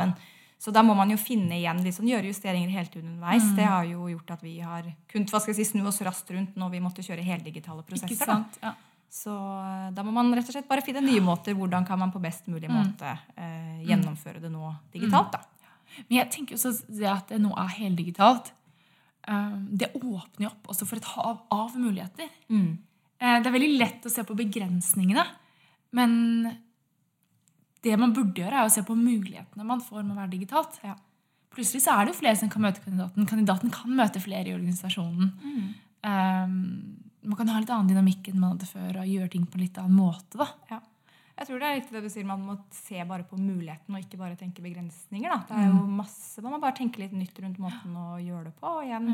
Så 0.59 0.73
da 0.75 0.83
må 0.83 0.95
man 0.99 1.11
jo 1.13 1.17
finne 1.17 1.55
igjen, 1.55 1.85
litt 1.85 1.95
sånn, 1.95 2.09
gjøre 2.11 2.27
justeringer 2.33 2.73
helt 2.75 2.97
underveis. 2.99 3.45
Mm. 3.47 3.55
Det 3.57 3.65
har 3.71 3.85
jo 3.87 4.09
gjort 4.11 4.31
at 4.35 4.41
vi 4.43 4.57
har 4.59 4.89
kunnet 5.07 5.31
hva 5.31 5.39
skal 5.41 5.55
jeg 5.55 5.61
si, 5.61 5.69
snu 5.71 5.87
oss 5.87 6.01
raskt 6.03 6.31
rundt 6.35 6.57
når 6.59 6.71
vi 6.73 6.81
måtte 6.83 7.05
kjøre 7.07 7.23
heldigitale 7.23 7.85
Ikke 7.85 7.93
prosesser. 7.95 8.27
Da. 8.27 8.27
sant? 8.27 8.59
Ja. 8.63 8.73
Så 9.09 9.31
eh, 9.33 9.85
da 9.95 10.03
må 10.05 10.11
man 10.13 10.35
rett 10.35 10.51
og 10.51 10.53
slett 10.57 10.67
bare 10.69 10.83
finne 10.85 11.01
nye 11.01 11.23
måter. 11.25 11.55
Hvordan 11.57 11.87
kan 11.87 11.99
man 12.03 12.11
på 12.13 12.21
best 12.21 12.49
Mm. 12.49 12.55
mulig 12.57 12.69
måte 12.75 13.15
eh, 13.37 13.85
gjennomføre 13.87 14.41
det 14.43 14.51
nå 14.51 14.75
digitalt, 14.93 15.33
da. 15.33 15.41
Men 16.09 16.19
jeg 16.19 16.31
tenker 16.35 16.55
også 16.59 16.75
det 16.99 17.07
at 17.09 17.29
det 17.29 17.39
nå 17.41 17.55
er 17.57 17.71
heldigitalt, 17.79 18.51
eh, 19.29 19.57
det 19.71 19.93
åpner 19.95 20.49
jo 20.49 20.51
opp 20.51 20.69
også 20.75 20.87
for 20.91 20.97
et 20.97 21.05
hav 21.15 21.39
av 21.55 21.77
muligheter. 21.79 22.29
Mm. 22.51 22.79
Eh, 23.21 23.39
Det 23.41 23.47
er 23.47 23.53
veldig 23.61 23.79
lett 23.79 24.03
å 24.05 24.11
se 24.11 24.23
på 24.25 24.35
begrensningene, 24.37 25.25
men 25.93 26.59
det 27.89 27.99
man 28.01 28.15
burde 28.17 28.43
gjøre, 28.43 28.61
er 28.63 28.69
å 28.69 28.73
se 28.73 28.85
på 28.87 28.97
mulighetene 28.99 29.67
man 29.67 29.83
får 29.85 30.05
med 30.05 30.15
å 30.15 30.21
være 30.21 30.35
digitalt. 30.37 30.79
Ja. 30.85 30.95
Plutselig 31.55 31.83
så 31.85 31.97
er 31.97 32.07
det 32.07 32.13
jo 32.15 32.21
flere 32.21 32.39
som 32.39 32.51
kan 32.53 32.63
møte 32.63 32.85
kandidaten. 32.85 33.27
Kandidaten 33.29 33.73
kan 33.75 33.95
møte 33.99 34.21
flere 34.23 34.53
i 34.53 34.55
organisasjonen. 34.57 35.33
Eh, 36.07 36.47
man 37.29 37.37
kan 37.41 37.51
ha 37.51 37.59
litt 37.61 37.73
annen 37.75 37.91
dynamikk 37.91 38.31
enn 38.31 38.39
man 38.39 38.55
hadde 38.55 38.69
før, 38.71 39.01
og 39.01 39.11
gjøre 39.11 39.33
ting 39.33 39.49
på 39.49 39.59
en 39.59 39.65
litt 39.65 39.81
annen 39.81 39.99
måte. 39.99 40.39
da. 40.39 40.47
Ja. 40.71 40.81
Jeg 41.39 41.47
tror 41.47 41.61
det 41.63 41.67
er 41.69 41.77
riktig 41.79 41.95
det 41.95 42.01
du 42.03 42.11
sier, 42.11 42.27
Man 42.27 42.41
må 42.43 42.57
se 42.75 43.03
bare 43.07 43.23
på 43.27 43.37
muligheten 43.39 43.95
og 43.95 44.03
ikke 44.03 44.19
bare 44.19 44.39
tenke 44.39 44.63
begrensninger. 44.65 45.31
Da. 45.31 45.45
Det 45.47 45.59
er 45.63 45.69
jo 45.71 45.85
masse, 45.87 46.43
Man 46.43 46.57
må 46.57 46.59
bare 46.63 46.75
tenke 46.79 46.99
litt 46.99 47.15
nytt 47.15 47.39
rundt 47.45 47.61
måten 47.63 47.95
å 47.95 48.19
gjøre 48.19 48.49
det 48.49 48.55
på. 48.59 48.73
Og 48.73 48.87
igjen, 48.89 49.13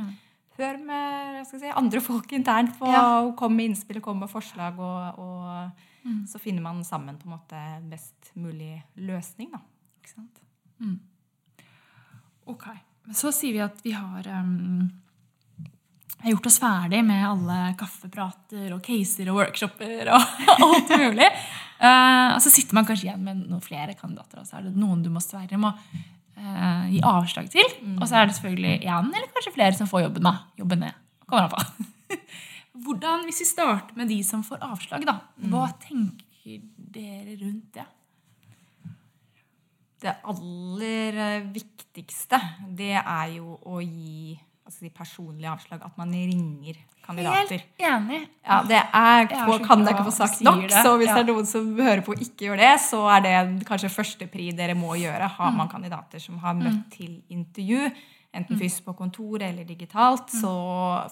hør 0.58 0.78
med 0.86 1.38
jeg 1.40 1.46
skal 1.48 1.60
si, 1.64 1.72
andre 1.82 2.00
folk 2.04 2.32
internt. 2.36 2.76
på, 2.78 2.86
Ja. 2.90 3.02
og 3.22 3.36
Kom 3.36 3.56
med 3.56 3.70
innspill, 3.72 4.00
kom 4.04 4.20
med 4.20 4.30
forslag. 4.30 4.78
Og, 4.78 5.18
og 5.18 6.26
så 6.28 6.38
finner 6.38 6.62
man 6.62 6.82
sammen 6.84 7.16
på 7.18 7.28
en 7.28 7.36
måte 7.36 7.62
best 7.90 8.32
mulig 8.36 8.82
løsning. 8.96 9.50
Da. 9.52 9.60
Ikke 10.02 10.14
sant? 10.14 10.42
Mm. 10.80 10.98
Ok. 12.46 12.66
Men 13.06 13.14
så 13.18 13.32
sier 13.32 13.52
vi 13.52 13.60
at 13.64 13.80
vi 13.84 13.92
har 13.96 14.26
um, 14.40 14.90
gjort 16.24 16.46
oss 16.48 16.58
ferdig 16.62 17.02
med 17.04 17.24
alle 17.28 17.58
kaffeprater 17.80 18.72
og 18.76 18.82
caser 18.84 19.28
og 19.32 19.42
workshoper 19.42 20.08
og 20.14 20.20
alt 20.68 20.94
mulig. 20.96 21.28
Uh, 21.80 22.34
og 22.36 22.40
så 22.40 22.52
sitter 22.52 22.76
man 22.78 22.86
kanskje 22.88 23.10
igjen 23.10 23.24
med 23.26 23.42
noen 23.48 23.60
flere 23.64 23.96
kandidater, 23.98 24.40
og 24.40 24.46
så 24.48 24.60
er 24.60 24.68
det 24.68 24.76
noen 24.78 25.02
du 25.04 25.10
må 25.12 25.20
Sverre 25.20 25.58
må 25.60 25.72
eh, 26.36 26.84
gi 26.92 27.00
avslag 27.06 27.50
til. 27.52 27.74
Og 27.98 28.06
så 28.08 28.20
er 28.20 28.28
det 28.28 28.36
selvfølgelig 28.38 28.76
én 28.82 29.10
eller 29.10 29.32
kanskje 29.34 29.54
flere 29.54 29.78
som 29.78 29.90
får 29.90 30.06
jobben. 30.06 30.28
da. 30.28 30.34
Jobben 30.60 30.86
er, 30.88 30.96
kommer 31.26 31.48
an 31.48 31.54
på. 31.54 32.20
Hvordan, 32.84 33.24
Hvis 33.24 33.40
vi 33.40 33.48
starter 33.48 33.96
med 33.96 34.10
de 34.10 34.20
som 34.26 34.42
får 34.44 34.62
avslag, 34.66 35.04
da, 35.06 35.18
hva 35.48 35.68
tenker 35.80 36.64
dere 36.76 37.36
rundt 37.40 37.76
det? 37.78 37.86
Det 40.04 40.16
aller 40.28 41.20
eh, 41.26 41.46
viktigste 41.54 42.40
det 42.76 42.96
er 42.98 43.28
jo 43.38 43.54
å 43.64 43.78
gi 43.80 44.34
si, 44.72 44.88
personlig 44.90 45.44
avslag. 45.50 45.82
At 45.84 45.96
man 45.98 46.10
ringer 46.12 46.74
kandidater. 47.04 47.48
Helt 47.60 47.80
enig. 47.84 48.28
Ja, 48.46 48.62
det 48.64 48.76
er, 48.80 49.26
er 49.28 49.58
kan 49.66 49.84
dere 49.84 49.92
ikke 49.94 50.04
få 50.08 50.14
sagt 50.16 50.40
nok. 50.40 50.62
det. 50.62 50.70
Så 50.82 50.96
hvis 50.96 51.08
Ja. 51.08 51.14
det 51.22 51.28
er 51.28 51.32
noen 51.34 51.46
som 51.46 51.76
hører 51.76 52.00
på 52.00 52.12
og 52.12 52.18
ikke 52.20 52.46
gjør 52.48 52.56
det, 52.56 52.80
så 52.80 53.02
er 53.16 53.20
det 53.20 53.66
kanskje 53.68 53.90
førstepri 53.92 54.50
dere 54.56 54.74
må 54.74 54.94
gjøre. 54.96 55.28
Har 55.28 55.50
Mm. 55.50 55.56
man 55.56 55.68
kandidater 55.68 56.18
som 56.20 56.38
har 56.38 56.54
møtt 56.54 56.90
til 56.90 57.22
intervju, 57.30 57.90
enten 58.34 58.58
fysisk 58.58 58.84
på 58.84 58.94
kontoret 58.98 59.42
eller 59.50 59.64
digitalt, 59.64 60.28
Mm. 60.34 60.40
så 60.40 60.52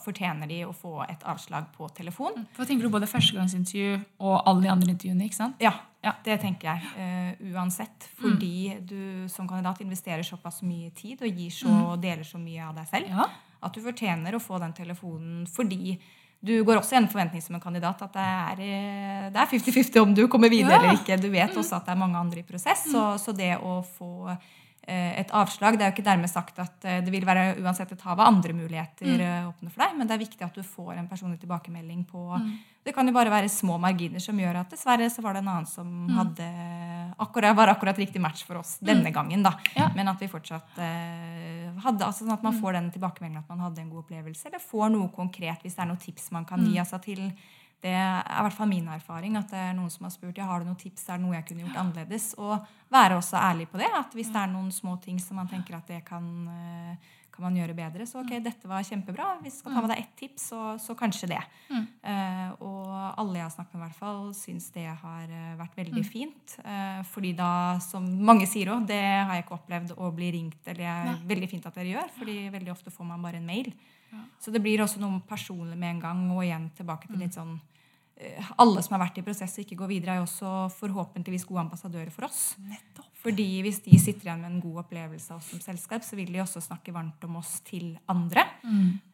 fortjener 0.05 0.49
de 0.49 0.61
å 0.65 0.73
få 0.75 1.05
et 1.09 1.23
avslag 1.25 1.67
på 1.77 1.89
telefon. 1.95 2.47
For 2.53 2.65
tenker 2.65 2.83
du 2.83 2.91
både 2.91 3.07
førstegangsintervju 3.07 4.05
og 4.21 4.43
alle 4.47 4.63
de 4.63 4.69
andre 4.69 4.93
intervjuene? 4.95 5.25
ikke 5.25 5.35
sant? 5.39 5.57
Ja, 5.61 5.73
Ja. 6.03 6.13
det 6.25 6.41
tenker 6.41 6.63
jeg. 6.75 6.83
Uh, 6.99 7.53
uansett. 7.55 8.09
Fordi 8.21 8.81
du 8.85 9.29
som 9.29 9.47
kandidat 9.49 9.81
investerer 9.81 10.23
såpass 10.23 10.63
mye 10.63 10.91
tid 10.95 11.23
og 11.23 11.29
gir 11.29 11.51
så, 11.51 11.97
deler 12.01 12.25
så 12.25 12.39
mye 12.39 12.69
av 12.69 12.75
deg 12.75 12.87
selv 12.89 13.09
Ja. 13.09 13.27
at 13.63 13.73
du 13.73 13.81
fortjener 13.81 14.33
å 14.35 14.41
få 14.43 14.59
den 14.59 14.73
telefonen 14.73 15.47
fordi 15.47 15.99
du 16.45 16.65
går 16.65 16.81
også 16.81 16.95
i 16.95 16.97
en 16.97 17.07
forventning 17.07 17.41
som 17.41 17.55
en 17.55 17.61
kandidat 17.61 18.03
at 18.03 18.13
det 18.13 18.19
er 18.21 18.57
eh, 18.59 19.31
det 19.31 19.37
er 19.37 19.47
50-50 19.47 20.01
om 20.03 20.13
du 20.13 20.27
kommer 20.27 20.51
videre 20.51 20.71
Ja. 20.73 20.79
eller 20.83 20.99
ikke. 20.99 21.21
Du 21.21 21.31
vet 21.31 21.55
også 21.55 21.77
at 21.77 21.85
det 21.87 21.93
er 21.93 22.01
mange 22.01 22.17
andre 22.19 22.39
i 22.41 22.43
prosess. 22.43 22.91
Så, 22.91 23.17
så 23.19 23.33
det 23.37 23.57
å 23.63 23.85
få 23.85 24.29
eh, 24.31 24.37
et 24.91 25.31
avslag 25.39 25.77
Det 25.79 25.85
er 25.85 25.93
jo 25.93 25.95
ikke 25.95 26.07
dermed 26.07 26.31
sagt 26.31 26.59
at 26.63 26.87
eh, 26.89 27.01
det 27.05 27.13
vil 27.15 27.27
være 27.27 27.55
uansett 27.63 27.93
et 27.95 28.03
hav 28.03 28.19
av 28.19 28.27
andre 28.27 28.55
muligheter 28.57 29.07
mm. 29.07 29.49
åpne 29.53 29.71
for 29.71 29.85
deg, 29.85 29.97
men 29.99 30.11
det 30.11 30.17
er 30.17 30.23
viktig 30.25 30.47
at 30.47 30.59
du 30.59 30.67
får 30.67 30.97
en 30.97 31.09
personlig 31.11 31.39
tilbakemelding 31.43 32.03
på 32.09 32.25
Det 32.83 32.95
kan 32.95 33.07
jo 33.07 33.15
bare 33.15 33.31
være 33.31 33.51
små 33.53 33.79
marginer 33.79 34.23
som 34.23 34.39
gjør 34.39 34.59
at 34.65 34.75
dessverre 34.75 35.07
så 35.13 35.23
var 35.23 35.37
det 35.37 35.45
en 35.45 35.53
annen 35.53 35.71
som 35.71 36.11
hadde 36.17 36.49
akkurat, 37.23 37.55
var 37.57 37.71
akkurat 37.71 37.99
riktig 37.99 38.21
match 38.21 38.43
for 38.49 38.59
oss 38.59 38.77
denne 38.83 39.13
gangen. 39.15 39.43
da. 39.43 39.55
Ja. 39.77 39.89
Men 39.95 40.11
at 40.11 40.21
vi 40.21 40.31
fortsatt 40.33 40.79
eh, 40.83 41.71
hadde, 41.85 42.05
altså 42.05 42.25
sånn 42.25 42.35
at 42.35 42.43
man 42.43 42.59
får 42.59 42.75
den 42.79 42.91
tilbakemeldingen 42.95 43.45
at 43.45 43.55
man 43.55 43.63
hadde 43.69 43.85
en 43.85 43.91
god 43.93 44.03
opplevelse, 44.03 44.49
eller 44.51 44.63
får 44.63 44.91
noe 44.97 45.13
konkret 45.15 45.63
hvis 45.63 45.79
det 45.79 45.85
er 45.85 45.93
noen 45.93 46.03
tips 46.03 46.33
man 46.35 46.49
kan 46.49 46.65
gi. 46.67 46.75
altså 46.83 46.99
til 47.03 47.29
det 47.83 47.91
er 47.99 48.21
i 48.23 48.43
hvert 48.47 48.55
fall 48.55 48.71
min 48.71 48.87
erfaring 48.95 49.35
at 49.41 49.51
det 49.51 49.59
er 49.59 49.73
noen 49.75 49.91
som 49.91 50.07
har 50.07 50.13
spurt 50.15 50.37
ja, 50.39 50.47
har 50.47 50.63
du 50.63 50.69
noen 50.69 50.79
tips, 50.79 51.09
er 51.09 51.19
det 51.19 51.25
noe 51.25 51.35
jeg 51.35 51.49
kunne 51.49 51.65
gjort 51.65 51.81
annerledes. 51.83 52.29
Og 52.39 52.53
være 52.93 53.17
også 53.19 53.41
ærlig 53.41 53.67
på 53.73 53.81
det. 53.81 53.89
At 53.99 54.15
hvis 54.15 54.31
det 54.31 54.39
er 54.39 54.53
noen 54.53 54.71
små 54.75 54.95
ting 55.03 55.19
som 55.23 55.41
man 55.41 55.51
tenker 55.51 55.75
at 55.75 55.91
det 55.91 55.99
kan, 56.07 56.29
eh, 56.53 57.11
kan 57.35 57.47
man 57.49 57.57
gjøre 57.59 57.75
bedre, 57.75 58.07
så 58.07 58.21
ok, 58.21 58.37
dette 58.45 58.71
var 58.71 58.85
kjempebra. 58.87 59.33
Hvis 59.43 59.57
du 59.57 59.63
skal 59.65 59.75
ta 59.75 59.83
med 59.83 59.91
deg 59.91 60.03
ett 60.05 60.13
tips, 60.21 60.45
så, 60.53 60.61
så 60.79 60.95
kanskje 60.95 61.33
det. 61.33 61.41
Eh, 61.73 62.53
og 62.63 62.93
alle 62.93 63.41
jeg 63.41 63.47
har 63.49 63.55
snakket 63.57 63.75
med, 63.75 63.81
i 63.81 63.85
hvert 63.89 63.99
fall, 64.05 64.21
syns 64.37 64.69
det 64.77 64.87
har 64.87 65.35
eh, 65.41 65.57
vært 65.59 65.81
veldig 65.81 66.05
fint. 66.07 66.55
Uh, 66.63 67.01
fordi 67.11 67.33
da, 67.35 67.81
som 67.83 68.07
mange 68.07 68.47
sier 68.47 68.71
òg, 68.77 68.87
det 68.87 69.01
har 69.03 69.35
jeg 69.35 69.47
ikke 69.47 69.59
opplevd 69.59 69.97
å 69.97 70.13
bli 70.15 70.31
ringt. 70.37 70.63
Eller 70.69 70.85
det 70.85 70.93
er 70.93 71.27
veldig 71.35 71.51
fint 71.51 71.67
at 71.67 71.83
dere 71.83 71.97
gjør, 71.97 72.15
fordi 72.21 72.39
veldig 72.55 72.75
ofte 72.77 72.95
får 72.95 73.11
man 73.11 73.27
bare 73.27 73.43
en 73.43 73.51
mail. 73.51 73.73
Så 74.39 74.53
det 74.53 74.61
blir 74.63 74.83
også 74.85 75.01
noe 75.01 75.23
personlig 75.27 75.75
med 75.75 75.97
en 75.97 76.03
gang. 76.03 76.25
Og 76.37 76.45
igjen 76.45 76.69
tilbake 76.77 77.09
til 77.09 77.23
litt 77.25 77.35
sånn 77.35 77.57
Alle 78.63 78.83
som 78.85 78.97
har 78.97 79.05
vært 79.07 79.23
i 79.23 79.27
prosess 79.27 79.57
og 79.59 79.65
ikke 79.65 79.79
går 79.83 79.91
videre, 79.95 80.17
er 80.17 80.23
jo 80.23 80.29
også 80.29 80.53
forhåpentligvis 80.81 81.47
gode 81.49 81.67
ambassadører 81.67 82.13
for 82.15 82.29
oss. 82.29 82.53
Nettopp. 82.69 83.09
Fordi 83.23 83.45
hvis 83.63 83.77
de 83.85 83.95
sitter 84.03 84.27
igjen 84.27 84.41
med 84.43 84.51
en 84.51 84.63
god 84.65 84.81
opplevelse 84.83 85.31
av 85.31 85.39
oss 85.39 85.53
som 85.53 85.61
selskap, 85.63 86.03
så 86.03 86.17
vil 86.19 86.33
de 86.35 86.41
også 86.43 86.59
snakke 86.65 86.91
varmt 86.95 87.23
om 87.29 87.37
oss 87.39 87.61
til 87.63 87.93
andre. 88.11 88.43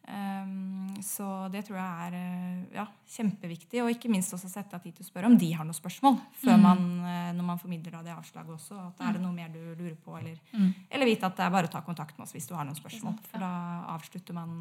Um, 0.09 0.95
så 1.05 1.27
det 1.53 1.61
tror 1.67 1.77
jeg 1.77 2.07
er 2.07 2.15
eh, 2.17 2.63
ja, 2.79 2.87
kjempeviktig. 3.13 3.83
Og 3.83 3.91
ikke 3.93 4.09
minst 4.09 4.33
også 4.33 4.49
sette 4.49 4.73
av 4.73 4.81
tid 4.81 4.97
til 4.97 5.05
å 5.05 5.09
spørre 5.11 5.29
om 5.29 5.37
de 5.37 5.51
har 5.53 5.67
noen 5.67 5.77
spørsmål 5.77 6.17
før 6.41 6.57
man, 6.63 6.81
eh, 7.05 7.29
når 7.37 7.47
man 7.51 7.61
formidler 7.61 7.93
da 7.99 8.01
det 8.07 8.15
avslaget 8.17 8.55
også. 8.57 8.79
At 8.87 9.05
er 9.05 9.19
det 9.19 9.21
noe 9.27 9.35
mer 9.37 9.53
du 9.53 9.61
lurer 9.77 9.93
på, 10.01 10.17
eller, 10.17 10.41
eller 10.89 11.05
vite 11.11 11.29
at 11.29 11.37
det 11.37 11.45
er 11.45 11.53
bare 11.53 11.69
å 11.69 11.75
ta 11.77 11.83
kontakt 11.85 12.17
med 12.17 12.25
oss 12.25 12.33
hvis 12.33 12.49
du 12.49 12.55
har 12.57 12.65
noen 12.65 12.81
spørsmål. 12.81 13.13
For 13.29 13.45
da 13.45 13.53
avslutter 13.93 14.33
man 14.41 14.57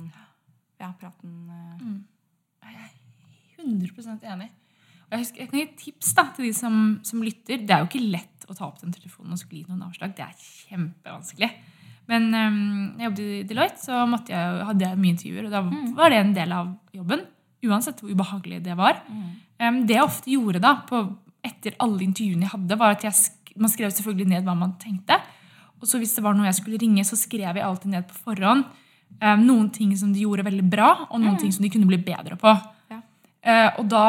ja, 0.78 0.92
praten. 1.00 1.40
eh. 2.68 2.88
100% 3.58 4.26
enig. 4.32 4.48
Og 5.08 5.14
jeg, 5.16 5.22
husker, 5.22 5.40
jeg 5.40 5.50
kan 5.50 5.58
gi 5.58 5.64
et 5.64 5.78
tips 5.80 6.10
da, 6.18 6.24
til 6.36 6.48
de 6.48 6.52
som, 6.56 6.76
som 7.06 7.22
lytter. 7.24 7.62
Det 7.64 7.74
er 7.74 7.82
jo 7.82 7.88
ikke 7.88 8.10
lett 8.12 8.48
å 8.48 8.56
ta 8.56 8.66
opp 8.66 8.82
den 8.82 8.92
telefonen 8.92 9.34
og 9.34 9.40
skulle 9.40 9.62
gi 9.62 9.70
noen 9.70 9.86
avslag. 9.86 10.12
Det 10.16 10.24
er 10.26 10.34
kjempevanskelig. 10.68 11.48
Men 12.08 12.28
um, 12.32 12.60
jeg 12.96 13.08
jobbet 13.08 13.24
i 13.24 13.40
Deloitte, 13.48 13.82
så 13.84 14.02
måtte 14.08 14.32
jeg, 14.32 14.60
hadde 14.68 14.86
jeg 14.86 15.00
mye 15.00 15.14
intervjuer. 15.14 15.48
Og 15.48 15.56
da 15.56 15.62
var 15.96 16.12
det 16.12 16.20
en 16.22 16.36
del 16.36 16.54
av 16.56 16.70
jobben. 16.96 17.24
Uansett 17.68 18.02
hvor 18.02 18.12
ubehagelig 18.12 18.60
det 18.64 18.76
var. 18.78 19.00
Um, 19.60 19.82
det 19.88 19.96
jeg 19.96 20.04
ofte 20.04 20.32
gjorde 20.32 20.62
da, 20.64 20.74
på, 20.88 21.02
etter 21.44 21.76
alle 21.84 22.04
intervjuene 22.04 22.46
jeg 22.46 22.54
hadde, 22.54 22.80
var 22.80 22.96
at 22.96 23.08
jeg 23.08 23.16
sk 23.16 23.34
man 23.58 23.70
skrev 23.72 23.90
selvfølgelig 23.90 24.30
ned 24.30 24.44
hva 24.46 24.52
man 24.54 24.76
tenkte. 24.78 25.16
Og 25.82 25.88
så 25.90 25.98
hvis 25.98 26.12
det 26.14 26.22
var 26.22 26.36
noe 26.36 26.46
jeg 26.46 26.60
skulle 26.60 26.78
ringe, 26.78 27.02
så 27.02 27.16
skrev 27.18 27.56
jeg 27.58 27.64
alltid 27.64 27.90
ned 27.90 28.04
på 28.06 28.14
forhånd 28.28 28.62
um, 29.18 29.40
noen 29.42 29.68
ting 29.74 29.94
som 29.98 30.12
de 30.14 30.22
gjorde 30.24 30.46
veldig 30.46 30.66
bra, 30.70 30.90
og 31.08 31.22
noen 31.22 31.38
ting 31.40 31.50
som 31.54 31.64
de 31.64 31.72
kunne 31.72 31.88
bli 31.88 31.98
bedre 32.06 32.38
på. 32.38 32.52
Eh, 33.42 33.70
og 33.78 33.88
da 33.90 34.08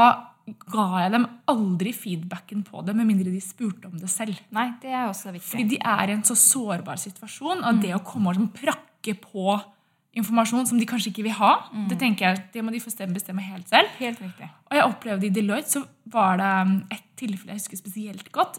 ga 0.73 0.85
jeg 1.03 1.13
dem 1.13 1.25
aldri 1.51 1.91
feedbacken 1.93 2.63
på 2.65 2.83
det, 2.85 2.95
med 2.97 3.07
mindre 3.09 3.33
de 3.33 3.41
spurte 3.43 3.89
om 3.89 3.97
det 4.01 4.09
selv. 4.11 4.37
Nei, 4.55 4.69
det 4.81 4.93
er 4.93 5.07
også 5.07 5.33
viktig. 5.33 5.49
Fordi 5.51 5.67
de 5.75 5.81
er 5.91 6.09
i 6.09 6.15
en 6.17 6.23
så 6.25 6.37
sårbar 6.37 7.01
situasjon, 7.01 7.65
og 7.65 7.83
det 7.83 7.93
å 7.97 8.03
komme 8.05 8.31
og 8.31 8.37
liksom 8.37 8.53
prakke 8.57 9.15
på 9.21 9.59
informasjon 10.19 10.65
som 10.65 10.79
de 10.79 10.87
kanskje 10.89 11.11
ikke 11.11 11.27
vil 11.27 11.35
ha, 11.37 11.51
det 11.89 11.99
tenker 12.01 12.25
jeg, 12.25 12.41
det 12.55 12.63
må 12.65 12.73
de 12.73 12.81
få 12.81 12.91
bestemme 13.13 13.45
helt 13.45 13.69
selv. 13.69 13.91
Helt 13.99 14.21
riktig. 14.23 14.49
Og 14.69 14.77
jeg 14.77 14.87
opplevde 14.87 15.27
i 15.27 15.33
Deloitte 15.33 15.75
så 15.75 15.83
var 16.09 16.39
det 16.41 16.49
um, 16.65 16.73
et 16.91 17.05
tilfelle 17.19 17.53
jeg 17.53 17.61
husker 17.61 17.79
spesielt 17.79 18.31
godt. 18.33 18.57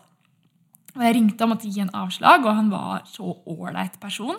Og 0.96 1.02
jeg 1.04 1.16
ringte 1.16 1.46
og 1.46 1.52
måtte 1.52 1.70
gi 1.70 1.82
en 1.82 1.92
avslag, 1.94 2.46
og 2.46 2.54
han 2.54 2.70
var 2.70 3.04
så 3.10 3.34
ålreit 3.50 3.98
person. 4.02 4.38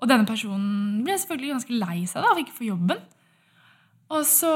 Og 0.00 0.10
denne 0.10 0.28
personen 0.28 1.02
ble 1.06 1.16
selvfølgelig 1.20 1.56
ganske 1.56 1.80
lei 1.80 1.98
seg 2.10 2.24
da, 2.24 2.36
ikke 2.40 2.54
å 2.54 2.60
få 2.60 2.68
jobben. 2.68 3.02
Og 4.12 4.26
så, 4.28 4.50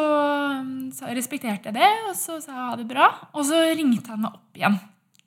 um, 0.60 0.90
så 0.92 1.08
respekterte 1.16 1.70
jeg 1.70 1.78
det, 1.78 1.92
og 2.10 2.16
så 2.18 2.36
sa 2.44 2.52
jeg 2.52 2.66
ha 2.66 2.74
det 2.76 2.88
bra. 2.90 3.06
Og 3.32 3.46
så 3.48 3.62
ringte 3.78 4.12
han 4.12 4.20
meg 4.26 4.36
opp 4.36 4.58
igjen 4.60 4.76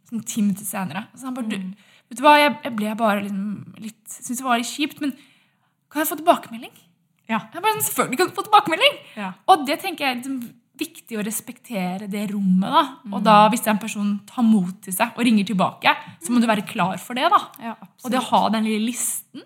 sånn 0.09 0.25
ti 0.25 0.43
minutter 0.43 0.67
senere. 0.67 1.07
Og 1.13 1.21
så 1.21 1.29
han 1.29 1.37
bare, 1.37 1.49
du, 1.49 1.89
vet 2.09 2.19
du 2.19 2.23
hva, 2.25 2.35
jeg, 2.41 2.53
jeg 2.65 2.75
ble 2.77 2.93
bare 2.99 3.25
liksom 3.25 3.81
litt, 3.81 3.99
syntes 4.09 4.41
det 4.41 4.45
var 4.47 4.61
litt 4.61 4.69
kjipt, 4.69 5.01
men 5.03 5.15
kan 5.89 6.03
jeg 6.03 6.09
få 6.11 6.17
tilbakemelding? 6.19 6.73
Ja. 7.29 7.43
Jeg 7.53 7.61
bare, 7.61 7.75
sånn, 7.77 7.85
selvfølgelig 7.89 8.21
kan 8.21 8.31
du 8.31 8.37
få 8.37 8.45
tilbakemelding! 8.47 8.97
Ja. 9.17 9.33
Og 9.49 9.65
det 9.69 9.79
tenker 9.83 10.07
jeg 10.07 10.19
liksom, 10.21 10.39
viktig 10.79 11.19
å 11.19 11.25
respektere 11.27 12.07
det 12.09 12.23
rommet. 12.31 12.69
da. 12.71 12.83
Og 13.11 13.23
da, 13.25 13.37
hvis 13.51 13.65
en 13.67 13.81
person 13.81 14.13
tar 14.29 14.45
mot 14.47 14.77
til 14.85 14.95
seg 14.95 15.17
og 15.17 15.25
ringer 15.27 15.49
tilbake, 15.49 15.91
så 16.23 16.31
må 16.33 16.39
du 16.41 16.47
være 16.49 16.65
klar 16.69 16.95
for 17.03 17.19
det. 17.19 17.27
da. 17.33 17.41
Ja, 17.71 17.75
Og 18.05 18.13
det 18.13 18.21
å 18.21 18.27
ha 18.29 18.43
den 18.55 18.69
lille 18.69 18.87
listen, 18.87 19.43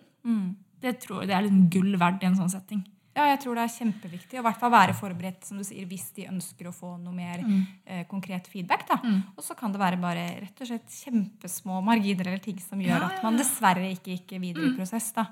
det 0.84 0.98
tror 1.04 1.24
jeg 1.24 1.32
det 1.32 1.36
er 1.40 1.48
liksom 1.48 1.64
gull 1.74 1.96
verdt 2.00 2.24
i 2.24 2.30
en 2.30 2.38
sånn 2.38 2.52
setting. 2.54 2.84
Ja, 3.14 3.28
jeg 3.30 3.40
tror 3.44 3.56
det 3.60 3.64
er 3.68 3.74
kjempeviktig 3.76 4.40
å 4.40 4.42
i 4.42 4.46
hvert 4.48 4.58
fall 4.62 4.72
være 4.74 4.94
forberedt 4.98 5.46
som 5.46 5.60
du 5.62 5.64
sier, 5.68 5.86
hvis 5.86 6.08
de 6.18 6.26
ønsker 6.32 6.70
å 6.70 6.74
få 6.74 6.96
noe 6.98 7.14
mer 7.14 7.44
eh, 7.86 8.06
konkret 8.10 8.48
feedback. 8.50 8.88
Da. 8.90 8.98
Og 9.38 9.44
så 9.46 9.54
kan 9.58 9.72
det 9.74 9.82
være 9.82 10.00
bare 10.02 10.24
rett 10.42 10.64
og 10.66 10.70
slett 10.72 10.96
kjempesmå 11.04 11.82
marginer 11.86 12.32
eller 12.32 12.42
ting 12.42 12.58
som 12.64 12.82
gjør 12.82 12.96
Ja, 12.96 13.12
at 13.12 13.20
ja, 13.20 13.26
man 13.28 13.38
dessverre 13.38 13.86
ikke 13.94 14.16
gikk 14.16 14.34
videre 14.42 14.72
i 14.72 14.78
prosess. 14.80 15.12
Da. 15.14 15.28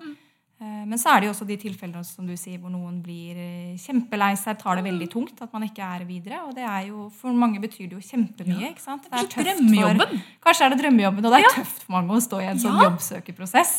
Eh, 0.62 0.84
men 0.86 1.00
så 1.02 1.10
er 1.10 1.24
det 1.24 1.30
jo 1.30 1.34
også 1.34 1.48
de 1.50 1.58
tilfellene 1.58 2.06
som 2.06 2.28
du 2.30 2.36
sier, 2.38 2.60
hvor 2.62 2.70
noen 2.70 3.00
blir 3.02 3.40
eh, 3.42 3.80
kjempelei 3.82 4.36
seg, 4.38 4.60
tar 4.62 4.78
det 4.78 4.86
veldig 4.86 5.08
tungt, 5.10 5.42
at 5.42 5.50
man 5.58 5.66
ikke 5.66 5.82
er 5.82 6.06
videre. 6.06 6.44
Og 6.46 6.54
det 6.54 6.68
er 6.70 6.86
jo, 6.92 7.08
for 7.18 7.34
mange 7.34 7.58
betyr 7.64 7.88
det 7.90 7.98
jo 7.98 8.04
kjempemye. 8.12 8.70
ikke 8.76 8.84
sant? 8.86 9.10
Det 9.10 9.24
er 9.24 9.26
tøft. 9.26 9.58
For, 9.74 10.22
kanskje 10.46 10.68
er 10.70 10.76
det 10.76 10.80
drømmejobben, 10.84 11.26
og 11.26 11.34
det 11.34 11.42
er 11.42 11.58
tøft 11.58 11.82
for 11.88 11.98
mange 11.98 12.14
å 12.14 12.22
stå 12.22 12.44
i 12.46 12.52
en 12.54 12.62
sånn 12.62 12.78
Ja. 12.78 12.92
jobbsøkerprosess. 12.92 13.74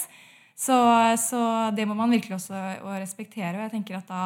Så, 0.57 0.77
så 1.19 1.71
det 1.75 1.87
må 1.89 1.95
man 1.99 2.11
virkelig 2.13 2.37
også 2.37 2.55
og 2.85 2.93
respektere. 3.01 3.57
Og 3.57 3.65
jeg 3.67 3.73
tenker 3.79 3.97
at 3.99 4.07
da 4.09 4.25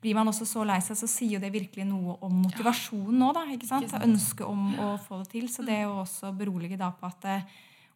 blir 0.00 0.14
man 0.14 0.28
også 0.28 0.46
så 0.46 0.64
lei 0.64 0.78
seg, 0.84 0.96
så 0.96 1.08
sier 1.10 1.36
jo 1.36 1.40
det 1.42 1.50
virkelig 1.52 1.84
noe 1.88 2.16
om 2.24 2.32
motivasjonen 2.44 3.18
nå. 3.18 3.32
da, 3.34 3.42
ikke 3.52 3.66
sant? 3.68 3.92
Ønsket 4.04 4.46
om 4.46 4.68
å 4.78 4.90
få 5.02 5.22
det 5.22 5.30
til. 5.32 5.48
Så 5.50 5.64
det 5.66 5.82
å 5.88 6.02
også 6.04 6.30
berolige 6.36 6.78
da 6.78 6.90
på 6.94 7.08
at 7.08 7.24
eh, 7.24 7.42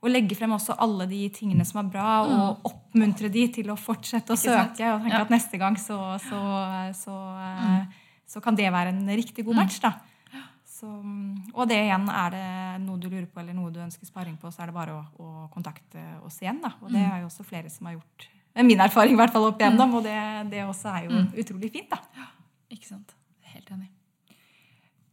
å 0.01 0.09
legge 0.09 0.35
frem 0.35 0.53
også 0.57 0.75
alle 0.81 1.07
de 1.07 1.29
tingene 1.29 1.65
som 1.69 1.83
er 1.85 1.91
bra, 1.93 2.23
og 2.25 2.65
oppmuntre 2.65 3.29
de 3.31 3.47
til 3.53 3.69
å 3.71 3.77
fortsette 3.77 4.33
å 4.33 4.39
Mm. 4.39 4.43
Søke. 4.43 4.93
Og 4.95 5.03
tenke 5.05 5.21
at 5.21 5.31
neste 5.31 5.59
gang 5.61 5.77
så, 5.77 5.99
så, 6.25 6.41
så, 6.97 7.17
eh, 7.37 7.85
så 8.27 8.41
kan 8.43 8.57
det 8.57 8.73
være 8.73 8.89
en 8.97 9.07
riktig 9.13 9.45
Mm. 9.45 9.47
god 9.53 9.57
match. 9.57 9.81
da. 9.81 9.93
Så, 10.81 10.89
og 11.53 11.67
det 11.69 11.77
igjen, 11.85 12.07
er 12.09 12.31
det 12.33 12.45
noe 12.87 12.97
du 13.03 13.09
lurer 13.11 13.27
på 13.29 13.43
eller 13.43 13.53
noe 13.57 13.69
du 13.75 13.81
ønsker 13.85 14.09
sparring 14.09 14.39
på, 14.41 14.49
så 14.55 14.63
er 14.65 14.71
det 14.71 14.77
bare 14.79 14.95
å, 14.97 15.01
å 15.21 15.49
kontakte 15.53 16.01
oss 16.25 16.39
igjen. 16.41 16.63
da. 16.65 16.71
Og 16.81 16.89
det 16.95 17.03
er 17.05 17.19
jo 17.21 17.29
også 17.29 17.45
flere 17.45 17.69
som 17.73 17.91
har 17.91 17.99
gjort 17.99 18.31
det 18.51 18.65
er 18.65 18.67
min 18.67 18.81
erfaring 18.83 19.15
i 19.15 19.19
hvert 19.21 19.31
fall 19.31 19.45
opp 19.47 19.61
igjennom, 19.63 19.93
og 19.95 20.03
det, 20.03 20.15
det 20.51 20.65
også 20.67 20.91
er 20.91 21.05
jo 21.07 21.21
utrolig 21.39 21.69
fint. 21.71 21.93
da. 21.93 22.25
Ikke 22.75 22.89
sant? 22.89 23.13
Helt 23.53 23.69
enig. 23.71 23.87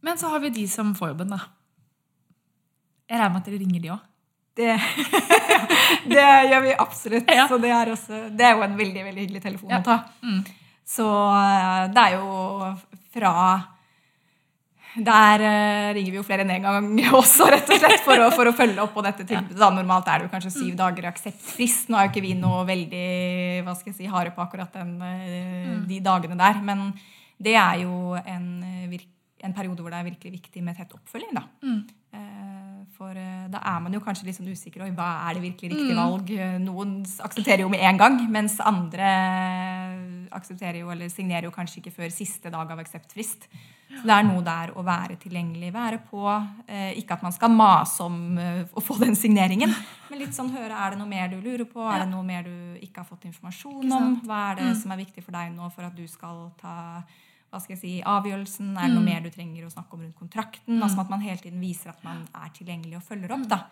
Men 0.02 0.18
så 0.18 0.32
har 0.32 0.42
vi 0.42 0.50
de 0.56 0.64
som 0.70 0.90
får 0.98 1.12
jobben, 1.12 1.30
da. 1.30 1.38
Jeg 3.08 3.20
regner 3.20 3.36
med 3.36 3.40
at 3.44 3.46
dere 3.52 3.60
ringer 3.62 3.84
de 3.84 3.92
òg. 3.94 4.02
Det, 4.58 4.74
det 6.16 6.26
gjør 6.50 6.64
vi 6.66 6.74
absolutt. 6.82 7.30
Ja. 7.38 7.46
Så 7.50 7.60
det 7.62 7.70
er, 7.70 7.92
også, 7.94 8.24
det 8.34 8.46
er 8.48 8.56
jo 8.58 8.64
en 8.66 8.76
veldig 8.80 9.04
veldig 9.06 9.22
hyggelig 9.26 9.42
telefon 9.46 9.70
Ja. 9.76 9.78
å 9.78 9.86
ta. 9.86 9.96
Mm. 10.26 10.40
Så 10.88 11.06
eh, 11.38 11.82
det 11.94 12.04
er 12.08 12.16
jo 12.18 12.74
fra 13.14 13.32
Der 14.98 15.42
uh, 15.44 15.88
ringer 15.94 16.10
vi 16.10 16.18
jo 16.18 16.24
flere 16.26 16.44
enn 16.44 16.54
én 16.56 16.64
gang 16.64 16.88
også, 17.20 17.46
rett 17.52 17.68
og 17.70 17.80
slett, 17.80 18.02
for 18.06 18.24
å, 18.24 18.30
for 18.34 18.50
å 18.50 18.54
følge 18.56 18.82
opp 18.82 18.96
på 18.96 19.04
dette 19.06 19.26
tilbudet. 19.26 19.58
Da, 19.60 19.70
normalt 19.74 20.08
er 20.10 20.22
det 20.22 20.28
jo 20.28 20.32
kanskje 20.32 20.54
syv 20.56 20.72
dager 20.78 21.10
akseptfrist. 21.12 21.92
Nå 21.92 21.98
er 21.98 22.08
jo 22.08 22.12
ikke 22.14 22.24
vi 22.24 22.34
noe 22.38 22.64
veldig 22.68 23.04
hva 23.66 23.76
skal 23.78 23.92
jeg 23.92 23.98
si, 24.00 24.10
harde 24.10 24.34
på 24.34 24.42
akkurat 24.44 24.74
den, 24.80 24.96
uh, 24.98 25.76
de 25.88 26.00
dagene 26.04 26.38
der. 26.40 26.58
Men 26.66 26.90
det 27.38 27.54
er 27.54 27.84
jo 27.84 28.16
en, 28.18 28.48
eh, 28.66 28.98
en 29.46 29.54
periode 29.54 29.84
hvor 29.84 29.94
det 29.94 30.00
er 30.00 30.10
virkelig 30.10 30.40
viktig 30.40 30.64
med 30.66 30.78
tett 30.78 30.96
oppfølging. 30.98 31.36
da. 31.38 31.46
Mm. 31.62 31.80
For 32.98 33.14
da 33.14 33.60
er 33.62 33.82
man 33.84 33.94
jo 33.94 34.00
kanskje 34.02 34.26
litt 34.26 34.36
sånn 34.40 34.50
usikker. 34.50 34.82
Oi, 34.82 34.90
hva 34.96 35.28
er 35.28 35.36
det 35.36 35.44
virkelig 35.44 35.70
riktig 35.70 35.94
valg? 35.94 36.32
Eh, 36.34 36.56
Noen 36.58 36.96
aksepterer 37.06 37.62
jo 37.62 37.70
med 37.70 37.84
en 37.86 38.00
gang, 38.00 38.16
mens 38.32 38.56
andre 38.58 39.10
aksepterer 40.34 40.80
jo, 40.82 40.92
eller 40.92 41.10
signerer 41.12 41.48
jo 41.48 41.54
kanskje 41.54 41.80
ikke 41.82 41.94
før 42.00 42.14
siste 42.14 42.52
dag 42.52 42.70
av 42.72 42.80
akseptfrist. 42.82 43.46
Så 43.88 44.02
det 44.04 44.12
er 44.12 44.26
noe 44.26 44.42
der 44.44 44.74
å 44.76 44.82
være 44.84 45.16
tilgjengelig, 45.20 45.70
være 45.72 46.00
på. 46.10 46.24
Eh, 46.68 46.98
ikke 47.00 47.16
at 47.16 47.22
man 47.24 47.32
skal 47.32 47.54
mase 47.54 48.04
om 48.04 48.18
eh, 48.38 48.66
å 48.68 48.82
få 48.84 48.98
den 49.00 49.16
signeringen, 49.16 49.72
men 50.10 50.20
litt 50.20 50.36
sånn 50.36 50.50
høre 50.52 50.76
er 50.76 50.92
det 50.92 51.00
noe 51.00 51.08
mer 51.08 51.30
du 51.32 51.38
lurer 51.40 51.64
på, 51.68 51.80
er 51.88 52.04
det 52.04 52.10
noe 52.10 52.26
mer 52.26 52.44
du 52.44 52.84
ikke 52.84 53.02
har 53.02 53.08
fått 53.08 53.24
informasjon 53.28 53.96
om? 53.96 54.20
Hva 54.28 54.42
er 54.50 54.60
det 54.60 54.74
som 54.82 54.92
er 54.92 55.00
viktig 55.00 55.24
for 55.24 55.36
deg 55.36 55.54
nå 55.56 55.70
for 55.72 55.88
at 55.88 55.96
du 55.96 56.04
skal 56.10 56.50
ta 56.60 56.76
hva 57.48 57.60
skal 57.64 57.78
jeg 57.78 57.80
si, 57.80 57.90
avgjørelsen? 58.04 58.74
Er 58.76 58.90
det 58.90 58.96
noe 58.98 59.06
mer 59.06 59.22
du 59.24 59.30
trenger 59.32 59.64
å 59.64 59.72
snakke 59.72 59.96
om 59.96 60.02
rundt 60.04 60.18
kontrakten? 60.18 60.82
Altså 60.84 61.00
At 61.00 61.12
man 61.12 61.22
hele 61.24 61.40
tiden 61.40 61.62
viser 61.64 61.94
at 61.94 62.02
man 62.04 62.26
er 62.36 62.50
tilgjengelig 62.52 62.98
og 62.98 63.06
følger 63.06 63.32
opp. 63.32 63.46
da. 63.48 63.62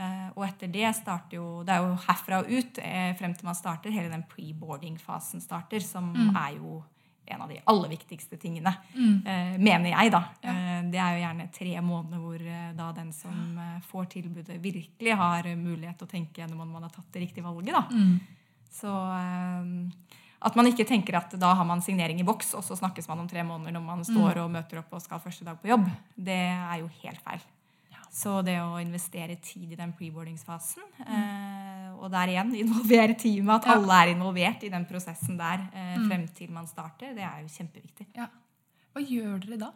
Eh, 0.00 0.28
og 0.32 0.46
etter 0.46 0.70
det 0.72 0.88
starter 0.96 1.36
jo 1.36 1.48
Det 1.66 1.74
er 1.74 1.84
jo 1.84 1.98
herfra 2.06 2.40
og 2.40 2.48
ut 2.48 2.80
eh, 2.80 3.10
frem 3.18 3.34
til 3.36 3.48
man 3.50 3.58
starter, 3.58 3.92
hele 3.92 4.12
den 4.12 4.24
pre-boarding-fasen 4.30 5.44
starter, 5.44 5.84
som 5.84 6.10
er 6.30 6.56
jo 6.56 6.80
en 7.30 7.44
av 7.44 7.50
de 7.52 7.60
aller 7.70 7.92
viktigste 7.92 8.34
tingene, 8.42 8.72
mm. 8.90 9.60
mener 9.62 9.92
jeg, 9.92 10.10
da. 10.10 10.22
Ja. 10.42 10.54
det 10.90 10.98
er 10.98 11.14
jo 11.14 11.20
gjerne 11.22 11.46
tre 11.54 11.74
måneder 11.84 12.22
hvor 12.22 12.42
eh, 12.42 12.70
da 12.76 12.88
den 12.96 13.12
som 13.14 13.58
eh, 13.60 13.76
får 13.86 14.08
tilbudet, 14.16 14.58
virkelig 14.62 15.16
har 15.20 15.46
eh, 15.46 15.58
mulighet 15.58 16.00
til 16.00 16.08
å 16.08 16.10
tenke 16.10 16.42
gjennom 16.42 16.64
om 16.64 16.72
man 16.78 16.88
har 16.88 16.94
tatt 16.94 17.10
det 17.14 17.22
riktige 17.26 17.46
valget. 17.46 17.76
da. 17.76 17.84
Så 18.70 18.90
eh, 18.90 20.18
at 20.40 20.56
man 20.56 20.70
ikke 20.70 20.88
tenker 20.88 21.18
at 21.20 21.34
da 21.38 21.52
har 21.56 21.68
man 21.68 21.82
signering 21.84 22.22
i 22.22 22.26
boks, 22.26 22.54
og 22.58 22.64
så 22.64 22.78
snakkes 22.78 23.08
man 23.10 23.22
om 23.22 23.30
tre 23.30 23.44
måneder 23.46 23.76
når 23.76 23.86
man 23.86 24.04
står 24.06 24.40
og 24.42 24.52
møter 24.54 24.80
opp 24.80 24.94
og 24.96 25.04
skal 25.04 25.20
første 25.22 25.46
dag 25.46 25.58
på 25.60 25.70
jobb, 25.70 25.86
det 26.16 26.42
er 26.48 26.80
jo 26.80 26.88
helt 27.02 27.20
feil. 27.26 27.42
Så 28.10 28.40
det 28.42 28.56
å 28.58 28.80
investere 28.82 29.36
tid 29.38 29.70
i 29.70 29.78
den 29.78 29.92
preboardingsfasen, 29.94 30.82
mm. 30.98 31.98
og 32.00 32.08
der 32.10 32.32
igjen 32.32 32.50
involvere 32.58 33.14
teamet, 33.14 33.60
at 33.60 33.68
Ja. 33.70 33.76
alle 33.78 33.98
er 34.02 34.14
involvert 34.16 34.64
i 34.66 34.72
den 34.72 34.86
prosessen 34.88 35.38
der 35.38 35.62
mm. 35.70 36.08
frem 36.08 36.24
til 36.34 36.50
man 36.50 36.66
starter, 36.66 37.14
det 37.14 37.22
er 37.22 37.44
jo 37.44 37.52
kjempeviktig. 37.54 38.08
Ja. 38.18 38.26
Hva 38.90 39.04
gjør 39.06 39.38
dere 39.44 39.60
da? 39.62 39.70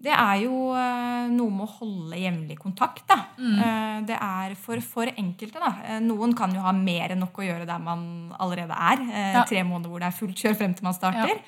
Det 0.00 0.10
er 0.10 0.36
jo 0.42 0.72
eh, 0.74 1.28
noe 1.30 1.52
med 1.52 1.62
å 1.66 1.72
holde 1.76 2.18
jevnlig 2.18 2.56
kontakt. 2.58 3.04
Da. 3.06 3.18
Mm. 3.38 3.58
Eh, 3.60 3.98
det 4.08 4.16
er 4.16 4.54
for, 4.58 4.80
for 4.82 5.06
enkelte. 5.12 5.60
Da. 5.60 5.70
Eh, 5.84 6.00
noen 6.02 6.32
kan 6.34 6.50
jo 6.56 6.64
ha 6.64 6.72
mer 6.74 7.12
enn 7.14 7.20
nok 7.22 7.38
å 7.38 7.44
gjøre 7.46 7.68
der 7.68 7.82
man 7.84 8.02
allerede 8.40 8.74
er. 8.74 9.04
Eh, 9.06 9.32
Ja. 9.36 9.44
Tre 9.46 9.62
måneder 9.62 9.92
hvor 9.92 10.02
det 10.02 10.08
er 10.08 10.16
fullt 10.16 10.40
kjør 10.42 10.56
frem 10.58 10.74
til 10.74 10.88
man 10.88 10.96
starter. 10.96 11.38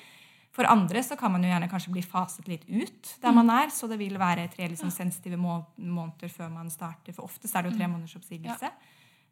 For 0.53 0.67
andre 0.69 1.01
så 1.01 1.17
kan 1.17 1.31
man 1.33 1.41
jo 1.43 1.49
gjerne 1.49 1.67
kanskje 1.71 1.91
bli 1.95 2.01
faset 2.05 2.47
litt 2.47 2.63
ut 2.69 3.15
der 3.21 3.31
Mm. 3.31 3.35
man 3.35 3.49
er. 3.49 3.67
Så 3.73 3.87
det 3.89 3.97
vil 3.97 4.13
være 4.21 4.47
tre 4.53 4.67
liksom 4.69 4.91
sensitive 4.93 5.35
må 5.37 5.65
måneder 5.79 6.29
før 6.29 6.51
man 6.53 6.69
starter. 6.69 7.11
For 7.13 7.23
oftest 7.25 7.55
er 7.55 7.63
det 7.63 7.71
jo 7.71 7.77
Mm. 7.77 7.79
tre 7.79 7.87
måneders 7.87 8.15
oppsigelse. 8.15 8.69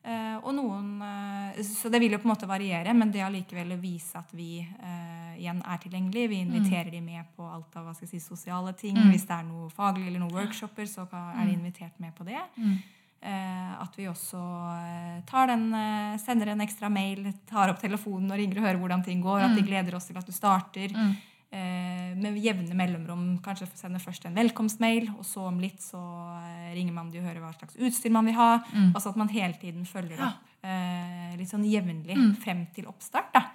Eh, 0.04 0.38
og 0.44 0.56
noen, 0.56 1.00
eh, 1.00 1.62
så 1.62 1.92
det 1.92 2.00
vil 2.02 2.12
jo 2.14 2.18
på 2.18 2.26
en 2.26 2.32
måte 2.36 2.48
variere, 2.50 2.92
men 2.96 3.12
det 3.12 3.22
allikevel 3.22 3.74
å 3.78 3.80
vise 3.80 4.16
at 4.18 4.32
vi 4.34 4.60
eh, 4.62 5.38
igjen 5.38 5.62
er 5.64 5.78
tilgjengelige. 5.78 6.30
Vi 6.30 6.40
inviterer 6.42 6.90
de 6.92 7.02
med 7.02 7.24
på 7.38 7.44
alt 7.54 7.76
av 7.78 7.86
hva 7.86 7.94
skal 7.96 8.08
jeg 8.10 8.20
si, 8.20 8.28
sosiale 8.36 8.74
ting. 8.76 8.96
Hvis 9.12 9.28
det 9.28 9.38
er 9.38 9.44
noe 9.44 9.70
faglig 9.70 10.08
eller 10.08 10.20
noen 10.20 10.32
workshoper, 10.34 10.86
så 10.88 11.08
er 11.14 11.46
de 11.46 11.54
invitert 11.54 12.00
med 12.00 12.16
på 12.16 12.26
det. 12.26 12.34
Eh, 12.58 12.78
at 13.82 13.98
vi 14.00 14.08
også 14.10 14.40
eh, 14.76 15.18
tar 15.30 15.52
den, 15.52 15.68
eh, 15.78 16.16
sender 16.22 16.54
en 16.54 16.64
ekstra 16.66 16.90
mail, 16.90 17.28
tar 17.50 17.70
opp 17.70 17.82
telefonen 17.82 18.32
og 18.32 18.40
ringer 18.40 18.58
og 18.58 18.66
hører 18.66 18.80
hvordan 18.82 19.04
ting 19.06 19.22
går. 19.22 19.44
At 19.46 19.58
de 19.58 19.66
gleder 19.68 19.96
oss 19.98 20.10
til 20.10 20.18
at 20.18 20.26
du 20.26 20.34
starter. 20.36 20.96
Mm. 20.96 21.14
med 21.52 22.38
jevne 22.40 22.72
mellomrom 22.80 23.24
kanskje 23.44 23.66
sender 23.76 24.00
først 24.00 24.24
en 24.24 24.38
velkomstmail, 24.38 25.10
og 25.18 25.26
så 25.28 25.50
om 25.50 25.58
litt 25.60 25.82
så 25.84 26.00
eh, 26.48 26.70
ringer 26.78 26.94
man 26.96 27.10
de 27.12 27.20
og 27.20 27.26
hører 27.28 27.42
hva 27.44 27.52
slags 27.58 27.76
utstyr 27.76 28.14
man 28.16 28.30
vil 28.30 28.38
ha. 28.38 28.62
Altså 28.96 29.12
at 29.12 29.20
man 29.20 29.28
hele 29.34 29.60
tiden 29.60 29.84
følger 29.86 30.22
opp 30.30 30.64
eh, 30.64 31.34
litt 31.36 31.52
sånn 31.52 31.68
jevnlig 31.68 32.16
frem 32.40 32.64
til 32.72 32.88
oppstart. 32.88 33.34
da. 33.36 33.50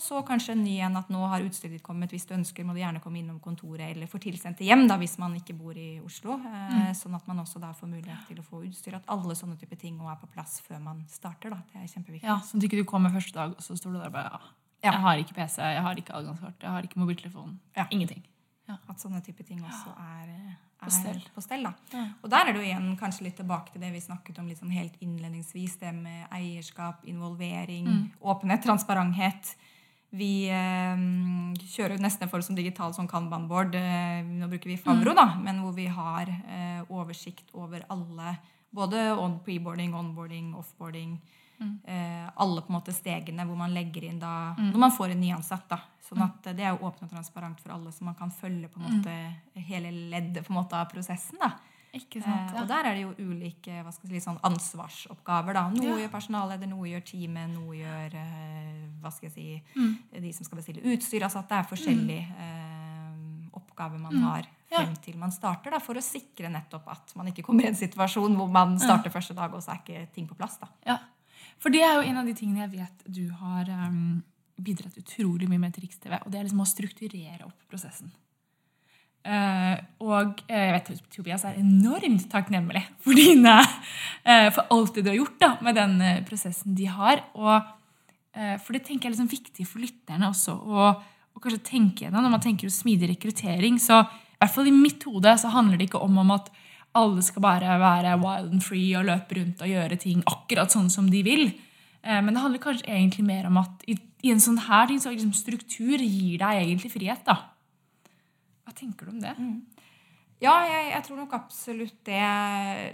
Og 0.00 0.04
så 0.06 0.22
kanskje 0.24 0.54
en 0.54 0.62
ny 0.64 0.78
en 0.80 0.94
at 0.96 1.10
nå 1.12 1.18
har 1.28 1.42
utstyret 1.44 1.74
ditt 1.76 1.82
kommet. 1.84 2.08
Hvis 2.14 2.24
du 2.24 2.32
ønsker, 2.32 2.64
må 2.64 2.72
du 2.72 2.78
gjerne 2.80 3.02
komme 3.04 3.18
innom 3.20 3.36
kontoret 3.44 3.84
eller 3.90 4.08
få 4.08 4.16
tilsendt 4.22 4.62
hjem 4.64 4.86
da, 4.88 4.96
hvis 4.96 5.18
man 5.20 5.34
ikke 5.36 5.52
bor 5.58 5.76
i 5.76 6.00
Oslo. 6.00 6.38
Eh, 6.40 6.94
Sånn 6.96 7.14
at 7.18 7.26
man 7.28 7.42
også 7.42 7.60
da 7.60 7.74
får 7.76 7.90
mulighet 7.90 8.22
til 8.30 8.40
å 8.40 8.44
få 8.46 8.62
utstyr. 8.64 8.96
At 8.96 9.04
alle 9.12 9.36
sånne 9.36 9.58
type 9.60 9.76
ting 9.76 9.98
også 10.00 10.14
er 10.14 10.16
på 10.22 10.30
plass 10.32 10.54
før 10.64 10.80
man 10.80 11.04
starter. 11.12 11.50
da. 11.52 11.60
Det 11.74 11.82
er 11.82 11.92
kjempeviktig. 11.92 12.24
Ja, 12.24 12.38
Sånn 12.40 12.62
at 12.62 12.64
ikke 12.70 12.80
du 12.80 12.84
kommer 12.88 13.10
første 13.12 13.34
dag, 13.36 13.50
og 13.52 13.60
så 13.60 13.76
står 13.76 13.92
du 13.92 13.98
der 14.00 14.08
bare 14.16 14.30
ja. 14.32 14.40
Ja. 14.82 14.92
Jeg 14.94 15.00
har 15.04 15.16
ikke 15.20 15.34
PC, 15.36 15.58
jeg 15.60 15.82
har 15.84 15.94
ikke 16.00 16.14
adgangskort, 16.16 16.56
jeg 16.62 16.70
har 16.70 16.82
ikke 16.88 16.96
mobiltelefon. 17.02 17.58
Ja. 17.76 17.84
Ingenting. 17.92 18.22
At 18.88 18.96
sånne 19.02 19.20
type 19.22 19.44
ting 19.44 19.60
også 19.60 19.92
er, 20.00 20.28
er 20.30 20.86
På 20.86 20.90
stell. 20.94 21.20
på 21.34 21.42
stell. 21.44 21.62
da. 21.64 21.74
Ja. 21.92 22.06
Og 22.22 22.30
der 22.30 22.46
er 22.48 22.52
det 22.54 22.62
jo 22.62 22.68
igjen 22.70 22.96
kanskje 22.96 23.24
litt 23.26 23.36
tilbake 23.36 23.72
til 23.74 23.82
det 23.82 23.92
vi 23.92 24.00
snakket 24.00 24.38
om 24.40 24.46
litt 24.48 24.58
sånn 24.62 24.70
helt 24.72 24.94
innledningsvis. 25.02 25.76
Det 25.82 25.92
med 25.92 26.26
eierskap, 26.32 27.04
involvering, 27.04 27.84
Mm. 27.86 28.10
åpenhet, 28.22 28.62
transparenthet. 28.64 29.56
Vi 30.10 30.48
eh, 30.50 31.02
kjører 31.70 32.00
nesten 32.02 32.28
for 32.30 32.42
som 32.42 32.56
digital 32.58 32.94
sånn 32.96 33.08
kanban-board. 33.10 33.76
Eh, 33.78 34.22
nå 34.26 34.48
bruker 34.50 34.72
vi 34.72 34.76
Favro, 34.80 35.14
da, 35.14 35.36
men 35.38 35.60
hvor 35.62 35.74
vi 35.76 35.86
har 35.86 36.28
eh, 36.30 36.80
oversikt 36.90 37.52
over 37.54 37.84
alle. 37.88 38.36
Både 38.74 39.12
on 39.18 39.38
preboarding, 39.44 39.94
onboarding, 39.94 40.52
offboarding. 40.58 41.18
Eh, 41.60 42.28
alle 42.40 42.62
på 42.64 42.72
en 42.72 42.78
måte 42.78 42.92
stegene 42.96 43.44
hvor 43.44 43.56
man 43.58 43.74
legger 43.74 44.06
inn 44.08 44.18
da 44.18 44.54
Når 44.56 44.78
man 44.80 44.92
får 44.96 45.10
en 45.12 45.20
nyansatt. 45.20 45.66
da, 45.68 45.76
sånn 46.00 46.22
at 46.24 46.46
eh, 46.46 46.54
Det 46.56 46.64
er 46.64 46.70
jo 46.72 46.86
åpent 46.88 47.02
og 47.04 47.10
transparent 47.12 47.60
for 47.60 47.74
alle, 47.74 47.92
så 47.92 48.04
man 48.06 48.14
kan 48.16 48.30
følge 48.32 48.70
på 48.72 48.80
en 48.80 48.86
måte 48.88 49.16
hele 49.68 49.90
leddet 49.92 50.46
på 50.46 50.54
en 50.54 50.56
måte 50.62 50.78
av 50.78 50.88
prosessen. 50.88 51.36
da. 51.38 51.50
Ikke 51.92 52.22
sant? 52.22 52.50
Eh, 52.50 52.54
Ja. 52.54 52.62
og 52.62 52.68
der 52.68 52.84
er 52.86 52.94
det 52.94 53.02
jo 53.02 53.14
ulike 53.18 53.92
si, 53.92 54.20
sånn 54.20 54.38
ansvarsoppgaver. 54.42 55.52
da. 55.54 55.68
Noe 55.70 55.84
Ja. 55.84 55.96
gjør 56.06 56.10
personalleder, 56.12 56.68
noe 56.68 56.86
gjør 56.86 57.02
teamet, 57.04 57.50
noe 57.50 57.74
gjør 57.74 58.14
eh, 58.14 58.86
hva 59.02 59.10
skal 59.12 59.28
jeg 59.28 59.32
si, 59.34 59.62
Mm. 59.76 59.98
de 60.22 60.32
som 60.32 60.44
skal 60.44 60.58
bestille 60.58 60.82
utstyr. 60.84 61.22
altså 61.22 61.38
at 61.40 61.48
det 61.48 61.58
er 61.58 61.76
forskjellige 61.76 62.26
eh, 62.38 63.50
oppgaver 63.54 63.98
man 63.98 64.12
Mm. 64.14 64.22
har 64.22 64.46
frem 64.70 64.94
til 65.02 65.16
man 65.18 65.30
starter, 65.32 65.70
da, 65.72 65.78
for 65.80 65.94
å 65.94 66.00
sikre 66.02 66.48
nettopp 66.48 66.86
at 66.86 67.16
man 67.16 67.26
ikke 67.26 67.42
kommer 67.42 67.64
i 67.64 67.66
en 67.68 67.74
situasjon 67.74 68.36
hvor 68.36 68.48
man 68.50 68.78
starter 68.78 69.10
første 69.10 69.34
dag, 69.34 69.52
og 69.52 69.60
så 69.60 69.72
er 69.72 69.78
ikke 69.82 70.12
ting 70.12 70.28
på 70.28 70.36
plass. 70.36 70.58
da. 70.58 70.68
Ja. 70.86 70.98
For 71.58 71.70
det 71.70 71.80
er 71.82 71.94
jo 72.02 72.08
en 72.08 72.16
av 72.18 72.24
de 72.24 72.34
tingene 72.34 72.70
jeg 72.70 72.70
vet 72.70 73.12
du 73.12 73.30
har 73.30 73.68
um, 73.68 74.22
bidratt 74.62 74.96
utrolig 74.96 75.48
mye 75.48 75.58
med 75.58 75.74
til 75.74 75.82
Riks-TV, 75.88 76.20
og 76.24 76.30
det 76.30 76.40
er 76.40 76.44
liksom 76.44 76.60
å 76.60 76.66
strukturere 76.66 77.44
opp 77.46 77.58
prosessen. 77.68 78.12
Eh, 79.20 79.74
og 80.00 80.38
eh, 80.48 80.70
jeg 80.70 80.72
vet 80.78 81.10
Tobias 81.12 81.42
er 81.44 81.58
enormt 81.60 82.24
takknemlig 82.32 82.80
for, 83.04 83.16
dine, 83.16 83.58
uh, 84.24 84.48
for 84.48 84.64
alt 84.72 84.96
det 84.96 85.04
du 85.04 85.10
har 85.12 85.18
gjort 85.18 85.36
da, 85.42 85.50
med 85.66 85.76
den 85.76 85.98
uh, 86.00 86.22
prosessen 86.28 86.76
de 86.78 86.88
har. 86.88 87.26
Og, 87.36 87.76
for 88.62 88.76
det 88.76 88.84
tenker 88.86 89.08
jeg 89.08 89.10
er 89.10 89.14
liksom 89.16 89.30
viktig 89.32 89.64
for 89.66 89.82
lytterne 89.82 90.28
også 90.30 90.52
å 90.54 90.90
å 91.30 91.40
kanskje 91.42 91.62
tenke 91.66 92.04
gjennom. 92.04 92.24
Når 92.24 92.32
man 92.32 92.42
tenker 92.42 92.70
smidig 92.72 93.08
rekruttering, 93.12 93.76
så 93.82 94.00
i 94.02 94.38
hvert 94.42 94.52
fall 94.54 94.68
i 94.70 94.74
mitt 94.74 95.02
hode 95.06 95.32
så 95.38 95.50
handler 95.54 95.78
det 95.78 95.88
ikke 95.88 96.02
om, 96.02 96.18
om 96.22 96.32
at 96.34 96.50
alle 96.98 97.22
skal 97.22 97.44
bare 97.44 97.76
være 97.80 98.16
wild 98.18 98.50
and 98.50 98.64
free 98.66 98.92
og 98.98 99.06
løpe 99.06 99.38
rundt 99.38 99.62
og 99.62 99.70
gjøre 99.70 99.98
ting 100.02 100.24
akkurat 100.30 100.74
sånn 100.74 100.90
som 100.92 101.06
de 101.10 101.22
vil. 101.26 101.44
Men 102.02 102.34
det 102.34 102.42
handler 102.42 102.62
kanskje 102.62 102.90
egentlig 102.90 103.24
mer 103.28 103.46
om 103.46 103.60
at 103.62 103.86
i, 103.86 103.94
i 104.26 104.34
en 104.34 104.42
sånn 104.42 104.58
her 104.66 104.90
ting 104.90 104.98
så 105.02 105.14
liksom 105.14 105.32
struktur 105.38 106.02
gir 106.02 106.42
deg 106.42 106.64
egentlig 106.64 106.92
frihet. 106.96 107.22
da. 107.26 107.49
Hva 108.70 108.76
tenker 108.78 109.08
du 109.08 109.16
om 109.16 109.22
det? 109.24 109.34
Ja, 110.40 110.54
jeg, 110.64 110.84
jeg 110.94 111.04
tror 111.04 111.18
nok 111.18 111.32
absolutt 111.36 111.96
det. 112.08 112.20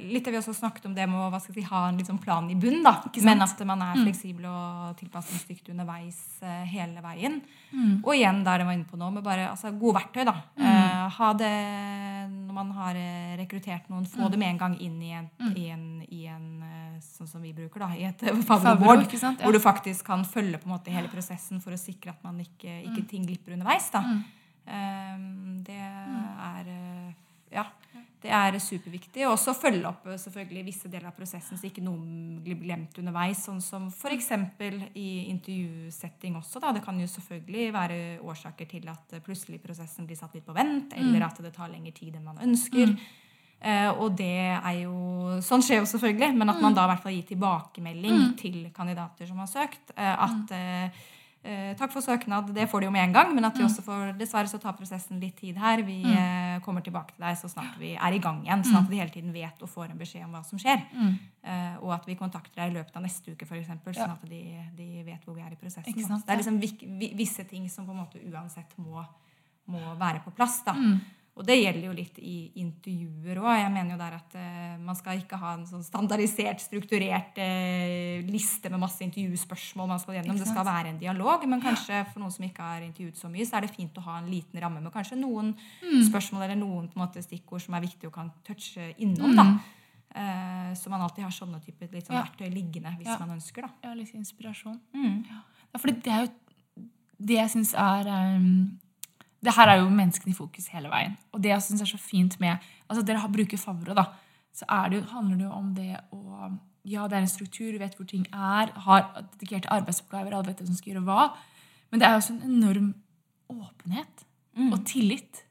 Litt 0.02 0.26
av 0.26 0.34
vi 0.34 0.38
også 0.40 0.54
snakket 0.56 0.88
om 0.88 0.94
det 0.96 1.04
med 1.06 1.20
å 1.36 1.38
si, 1.38 1.62
ha 1.68 1.82
en 1.86 1.98
liksom 2.00 2.16
plan 2.18 2.48
i 2.50 2.56
bunn. 2.58 2.80
da. 2.82 2.96
Men 3.22 3.44
at 3.44 3.60
man 3.68 3.84
er 3.86 4.00
fleksibel 4.00 4.48
og 4.50 4.96
tilpasningsdyktig 4.98 5.70
underveis 5.70 6.18
uh, 6.42 6.64
hele 6.66 7.04
veien. 7.04 7.36
Og 8.00 8.16
igjen 8.16 8.40
der 8.46 8.64
jeg 8.64 8.66
var 8.66 8.74
inne 8.74 8.88
på 8.90 8.98
nå, 8.98 9.12
med 9.14 9.22
bare 9.26 9.46
altså, 9.52 9.70
gode 9.78 10.00
verktøy. 10.00 10.24
da. 10.26 10.34
Eh, 10.58 11.04
ha 11.16 11.28
det 11.38 11.52
når 12.32 12.56
man 12.56 12.72
har 12.80 12.98
eh, 12.98 13.36
rekruttert 13.38 13.86
noen, 13.92 14.08
få 14.10 14.26
det 14.32 14.40
med 14.42 14.54
en 14.54 14.58
gang 14.64 14.74
inn 14.82 14.96
i 15.04 15.12
en, 15.14 15.28
i 15.54 15.68
en, 15.70 15.84
i 16.10 16.24
en 16.32 16.48
sånn 17.04 17.30
som 17.30 17.44
vi 17.44 17.52
bruker, 17.54 17.84
da, 17.84 17.92
i 17.94 18.08
et 18.08 18.24
sant? 19.20 19.38
Ja. 19.38 19.44
Hvor 19.46 19.54
du 19.54 19.62
faktisk 19.62 20.08
kan 20.08 20.26
følge 20.26 20.58
på 20.58 20.66
en 20.66 20.74
måte 20.74 20.90
hele 20.94 21.12
prosessen 21.12 21.62
for 21.62 21.76
å 21.76 21.78
sikre 21.78 22.16
at 22.16 22.26
man 22.26 22.42
ikke, 22.42 22.80
ikke 22.88 23.06
ting 23.12 23.28
glipper 23.28 23.54
underveis. 23.54 23.86
da. 23.94 24.02
Um, 24.02 24.24
det 24.66 25.78
er 25.78 26.70
eh, 26.72 27.14
ja, 27.54 27.64
det 28.22 28.32
er 28.32 28.56
superviktig. 28.62 29.24
Og 29.26 29.34
også 29.34 29.54
følge 29.56 29.86
opp 29.88 30.06
eh, 30.08 30.18
selvfølgelig 30.20 30.64
visse 30.66 30.90
deler 30.92 31.10
av 31.10 31.16
prosessen, 31.16 31.58
så 31.58 31.68
ikke 31.68 31.84
noe 31.84 32.40
blir 32.44 32.58
glemt 32.60 32.98
underveis. 33.00 33.44
Sånn 33.46 33.60
som 33.64 33.88
f.eks. 33.92 34.32
i 34.98 35.08
intervjusetting 35.32 36.38
også. 36.40 36.62
Da. 36.62 36.74
Det 36.76 36.84
kan 36.86 36.98
jo 37.00 37.08
selvfølgelig 37.10 37.68
være 37.76 38.00
årsaker 38.24 38.70
til 38.72 38.90
at 38.92 39.16
eh, 39.16 39.24
plutselig 39.24 39.62
prosessen 39.62 40.08
blir 40.08 40.18
satt 40.18 40.34
litt 40.36 40.46
på 40.46 40.56
vent, 40.56 40.96
eller 40.96 41.28
at 41.28 41.40
det 41.44 41.54
tar 41.56 41.72
lengre 41.72 41.94
tid 41.96 42.16
enn 42.16 42.26
man 42.26 42.42
ønsker. 42.48 42.96
Eh, 43.56 43.90
og 43.94 44.18
det 44.18 44.52
er 44.52 44.82
jo 44.82 44.94
Sånn 45.42 45.62
skjer 45.64 45.80
jo 45.82 45.88
selvfølgelig, 45.88 46.34
men 46.38 46.50
at 46.52 46.60
man 46.62 46.74
da 46.76 46.84
i 46.86 46.90
hvert 46.90 47.02
fall 47.04 47.14
gir 47.14 47.26
tilbakemelding 47.28 48.32
til 48.40 48.58
kandidater 48.74 49.28
som 49.28 49.40
har 49.42 49.48
søkt. 49.50 49.92
at 49.96 50.52
eh, 50.54 51.04
takk 51.78 51.92
for 51.94 52.04
søknad, 52.04 52.48
det 52.54 52.66
får 52.70 52.82
de 52.82 52.88
jo 52.88 52.92
med 52.94 53.04
en 53.04 53.14
gang, 53.14 53.32
men 53.36 53.46
at 53.48 53.56
vi 53.58 53.64
også 53.66 53.84
får 53.86 54.14
Dessverre 54.18 54.50
så 54.50 54.58
tar 54.62 54.74
prosessen 54.78 55.20
litt 55.22 55.36
tid 55.38 55.58
her. 55.60 55.82
Vi 55.86 56.00
mm. 56.02 56.62
kommer 56.64 56.84
tilbake 56.84 57.14
til 57.14 57.26
deg 57.26 57.38
så 57.38 57.50
snart 57.52 57.78
vi 57.80 57.94
er 57.94 58.16
i 58.16 58.20
gang 58.22 58.42
igjen. 58.44 58.64
Sånn 58.66 58.80
at 58.82 58.90
de 58.90 59.00
hele 59.00 59.14
tiden 59.14 59.34
vet 59.34 59.62
og 59.62 59.70
får 59.70 59.92
en 59.92 60.00
beskjed 60.00 60.26
om 60.26 60.36
hva 60.36 60.42
som 60.46 60.60
skjer. 60.60 60.82
Eh, 61.46 61.76
og 61.78 61.92
at 61.94 62.08
vi 62.08 62.16
kontakter 62.18 62.58
deg 62.58 62.72
i 62.72 62.76
løpet 62.78 62.96
av 62.98 63.04
neste 63.04 63.34
uke, 63.34 63.46
f.eks., 63.46 63.68
Ja. 63.68 63.92
sånn 64.00 64.16
at 64.16 64.24
de, 64.28 64.42
de 64.76 64.88
vet 65.06 65.22
hvor 65.24 65.36
vi 65.36 65.44
er 65.44 65.52
i 65.54 65.60
prosessen. 65.60 66.00
Sant, 66.02 66.26
det 66.26 66.34
er 66.34 66.42
liksom 66.42 66.58
visse 67.16 67.44
ting 67.46 67.68
som 67.70 67.86
på 67.86 67.94
en 67.94 68.02
måte 68.02 68.22
uansett 68.26 68.74
må, 68.82 69.04
må 69.70 69.82
være 70.00 70.24
på 70.24 70.34
plass. 70.34 70.62
da. 70.66 70.74
Mm. 70.74 70.98
Og 71.36 71.44
det 71.44 71.58
gjelder 71.60 71.84
jo 71.84 71.92
litt 71.92 72.16
i 72.18 72.50
intervjuer 72.62 73.36
òg. 73.42 73.58
Jeg 73.60 73.72
mener 73.74 73.90
jo 73.92 73.98
der 74.00 74.14
at 74.16 74.36
uh, 74.40 74.78
man 74.80 74.96
skal 74.96 75.18
ikke 75.20 75.36
ha 75.36 75.50
en 75.58 75.66
sånn 75.68 75.82
standardisert, 75.84 76.62
strukturert 76.64 77.36
uh, 77.36 78.24
liste 78.24 78.70
med 78.72 78.80
masse 78.80 79.04
intervjuspørsmål 79.04 79.90
man 79.90 80.00
skal 80.00 80.16
gjennom. 80.16 80.38
Det 80.40 80.48
skal 80.48 80.64
være 80.64 80.94
en 80.94 80.98
dialog. 81.02 81.44
Men 81.46 81.60
kanskje 81.60 82.06
for 82.12 82.20
noen 82.24 82.32
som 82.32 82.46
ikke 82.48 82.64
har 82.64 82.80
intervjuet 82.86 83.20
så 83.20 83.28
mye, 83.28 83.44
så 83.44 83.58
er 83.58 83.66
det 83.66 83.74
fint 83.76 84.00
å 84.00 84.04
ha 84.08 84.16
en 84.22 84.30
liten 84.32 84.60
ramme 84.64 84.80
med 84.80 84.92
kanskje 84.96 85.18
noen 85.20 85.52
Mm. 85.82 86.00
spørsmål 86.08 86.42
eller 86.46 86.56
noen 86.56 86.88
på 86.88 86.96
en 86.96 87.02
måte, 87.04 87.20
stikkord 87.22 87.60
som 87.62 87.74
er 87.74 87.80
viktig 87.84 88.08
å 88.08 88.12
kan 88.12 88.32
touche 88.42 88.94
innom. 88.98 89.36
da. 89.36 89.44
Eh, 90.16 90.72
så 90.74 90.88
man 90.88 91.00
alltid 91.04 91.24
har 91.24 91.30
sånne 91.30 91.60
typer 91.60 91.92
litt 91.92 92.06
sånn 92.08 92.16
Mm. 92.16 92.22
Ja. 92.22 92.24
verktøy 92.24 92.48
liggende 92.54 92.96
hvis 92.96 93.06
Ja. 93.12 93.18
man 93.20 93.36
ønsker. 93.36 93.60
da. 93.62 93.68
Ja, 93.84 93.92
litt 93.94 94.14
inspirasjon. 94.14 94.80
Mm. 94.94 95.24
Ja, 95.28 95.78
for 95.78 95.88
det, 95.88 96.02
det 96.02 96.12
er 96.12 96.24
jo 96.24 96.32
det 97.20 97.36
jeg 97.36 97.50
syns 97.50 97.74
er 97.74 98.08
um, 98.36 98.78
Det 99.46 99.54
her 99.54 99.70
er 99.72 99.80
jo 99.80 99.88
menneskene 99.94 100.32
i 100.34 100.36
fokus 100.36 100.66
hele 100.74 100.90
veien. 100.92 101.14
Og 101.32 101.40
det 101.44 101.52
jeg 101.54 101.62
syns 101.68 101.82
er 101.86 101.90
så 101.92 101.98
fint 102.02 102.34
med 102.42 102.58
altså 102.88 103.04
Dere 103.06 103.22
har 103.22 103.30
bruker 103.32 103.58
Favre, 103.60 103.94
da. 103.94 104.08
Så 104.56 104.66
er 104.72 104.88
det, 104.90 105.04
handler 105.12 105.36
det 105.38 105.46
jo 105.46 105.52
om 105.54 105.74
det 105.76 105.92
å 106.14 106.50
Ja, 106.86 107.08
det 107.10 107.16
er 107.18 107.24
en 107.24 107.30
struktur, 107.30 107.72
du 107.74 107.78
vet 107.82 107.96
hvor 107.98 108.06
ting 108.06 108.22
er, 108.30 108.70
har 108.84 109.08
dedikerte 109.32 109.70
arbeidsoppgaver, 109.74 110.34
alle 110.36 110.46
vet 110.52 110.60
hvem 110.62 110.68
som 110.70 110.76
skal 110.78 110.92
gjøre 110.92 111.02
hva. 111.08 111.24
Men 111.90 111.98
det 112.02 112.06
er 112.06 112.14
også 112.20 112.36
en 112.36 112.44
enorm 112.52 112.92
åpenhet 113.50 114.22
Mm. 114.56 114.70
og 114.72 114.84
tillit 114.88 115.42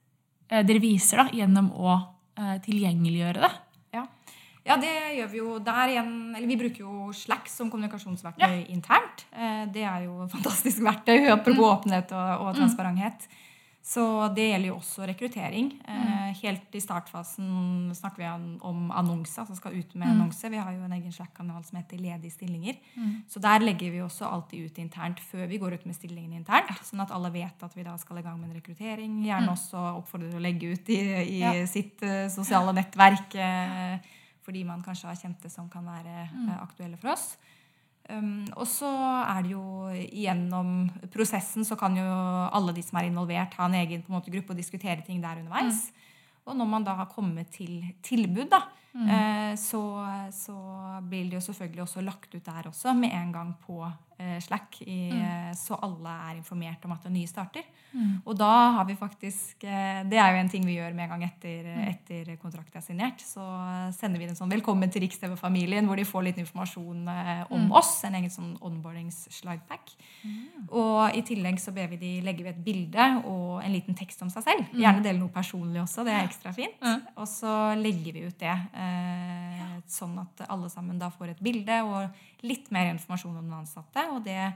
eh, 0.50 0.64
dere 0.66 0.80
viser 0.82 1.20
da, 1.22 1.26
gjennom 1.30 1.68
å 1.78 1.92
eh, 2.40 2.56
tilgjengeliggjøre 2.66 3.44
det. 3.44 3.50
Ja. 3.94 4.02
ja, 4.66 4.78
det 4.82 4.94
gjør 5.20 5.30
vi 5.30 5.38
jo 5.44 5.60
der 5.62 5.92
igjen. 5.94 6.10
Eller 6.36 6.48
vi 6.50 6.58
bruker 6.58 6.82
jo 6.88 7.12
Slack 7.14 7.46
som 7.52 7.70
kommunikasjonsverktøy 7.70 8.64
internt. 8.74 9.28
Eh, 9.32 9.68
Det 9.76 9.84
er 9.86 10.08
jo 10.08 10.24
et 10.26 10.32
fantastisk 10.34 10.82
verktøy, 10.88 11.28
apropos 11.36 11.70
åpenhet 11.76 12.16
og, 12.18 12.48
og 12.48 12.56
transparenthet. 12.58 13.28
Så 13.86 14.02
det 14.34 14.48
gjelder 14.50 14.72
jo 14.72 14.76
også 14.80 15.06
rekruttering. 15.06 15.68
Mm. 15.86 16.32
Helt 16.40 16.74
i 16.74 16.80
startfasen 16.82 17.92
snakker 17.94 18.24
vi 18.24 18.58
om, 18.66 18.88
annonser, 18.90 19.44
som 19.46 19.52
altså 19.54 19.60
skal 19.60 19.76
ut 19.78 19.94
med 19.94 20.10
annonse. 20.10 20.50
Vi 20.50 20.58
har 20.58 20.72
jo 20.74 20.82
en 20.88 20.96
egen 20.98 21.14
Slack-kanal 21.14 21.62
som 21.68 21.78
heter 21.78 22.02
Ledige 22.02 22.34
stillinger. 22.34 22.80
Så 23.30 23.40
der 23.44 23.62
legger 23.62 23.94
vi 23.94 24.02
også 24.02 24.26
alltid 24.26 24.66
ut 24.72 24.80
internt 24.82 25.22
før 25.22 25.46
vi 25.52 25.60
går 25.62 25.78
ut 25.78 25.86
med 25.86 25.96
stillingene 26.00 26.40
internt. 26.42 26.74
Sånn 26.82 27.04
at 27.06 27.14
alle 27.14 27.30
vet 27.36 27.62
at 27.62 27.78
vi 27.78 27.86
da 27.86 27.94
skal 28.02 28.24
i 28.24 28.26
gang 28.26 28.40
med 28.42 28.50
en 28.50 28.58
rekruttering. 28.58 29.20
Gjerne 29.28 29.54
også 29.54 29.86
oppfordrer 30.02 30.34
til 30.34 30.42
å 30.42 30.46
legge 30.48 30.74
ut 30.74 30.90
i, 30.90 31.00
i 31.38 31.40
Ja. 31.46 31.54
sitt 31.70 32.02
eh, 32.02 32.26
sosiale 32.34 32.74
nettverk. 32.74 33.36
eh, 33.38 34.00
fordi 34.46 34.64
man 34.66 34.82
kanskje 34.86 35.08
har 35.10 35.16
kjente 35.18 35.50
som 35.50 35.70
kan 35.70 35.86
være 35.86 36.24
eh, 36.26 36.58
aktuelle 36.62 36.98
for 36.98 37.14
oss. 37.14 37.36
Um, 38.06 38.46
og 38.54 38.68
så 38.70 38.90
er 39.26 39.46
det 39.46 39.56
jo 39.56 39.64
gjennom 40.14 40.92
prosessen 41.14 41.66
så 41.66 41.74
kan 41.80 41.96
jo 41.98 42.06
alle 42.06 42.76
de 42.76 42.84
som 42.86 43.00
er 43.00 43.08
involvert, 43.10 43.56
ha 43.58 43.66
en 43.66 43.78
egen 43.80 44.04
på 44.06 44.12
en 44.12 44.20
måte, 44.20 44.34
gruppe 44.34 44.54
og 44.54 44.60
diskutere 44.60 45.02
ting 45.06 45.24
der 45.24 45.42
underveis. 45.42 45.88
Og 46.46 46.54
når 46.54 46.70
man 46.70 46.86
da 46.86 46.94
har 47.00 47.10
kommet 47.10 47.50
til 47.56 47.80
tilbud, 48.06 48.46
da, 48.52 48.62
eh, 48.94 49.54
så, 49.58 49.82
så 50.30 50.58
blir 51.02 51.32
det 51.32 51.40
jo 51.40 51.46
selvfølgelig 51.48 51.82
også 51.88 52.04
lagt 52.06 52.36
ut 52.36 52.46
der 52.46 52.70
også 52.70 52.94
med 52.94 53.16
en 53.18 53.34
gang 53.34 53.56
på 53.66 53.82
Slack, 54.40 54.80
i, 54.88 55.10
mm. 55.12 55.56
så 55.60 55.76
alle 55.84 56.14
er 56.30 56.38
informert 56.38 56.86
om 56.88 56.94
at 56.96 57.04
det 57.04 57.12
nye 57.12 57.28
starter. 57.28 57.66
Og 58.26 58.36
da 58.40 58.52
har 58.76 58.86
vi 58.88 58.96
faktisk 59.00 59.64
eh, 59.64 60.02
Det 60.08 60.18
er 60.20 60.34
jo 60.34 60.40
en 60.42 60.50
ting 60.52 60.66
vi 60.68 60.76
gjør 60.76 60.96
med 60.96 61.06
en 61.06 61.14
gang 61.14 61.26
etter, 61.28 61.68
etter 61.86 62.32
kontrakten 62.42 62.80
er 62.80 62.84
signert. 62.84 63.24
Så 63.24 63.44
sender 63.96 64.20
vi 64.20 64.28
en 64.30 64.36
sånn 64.36 64.52
'Velkommen 64.52 64.92
til 64.92 65.04
Riks-TV-familien', 65.04 65.88
hvor 65.88 66.00
de 66.00 66.08
får 66.08 66.28
litt 66.30 66.40
informasjon 66.44 67.08
om 67.50 67.66
om 67.66 67.74
oss. 67.76 68.04
En 68.08 68.16
egen 68.18 68.32
sånn 68.32 68.54
onboardings-slidepack. 68.64 69.96
Og 70.70 71.18
i 71.18 71.24
tillegg 71.26 71.60
så 71.62 71.74
ber 71.76 71.90
vi 71.94 72.00
de 72.02 72.12
legge 72.26 72.46
ved 72.46 72.56
et 72.56 72.64
bilde 72.66 73.08
og 73.30 73.64
en 73.64 73.74
liten 73.74 73.98
tekst 73.98 74.22
om 74.26 74.32
seg 74.34 74.46
selv. 74.48 74.72
Gjerne 74.76 75.04
dele 75.06 75.22
noe 75.22 75.34
personlig 75.34 75.82
også. 75.84 76.06
Det 76.08 76.16
er 76.16 76.28
ekstra 76.28 76.54
fint. 76.56 76.86
Og 77.16 77.28
så 77.30 77.56
legger 77.80 78.16
vi 78.16 78.26
ut 78.28 78.40
det, 78.42 78.56
eh, 78.74 79.66
sånn 79.92 80.18
at 80.22 80.48
alle 80.50 80.70
sammen 80.74 81.00
da 81.00 81.12
får 81.14 81.36
et 81.36 81.44
bilde 81.44 81.82
og 81.86 82.10
litt 82.48 82.72
mer 82.72 82.92
informasjon 82.94 83.36
om 83.38 83.44
den 83.50 83.60
ansatte. 83.60 84.04
Og 84.16 84.24
det 84.26 84.54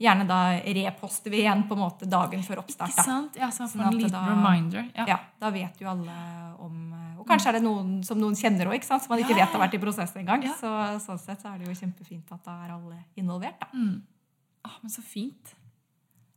gjerne 0.00 0.26
da 0.28 0.38
reposter 0.60 1.30
vi 1.32 1.38
igjen 1.44 1.62
på 1.68 1.72
en 1.76 1.80
måte 1.80 2.08
dagen 2.08 2.42
før 2.44 2.60
oppstart. 2.64 2.92
Ikke 2.92 3.04
sant? 3.06 3.36
Ja, 3.40 3.48
så 3.48 3.64
for 3.68 3.78
Sånn 3.80 3.86
en 3.92 3.96
liten 4.00 4.12
da- 4.12 4.26
reminder. 4.28 4.90
Ja. 4.94 5.06
Ja, 5.14 5.18
da 5.40 5.50
vet 5.50 5.80
jo 5.80 5.88
alle 5.88 6.16
om 6.60 6.82
Og 7.18 7.26
kanskje 7.26 7.48
er 7.48 7.52
det 7.58 7.62
noen 7.64 8.04
som 8.04 8.18
noen 8.20 8.36
kjenner 8.38 8.68
òg, 8.70 8.84
som 8.84 9.00
man 9.08 9.18
ikke 9.18 9.30
Ja, 9.34 9.46
vet 9.46 9.54
har 9.56 9.60
vært 9.68 9.74
i 9.74 9.78
prosess 9.82 10.12
engang. 10.16 10.44
Ja. 10.44 10.52
Så 10.54 10.68
sånn 11.00 11.18
sett 11.18 11.40
så 11.42 11.54
er 11.54 11.58
det 11.58 11.66
jo 11.66 11.74
kjempefint 11.74 12.30
at 12.30 12.44
da 12.44 12.52
er 12.66 12.70
alle 12.76 12.98
involvert. 13.16 13.58
da. 13.58 13.66
Mm. 13.74 14.02
Ah, 14.64 14.76
men 14.82 14.90
så 14.90 15.02
fint. 15.02 15.54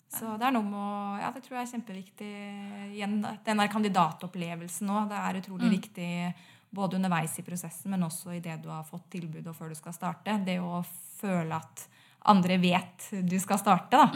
Så 0.10 0.26
det 0.39 0.47
er 0.47 0.52
noe 0.52 0.64
med 0.64 0.80
å 0.80 1.20
Ja, 1.22 1.30
det 1.32 1.43
tror 1.43 1.60
jeg 1.60 1.68
er 1.68 1.74
kjempeviktig. 1.78 2.95
Igjen, 2.95 3.22
den 3.45 3.58
der 3.58 3.68
kandidatopplevelsen 3.68 4.89
òg. 4.89 5.10
Det 5.10 5.18
er 5.20 5.41
utrolig 5.41 5.70
viktig 5.70 6.34
både 6.70 6.99
underveis 6.99 7.39
i 7.39 7.45
prosessen, 7.45 7.91
men 7.91 8.05
også 8.05 8.36
i 8.36 8.41
det 8.43 8.59
du 8.63 8.70
har 8.70 8.86
fått 8.88 9.09
tilbud 9.15 9.47
og 9.47 9.55
før 9.57 9.74
du 9.74 9.78
skal 9.80 9.95
starte. 9.95 10.38
Det 10.45 10.59
å 10.61 10.84
føle 11.20 11.57
at 11.57 11.88
andre 12.30 12.59
vet 12.61 13.07
du 13.26 13.38
skal 13.41 13.59
starte, 13.61 13.97
da. 13.97 14.11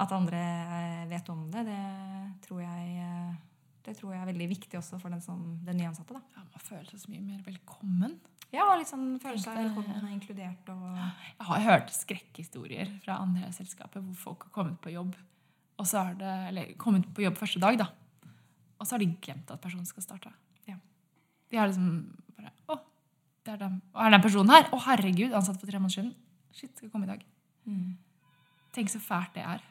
At 0.00 0.14
andre 0.14 0.40
eh, 0.40 1.04
vet 1.10 1.28
om 1.32 1.44
det, 1.52 1.66
det 1.68 1.82
tror 2.46 2.62
jeg 2.62 3.04
eh, 3.04 3.36
det 3.88 3.94
tror 3.96 4.12
jeg 4.12 4.20
er 4.20 4.28
veldig 4.28 4.48
viktig 4.50 4.78
også 4.78 4.98
for 5.00 5.12
den, 5.12 5.20
som, 5.24 5.38
den 5.64 5.78
nyansatte. 5.80 6.16
da. 6.16 6.20
Ja, 6.36 6.44
man 6.44 6.64
føler 6.64 6.88
seg 6.90 7.00
så 7.00 7.12
mye 7.12 7.24
mer 7.24 7.40
velkommen. 7.46 8.18
Ja, 8.52 8.66
litt 8.76 8.90
føler 8.90 9.20
føle 9.22 9.40
seg 9.40 9.56
velkommen 9.56 10.02
og 10.02 10.12
inkludert. 10.12 10.68
Og, 10.72 10.84
Jeg 10.98 11.48
har 11.50 11.64
hørt 11.64 11.94
skrekkhistorier 11.96 12.92
fra 13.04 13.20
andre 13.24 13.48
selskaper 13.56 14.04
hvor 14.04 14.20
folk 14.26 14.48
har 14.48 14.54
kommet 14.58 14.76
på 14.84 14.92
jobb, 14.92 15.16
og 15.78 15.88
så 15.88 16.04
har 16.08 16.20
det, 16.20 16.34
eller 16.50 16.76
kommet 16.80 17.08
på 17.14 17.24
jobb 17.24 17.40
første 17.40 17.62
dag, 17.62 17.80
da. 17.80 17.88
og 18.78 18.86
så 18.86 18.96
har 18.96 19.04
de 19.04 19.10
glemt 19.24 19.50
at 19.54 19.62
personen 19.62 19.88
skal 19.88 20.04
starte. 20.04 20.32
Ja. 21.48 21.54
De 21.54 21.60
har 21.60 21.70
liksom 21.70 21.88
bare 22.36 22.52
Å, 22.68 22.78
det 23.44 23.54
er 23.54 23.62
den. 23.64 23.80
Er 23.96 24.14
den 24.14 24.24
personen 24.24 24.54
her? 24.54 24.68
Å, 24.72 24.80
herregud, 24.88 25.32
ansatt 25.32 25.60
for 25.60 25.70
tre 25.70 25.80
måneder 25.80 26.00
siden. 26.00 26.14
Shit, 26.54 26.74
skal 26.76 26.92
komme 26.92 27.08
i 27.08 27.12
dag. 27.12 27.24
Tenk 28.74 28.92
så 28.92 29.00
fælt 29.02 29.36
det 29.36 29.44
er. 29.44 29.62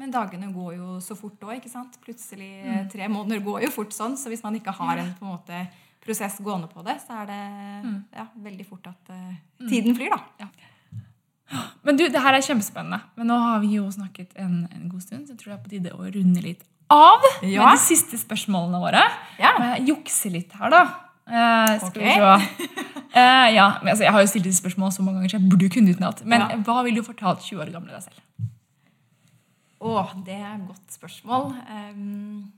Men 0.00 0.10
dagene 0.10 0.50
går 0.50 0.74
jo 0.74 0.98
så 1.02 1.14
fort 1.18 1.42
òg, 1.46 1.56
ikke 1.60 1.70
sant? 1.70 1.96
Plutselig 2.02 2.50
mm. 2.66 2.86
tre 2.90 3.06
måneder 3.10 3.42
går 3.44 3.66
jo 3.66 3.72
fort 3.74 3.94
sånn. 3.94 4.16
Så 4.18 4.30
hvis 4.32 4.42
man 4.42 4.56
ikke 4.58 4.74
har 4.74 4.98
en, 4.98 5.12
på 5.18 5.26
en 5.26 5.34
måte, 5.36 5.60
prosess 6.04 6.40
gående 6.42 6.68
på 6.70 6.82
det, 6.86 6.96
så 7.04 7.20
er 7.22 7.30
det 7.30 7.42
ja, 8.18 8.26
veldig 8.46 8.66
fort 8.68 8.90
at 8.90 9.12
uh, 9.14 9.34
tiden 9.68 9.94
flyr, 9.96 10.14
da. 10.16 10.48
Men 11.84 11.98
du, 12.00 12.06
det 12.10 12.20
her 12.24 12.34
er 12.34 12.44
kjempespennende. 12.44 12.98
Men 13.20 13.30
nå 13.30 13.38
har 13.38 13.62
vi 13.62 13.76
jo 13.76 13.86
snakket 13.92 14.34
en, 14.40 14.64
en 14.72 14.88
god 14.90 15.04
stund, 15.04 15.28
så 15.28 15.34
jeg 15.34 15.42
tror 15.42 15.54
det 15.54 15.56
er 15.58 15.64
på 15.64 15.74
tide 15.76 15.94
å 15.94 16.10
runde 16.18 16.44
litt 16.44 16.64
av 16.92 17.24
Ja. 17.40 17.64
med 17.64 17.78
de 17.78 17.80
siste 17.84 18.18
spørsmålene 18.20 18.80
våre. 18.82 19.02
Ja. 19.40 19.54
Jukse 19.84 20.32
litt 20.32 20.52
her, 20.58 20.72
da? 20.74 20.82
Eh, 21.24 21.78
skal 21.80 22.02
vi 22.02 22.14
se. 22.14 22.64
Uh, 23.14 23.48
ja, 23.54 23.68
men 23.80 23.88
altså, 23.94 24.04
Jeg 24.04 24.12
har 24.12 24.20
jo 24.20 24.26
stilt 24.26 24.44
disse 24.44 24.60
spørsmål 24.60 24.92
så 24.92 25.02
mange 25.02 25.20
ganger, 25.20 25.30
så 25.30 25.38
jeg 25.38 25.50
burde 25.50 25.68
jo 25.68 25.74
kunne 25.74 25.94
utenat. 25.94 26.24
Men 26.26 26.40
Ja. 26.40 26.56
hva 26.66 26.82
ville 26.84 27.00
du 27.00 27.06
fortalt 27.06 27.40
20 27.40 27.62
år 27.62 27.72
gamle 27.72 27.94
deg 27.94 28.02
selv? 28.02 28.20
Å, 29.84 29.94
det 30.26 30.34
er 30.34 30.54
et 30.54 30.66
godt 30.66 30.92
spørsmål. 30.96 31.54
Um, 31.70 32.52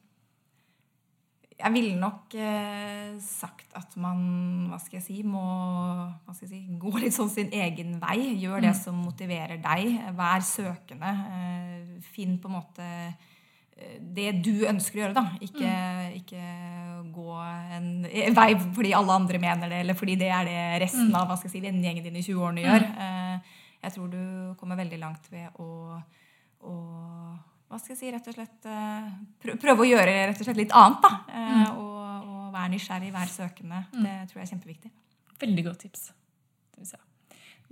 jeg 1.58 1.72
ville 1.72 1.96
nok 2.00 2.34
uh, 2.36 3.16
sagt 3.20 3.72
at 3.74 3.96
man 3.96 4.68
hva 4.70 4.78
skal 4.80 4.98
jeg 4.98 5.06
si, 5.06 5.22
må 5.24 5.42
jeg 6.40 6.48
si, 6.48 6.60
gå 6.78 6.92
litt 7.00 7.16
sånn 7.16 7.30
sin 7.32 7.52
egen 7.52 7.96
vei. 8.00 8.18
Gjør 8.40 8.66
det 8.68 8.74
som 8.78 8.98
motiverer 9.04 9.58
deg. 9.62 9.96
Vær 10.16 10.44
søkende. 10.44 11.12
Uh, 11.30 11.96
finn 12.14 12.38
på 12.38 12.48
en 12.48 12.58
måte 12.58 12.90
det 14.00 14.30
du 14.42 14.64
ønsker 14.66 14.98
å 14.98 15.02
gjøre, 15.02 15.14
da. 15.14 15.24
Ikke, 15.44 15.72
ikke 16.16 16.44
gå 17.12 17.34
en 17.76 17.88
vei 18.34 18.48
fordi 18.74 18.92
alle 18.96 19.12
andre 19.20 19.38
mener 19.42 19.68
det, 19.68 19.80
eller 19.84 19.94
fordi 19.98 20.14
det 20.16 20.30
er 20.32 20.44
det 20.48 20.60
resten 20.86 21.10
av 21.14 21.26
hva 21.28 21.36
skal 21.36 21.50
jeg 21.50 21.56
si, 21.58 21.64
vennegjengen 21.66 22.04
din 22.06 22.16
i 22.16 22.24
20-årene 22.24 22.64
gjør. 22.64 22.86
Eh, 23.04 23.52
jeg 23.84 23.92
tror 23.96 24.08
du 24.10 24.22
kommer 24.58 24.76
veldig 24.80 24.98
langt 25.02 25.28
ved 25.30 25.60
å 25.60 26.00
å 26.66 26.72
hva 27.68 27.78
skal 27.82 27.92
jeg 27.92 27.98
si, 28.00 28.10
rett 28.14 28.26
og 28.30 28.34
slett 28.36 28.66
eh, 28.70 29.08
prø- 29.42 29.56
prøve 29.60 29.84
å 29.84 29.88
gjøre 29.90 30.12
rett 30.30 30.40
og 30.40 30.46
slett 30.48 30.56
litt 30.60 30.72
annet. 30.74 31.02
da, 31.02 31.10
eh, 31.34 31.70
og, 31.76 32.30
og 32.30 32.52
være 32.54 32.70
nysgjerrig, 32.72 33.12
være 33.14 33.28
søkende. 33.34 33.82
Det 33.92 34.14
tror 34.30 34.40
jeg 34.40 34.46
er 34.46 34.52
kjempeviktig. 34.54 34.90
Veldig 35.42 35.64
godt 35.68 35.82
tips. 35.84 36.08
Skal 36.72 36.80
vi 36.84 36.88
se. 36.94 37.00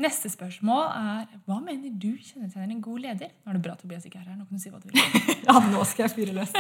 Neste 0.02 0.26
spørsmål 0.32 0.88
er 0.98 1.26
hva 1.46 1.60
mener 1.62 1.92
du 2.02 2.16
kjennetegner 2.18 2.72
en 2.74 2.80
god 2.82 2.98
leder? 3.04 3.30
Nå 3.44 3.52
er 3.52 3.58
det 3.58 3.62
bra 3.62 3.76
Tobias 3.78 4.06
ikke 4.08 4.18
er 4.18 4.26
her. 4.26 4.38
Nå 4.40 4.46
kan 4.48 4.58
du 4.58 4.62
si 4.62 4.72
hva 4.72 4.80
du 4.82 4.88
vil. 4.90 4.98
Ja, 5.46 5.54
nå 5.70 5.84
skal 5.86 6.08
jeg 6.08 6.14
fyre 6.16 6.34
løs. 6.34 6.50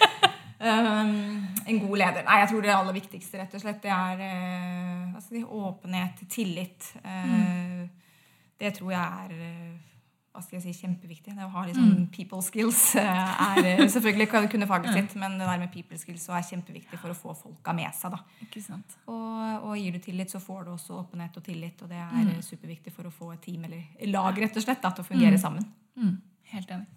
um, 0.68 1.12
en 1.70 1.78
god 1.84 1.96
leder. 2.00 2.24
Nei, 2.26 2.38
jeg 2.42 2.50
tror 2.50 2.64
det 2.64 2.72
aller 2.74 2.96
viktigste 2.96 3.38
rett 3.38 3.54
og 3.54 3.62
slett, 3.62 3.78
det 3.84 3.92
er 3.94 4.24
uh, 4.24 5.20
si, 5.22 5.44
åpenhet, 5.44 6.24
tillit. 6.34 6.90
Eh, 7.04 7.84
Det 8.64 8.70
tror 8.76 8.90
jeg 8.94 9.02
er 9.02 9.32
eh, 9.44 9.93
hva 10.34 10.40
skal 10.42 10.56
jeg 10.58 10.64
si, 10.64 10.82
kjempeviktig. 10.82 11.32
Det 11.36 11.44
å 11.46 11.52
ha 11.52 11.60
litt 11.62 11.76
sånn 11.78 12.08
people 12.10 12.40
skills 12.42 12.80
eh, 12.98 13.34
er 13.44 13.68
eh, 13.70 13.82
Selvfølgelig 13.92 14.26
kan 14.32 14.48
kunne 14.50 14.66
faget 14.66 14.96
sitt, 14.96 15.12
men 15.20 15.36
det 15.38 15.46
der 15.46 15.60
med 15.62 15.70
people 15.70 15.98
skills 16.00 16.24
er 16.26 16.42
kjempeviktig 16.48 16.98
for 16.98 17.12
å 17.12 17.14
få 17.14 17.36
folka 17.38 17.74
med 17.76 17.94
seg. 17.94 18.16
da. 18.16 18.40
Ikke 18.42 18.62
sant? 18.64 18.96
Og, 19.06 19.68
og 19.68 19.76
gir 19.78 19.94
du 19.94 20.00
tillit, 20.02 20.32
så 20.34 20.40
får 20.42 20.64
du 20.66 20.72
også 20.72 20.96
åpenhet 21.04 21.38
og 21.38 21.44
tillit. 21.46 21.78
Og 21.86 21.92
det 21.92 22.00
er 22.02 22.26
mm. 22.32 22.40
superviktig 22.42 22.90
for 22.96 23.06
å 23.06 23.12
få 23.14 23.30
et 23.36 23.44
team 23.46 23.68
eller 23.68 24.10
lag 24.10 24.40
rett 24.42 24.58
og 24.58 24.64
slett 24.66 24.82
da, 24.82 24.90
til 24.90 25.06
å 25.06 25.08
fungere 25.12 25.38
sammen. 25.38 25.68
Mm, 26.02 26.16
helt 26.50 26.72
enig. 26.74 26.90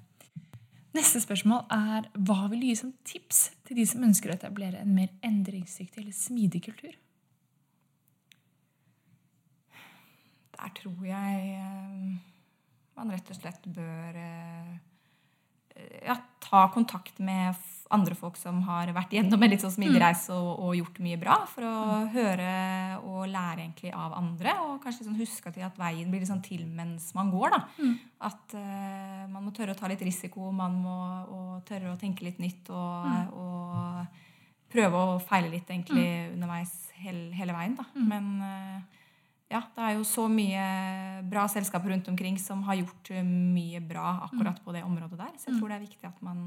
Neste 0.97 1.21
spørsmål 1.21 1.67
er 1.75 2.07
hva 2.25 2.47
vil 2.49 2.63
du 2.63 2.71
gi 2.71 2.77
som 2.79 2.95
tips 3.05 3.43
til 3.67 3.77
de 3.77 3.85
som 3.85 4.05
ønsker 4.07 4.31
å 4.31 4.37
etablere 4.39 4.81
en 4.81 4.95
mer 4.95 5.11
endringsdyktig 5.25 6.01
eller 6.01 6.17
smidig 6.17 6.63
kultur? 6.65 6.95
Der 10.57 10.73
tror 10.79 11.05
jeg 11.05 11.53
eh, 11.53 12.17
man 12.97 13.13
rett 13.13 13.31
og 13.31 13.37
slett 13.37 13.65
bør 13.73 14.21
eh, 14.21 14.75
ja, 16.05 16.17
ta 16.43 16.67
kontakt 16.73 17.19
med 17.23 17.55
andre 17.93 18.15
folk 18.19 18.35
som 18.35 18.59
har 18.67 18.89
vært 18.95 19.13
gjennom 19.15 19.43
en 19.43 19.51
litt 19.53 19.63
sånn 19.63 19.71
smidig 19.71 20.01
reise 20.01 20.35
og, 20.35 20.49
og 20.65 20.73
gjort 20.75 20.97
mye 21.05 21.19
bra, 21.21 21.37
for 21.47 21.63
å 21.63 21.99
høre 22.11 22.49
og 22.99 23.29
lære 23.31 23.63
egentlig 23.63 23.93
av 23.95 24.15
andre. 24.17 24.57
Og 24.65 24.81
kanskje 24.83 25.05
liksom 25.05 25.19
huske 25.21 25.53
til 25.55 25.63
at 25.67 25.77
veien 25.79 26.11
blir 26.11 26.25
sånn 26.27 26.43
til 26.43 26.65
mens 26.67 27.13
man 27.15 27.31
går. 27.31 27.55
da. 27.55 27.61
At 28.27 28.57
uh, 28.57 29.23
man 29.31 29.45
må 29.45 29.53
tørre 29.55 29.71
å 29.75 29.79
ta 29.79 29.87
litt 29.87 30.03
risiko, 30.03 30.49
man 30.51 30.75
må 30.83 30.97
tørre 31.69 31.93
å 31.93 31.99
tenke 32.01 32.27
litt 32.27 32.41
nytt 32.43 32.73
og, 32.75 33.37
og 33.37 34.27
prøve 34.73 35.03
å 35.13 35.17
feile 35.23 35.53
litt 35.53 35.69
egentlig 35.71 36.07
underveis 36.33 36.73
hele, 36.99 37.29
hele 37.37 37.55
veien. 37.55 37.77
da. 37.79 37.87
Men 37.95 38.29
eh, 38.43 38.96
ja, 39.49 39.61
det 39.75 39.83
er 39.83 39.93
jo 39.95 40.03
så 40.03 40.25
mye 40.27 40.63
bra 41.31 41.45
selskaper 41.47 41.89
rundt 41.93 42.07
omkring 42.11 42.35
som 42.39 42.63
har 42.67 42.75
gjort 42.81 43.11
eh, 43.15 43.23
mye 43.23 43.79
bra 43.79 44.17
akkurat 44.27 44.59
på 44.63 44.73
det 44.75 44.83
området 44.83 45.17
der. 45.19 45.33
Så 45.39 45.49
jeg 45.51 45.59
tror 45.59 45.69
det 45.71 45.77
er 45.77 45.85
viktig 45.85 46.07
at 46.09 46.21
man 46.21 46.41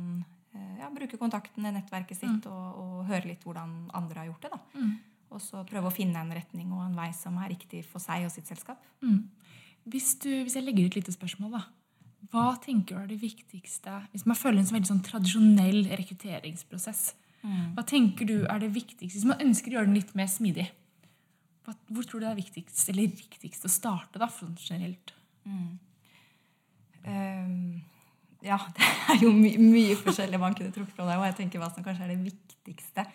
eh, 0.54 0.74
ja, 0.82 0.90
bruker 0.92 1.16
kontaktene, 1.20 1.72
nettverket 1.72 2.18
sitt, 2.20 2.46
og, 2.46 2.66
og 2.82 3.06
hører 3.08 3.30
litt 3.32 3.44
hvordan 3.46 3.88
andre 3.96 4.18
har 4.18 4.26
gjort 4.28 4.42
det. 4.42 4.50
da. 4.52 4.60
Og 5.30 5.40
så 5.40 5.64
prøve 5.64 5.86
å 5.88 5.94
finne 5.94 6.18
en 6.20 6.32
retning 6.34 6.72
og 6.74 6.82
en 6.88 6.96
vei 6.98 7.12
som 7.14 7.36
er 7.38 7.52
riktig 7.54 7.84
for 7.86 8.02
seg 8.02 8.24
og 8.26 8.32
sitt 8.34 8.48
selskap. 8.50 8.82
Hvis, 9.84 10.18
du, 10.20 10.28
hvis 10.44 10.56
jeg 10.58 10.64
legger 10.66 10.84
ut 10.88 10.92
et 10.92 11.00
lite 11.00 11.12
spørsmål, 11.14 11.52
da. 11.56 11.62
Hva 12.30 12.50
tenker 12.60 12.94
du 12.94 13.00
er 13.00 13.06
det 13.08 13.20
viktigste 13.22 13.94
hvis 14.12 14.26
man 14.28 14.36
følger 14.36 14.60
en 14.60 14.66
sånn 14.68 14.76
veldig 14.76 14.90
sånn 14.90 15.04
tradisjonell 15.06 15.80
rekrutteringsprosess? 15.98 17.14
Hva 17.74 17.82
tenker 17.88 18.26
du 18.28 18.44
er 18.44 18.58
det 18.60 18.68
viktigste 18.74 19.16
hvis 19.16 19.24
man 19.30 19.40
ønsker 19.40 19.72
å 19.72 19.78
gjøre 19.78 19.88
den 19.88 19.96
litt 19.96 20.12
mer 20.14 20.28
smidig? 20.28 20.66
Hvor 21.66 22.06
tror 22.06 22.20
du 22.20 22.24
det 22.24 22.32
er 22.32 22.40
viktigst 22.40 22.88
eller 22.90 23.10
riktigst 23.12 23.66
å 23.66 23.70
starte, 23.70 24.18
da, 24.18 24.28
for 24.32 24.50
generelt? 24.58 25.12
Ehm, 27.04 27.80
ja, 28.44 28.58
det 28.76 28.86
er 29.14 29.24
jo 29.24 29.32
my 29.36 29.52
mye 29.60 29.98
forskjellig 30.00 30.40
man 30.40 30.56
kunne 30.56 30.72
trukket 30.74 30.96
fra 30.96 31.08
det, 31.10 31.18
og 31.20 31.26
jeg 31.28 31.38
tenker 31.42 31.62
hva 31.62 31.70
som 31.72 31.84
kanskje 31.86 32.06
er 32.06 32.14
det 32.14 32.22
viktigste. 32.30 33.06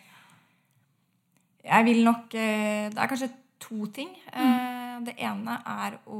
Jeg 1.65 1.87
vil 1.87 2.03
nok 2.05 2.35
eh, 2.37 2.91
Det 2.93 3.01
er 3.01 3.09
kanskje 3.09 3.31
to 3.59 3.87
ting. 3.89 4.11
Mm. 4.29 5.05
Det 5.07 5.15
ene 5.25 5.57
er 5.65 5.97
å 6.05 6.19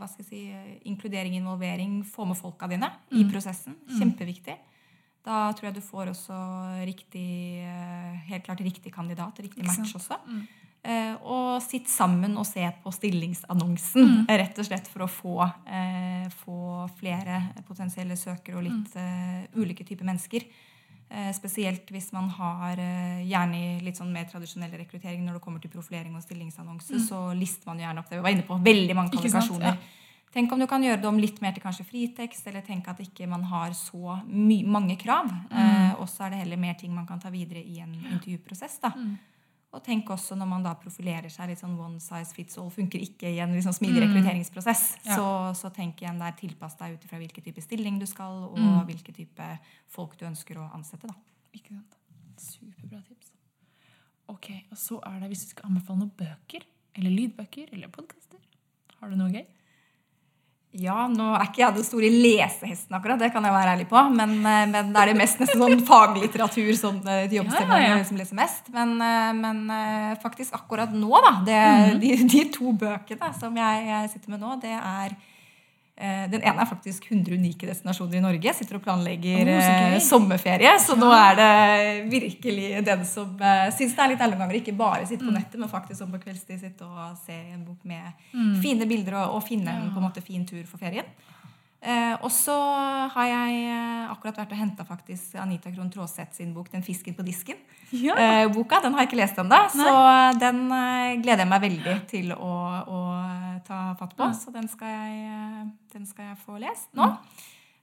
hva 0.00 0.08
skal 0.08 0.24
jeg 0.24 0.28
si, 0.30 0.40
inkludering, 0.88 1.34
involvering, 1.36 2.00
få 2.08 2.24
med 2.28 2.38
folka 2.38 2.68
dine 2.70 2.88
i 3.12 3.26
prosessen. 3.28 3.76
Kjempeviktig. 3.98 4.56
Da 5.26 5.50
tror 5.52 5.68
jeg 5.68 5.76
du 5.76 5.82
får 5.84 6.14
også 6.14 6.36
riktig, 6.88 7.60
eh, 7.60 8.14
helt 8.30 8.46
klart 8.46 8.62
riktig 8.64 8.92
kandidat, 8.94 9.36
riktig 9.44 9.66
match 9.66 9.92
også. 9.98 10.16
Eh, 10.24 10.59
og 11.20 11.60
sitte 11.60 11.90
sammen 11.92 12.38
og 12.40 12.46
se 12.48 12.64
på 12.82 12.90
stillingsannonsen, 12.94 14.24
rett 14.28 14.58
og 14.58 14.64
slett 14.64 14.88
for 14.88 15.04
å 15.04 15.10
få, 15.12 15.34
eh, 15.68 16.24
få 16.44 16.88
flere 16.96 17.52
potensielle 17.68 18.16
søkere 18.16 18.56
og 18.56 18.64
litt 18.64 18.96
eh, 18.96 19.44
ulike 19.60 19.84
typer 19.84 20.08
mennesker. 20.08 20.46
Eh, 21.10 21.32
spesielt 21.34 21.88
hvis 21.90 22.12
man 22.14 22.28
har 22.30 22.78
eh, 22.78 23.24
gjerne 23.26 23.58
i 23.58 23.70
litt 23.82 23.98
sånn 23.98 24.12
mer 24.14 24.28
tradisjonell 24.30 24.70
rekruttering 24.78 25.24
når 25.26 25.40
det 25.40 25.42
kommer 25.42 25.58
til 25.58 25.72
profilering 25.72 26.14
og 26.14 26.22
stillingsannonse, 26.22 27.00
så 27.02 27.32
lister 27.34 27.66
man 27.66 27.80
gjerne 27.82 27.98
opp 27.98 28.12
det 28.12 28.20
vi 28.20 28.22
var 28.22 28.36
inne 28.36 28.46
på. 28.46 28.58
Veldig 28.62 28.94
mange 28.94 29.10
kvalifikasjoner. 29.16 29.74
Ja. 29.74 29.96
Tenk 30.30 30.52
om 30.54 30.60
du 30.62 30.68
kan 30.70 30.84
gjøre 30.86 31.00
det 31.02 31.08
om 31.10 31.18
litt 31.18 31.40
mer 31.42 31.50
til 31.50 31.64
kanskje 31.64 31.82
fritekst, 31.88 32.46
eller 32.46 32.62
tenk 32.62 32.86
at 32.86 33.00
ikke 33.02 33.26
man 33.26 33.42
har 33.50 33.74
så 33.74 34.20
mange 34.30 34.94
krav. 35.00 35.26
Eh, 35.50 35.96
og 35.98 36.06
så 36.06 36.28
er 36.28 36.30
det 36.36 36.44
heller 36.44 36.62
mer 36.62 36.78
ting 36.78 36.94
man 36.94 37.08
kan 37.08 37.18
ta 37.18 37.32
videre 37.34 37.58
i 37.58 37.80
en 37.82 37.90
intervjuprosess. 37.98 38.78
da. 38.78 38.92
Og 39.72 39.84
tenk 39.86 40.08
også 40.10 40.34
når 40.34 40.48
man 40.50 40.64
da 40.66 40.72
profilerer 40.74 41.30
seg 41.30 41.46
litt 41.52 41.60
sånn 41.60 41.76
one 41.78 42.00
size 42.02 42.34
fits 42.34 42.58
all, 42.58 42.70
funker 42.74 42.98
ikke 43.04 43.28
i 43.30 43.38
en 43.38 43.52
liksom 43.54 43.72
smidig 43.76 44.02
rekrutteringsprosess. 44.02 44.96
Ja. 45.06 45.14
Så, 45.14 45.26
så 45.60 45.70
tenk 45.76 46.02
igjen 46.02 46.18
der 46.18 46.32
tilpass 46.40 46.74
deg 46.80 46.96
ut 46.96 47.04
ifra 47.06 47.20
hvilken 47.22 47.44
type 47.46 47.62
stilling 47.62 48.00
du 48.00 48.06
skal, 48.10 48.48
og 48.50 48.58
Mm. 48.58 48.80
hvilken 48.88 49.14
type 49.14 49.46
folk 49.86 50.16
du 50.18 50.24
ønsker 50.26 50.58
å 50.58 50.66
ansette. 50.74 51.06
da. 51.06 51.14
Ikke 51.54 51.68
sant? 51.76 51.94
Superbra 52.36 53.02
tips. 53.06 53.30
Ok, 54.28 54.50
og 54.72 54.78
så 54.78 54.98
er 55.06 55.20
det 55.20 55.28
hvis 55.30 55.44
du 55.46 55.50
skal 55.54 55.70
anbefale 55.70 55.98
noen 55.98 56.12
bøker, 56.18 56.66
eller 56.96 57.10
lydbøker, 57.10 57.72
eller 57.72 57.88
podkaster. 57.88 58.38
Har 59.00 59.10
du 59.10 59.16
noe 59.16 59.30
gøy? 59.30 59.46
Ja, 60.72 61.08
nå 61.10 61.32
er 61.34 61.48
ikke 61.48 61.64
jeg 61.64 61.74
den 61.80 61.82
store 61.84 62.08
lesehesten, 62.14 62.94
akkurat, 62.94 63.18
det 63.18 63.32
kan 63.34 63.42
jeg 63.42 63.52
være 63.56 63.72
ærlig 63.74 63.88
på. 63.90 64.02
Men, 64.14 64.36
eh, 64.46 64.66
men 64.70 64.92
det 64.94 65.00
er 65.02 65.10
det 65.10 65.16
mest 65.18 65.40
nesten 65.42 65.58
sånn 65.58 65.80
faglitteratur 65.88 66.70
sånn, 66.78 67.00
eh, 67.10 67.24
til 67.28 67.40
jobbstemning 67.40 67.74
Ja, 67.74 67.80
ja, 67.80 67.88
ja. 67.88 67.96
jeg 67.96 68.04
liksom 68.04 68.20
leser 68.20 68.38
mest. 68.38 68.70
Men, 68.72 68.92
eh, 69.02 69.32
men 69.34 69.58
eh, 69.74 70.14
faktisk 70.22 70.54
akkurat 70.54 70.92
nå, 70.94 71.10
da, 71.26 71.32
det, 71.44 71.58
Mhm. 71.96 72.00
de, 72.00 72.12
de 72.28 72.44
to 72.54 72.72
bøkene 72.72 73.32
som 73.40 73.56
jeg, 73.56 73.86
jeg 73.90 74.10
sitter 74.14 74.30
med 74.30 74.40
nå, 74.40 74.60
det 74.62 74.76
er 74.78 75.10
eh, 75.10 75.16
den 76.32 76.40
ene 76.42 76.62
er 76.64 76.68
faktisk 76.68 77.06
100 77.10 77.34
unike 77.36 77.68
destinasjoner 77.68 78.16
i 78.18 78.22
Norge. 78.24 78.46
Jeg 78.48 78.56
sitter 78.56 78.78
og 78.78 78.84
planlegger 78.84 79.50
oh, 79.52 79.60
så 79.60 79.72
eh, 79.90 79.96
sommerferie. 80.04 80.72
Så 80.80 80.96
nå 80.96 81.10
er 81.12 81.34
det 81.40 81.50
virkelig 82.12 82.84
den 82.86 83.04
som 83.08 83.34
uh, 83.40 83.66
syns 83.76 83.92
det 83.96 84.04
er 84.04 84.12
litt 84.14 84.24
ærlig 84.24 84.38
ganger. 84.40 84.60
Ikke 84.62 84.76
bare 84.76 85.06
sitte 85.06 85.20
Mm. 85.24 85.28
på 85.28 85.36
nettet, 85.38 85.60
men 85.60 85.68
faktisk 85.68 86.02
om 86.06 86.14
på 86.14 86.22
kveldstid 86.22 86.60
sitte 86.62 86.86
og 86.88 87.18
se 87.26 87.36
en 87.52 87.64
bok 87.66 87.84
med 87.84 88.24
fine 88.62 88.86
bilder 88.88 89.18
og, 89.20 89.36
og 89.36 89.44
finne 89.44 89.70
en 89.76 89.90
på 89.92 90.00
en 90.00 90.08
måte 90.08 90.24
fin 90.24 90.46
tur 90.48 90.64
for 90.64 90.80
ferien. 90.80 91.04
Eh, 91.80 92.14
og 92.20 92.28
så 92.28 92.54
har 93.14 93.26
jeg 93.30 93.60
eh, 93.72 94.10
akkurat 94.12 94.42
vært 94.42 94.50
og 94.52 94.58
henta 94.60 94.84
faktisk 94.84 95.38
Anita 95.40 95.70
Krohn 95.72 95.88
Traaseth 95.88 96.36
sin 96.36 96.52
bok 96.52 96.68
'Den 96.68 96.82
fisken 96.84 97.14
på 97.16 97.24
disken'. 97.24 97.56
Ja. 97.90 98.14
Eh, 98.20 98.48
boka, 98.52 98.80
Den 98.82 98.92
har 98.92 99.00
jeg 99.00 99.08
ikke 99.08 99.22
lest 99.22 99.38
ennå, 99.38 99.60
så 99.72 100.38
den 100.38 100.70
eh, 100.70 101.16
gleder 101.22 101.46
jeg 101.46 101.48
meg 101.48 101.62
veldig 101.62 101.96
til 102.06 102.32
å, 102.32 102.54
å 102.84 103.00
ta 103.64 103.94
fatt 103.98 104.12
på. 104.16 104.28
Ja. 104.28 104.32
Så 104.36 104.52
den 104.52 104.68
skal, 104.68 104.88
jeg, 104.88 105.24
eh, 105.24 105.64
den 105.92 106.06
skal 106.06 106.24
jeg 106.24 106.36
få 106.44 106.58
lest 106.60 106.92
nå. 106.92 107.08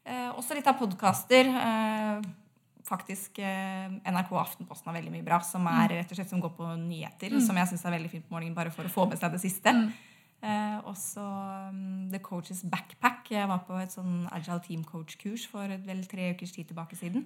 Eh, 0.05 0.29
også 0.37 0.55
litt 0.55 0.67
av 0.67 0.77
podkaster. 0.79 1.49
Eh, 1.49 2.21
faktisk 2.87 3.39
eh, 3.43 3.89
NRK 4.07 4.31
Aftenposten 4.39 4.87
har 4.87 4.95
veldig 4.95 5.11
mye 5.11 5.25
bra, 5.25 5.41
som 5.43 5.65
er 5.67 5.97
rett 5.97 6.11
og 6.13 6.19
slett 6.19 6.29
som 6.31 6.43
går 6.43 6.53
på 6.55 6.69
nyheter. 6.79 7.33
Som 7.43 7.57
jeg 7.59 7.73
syns 7.73 7.83
er 7.83 7.97
veldig 7.97 8.11
fint 8.13 8.27
på 8.29 8.37
morgenen, 8.37 8.55
bare 8.55 8.71
for 8.71 8.87
å 8.87 8.93
få 8.93 9.09
med 9.09 9.19
seg 9.19 9.33
det 9.35 9.41
siste. 9.43 9.73
Eh, 10.43 10.77
også 10.85 11.23
um, 11.71 12.09
The 12.11 12.19
Coaches 12.19 12.65
Backpack. 12.71 13.31
Jeg 13.31 13.49
var 13.49 13.63
på 13.65 13.77
et 13.81 13.93
sånn 13.93 14.27
Agile 14.31 14.61
Team 14.65 14.83
Coach-kurs 14.85 15.47
for 15.49 15.71
vel 15.87 16.03
tre 16.09 16.31
ukers 16.35 16.53
tid 16.53 16.69
tilbake 16.69 16.97
siden. 16.99 17.25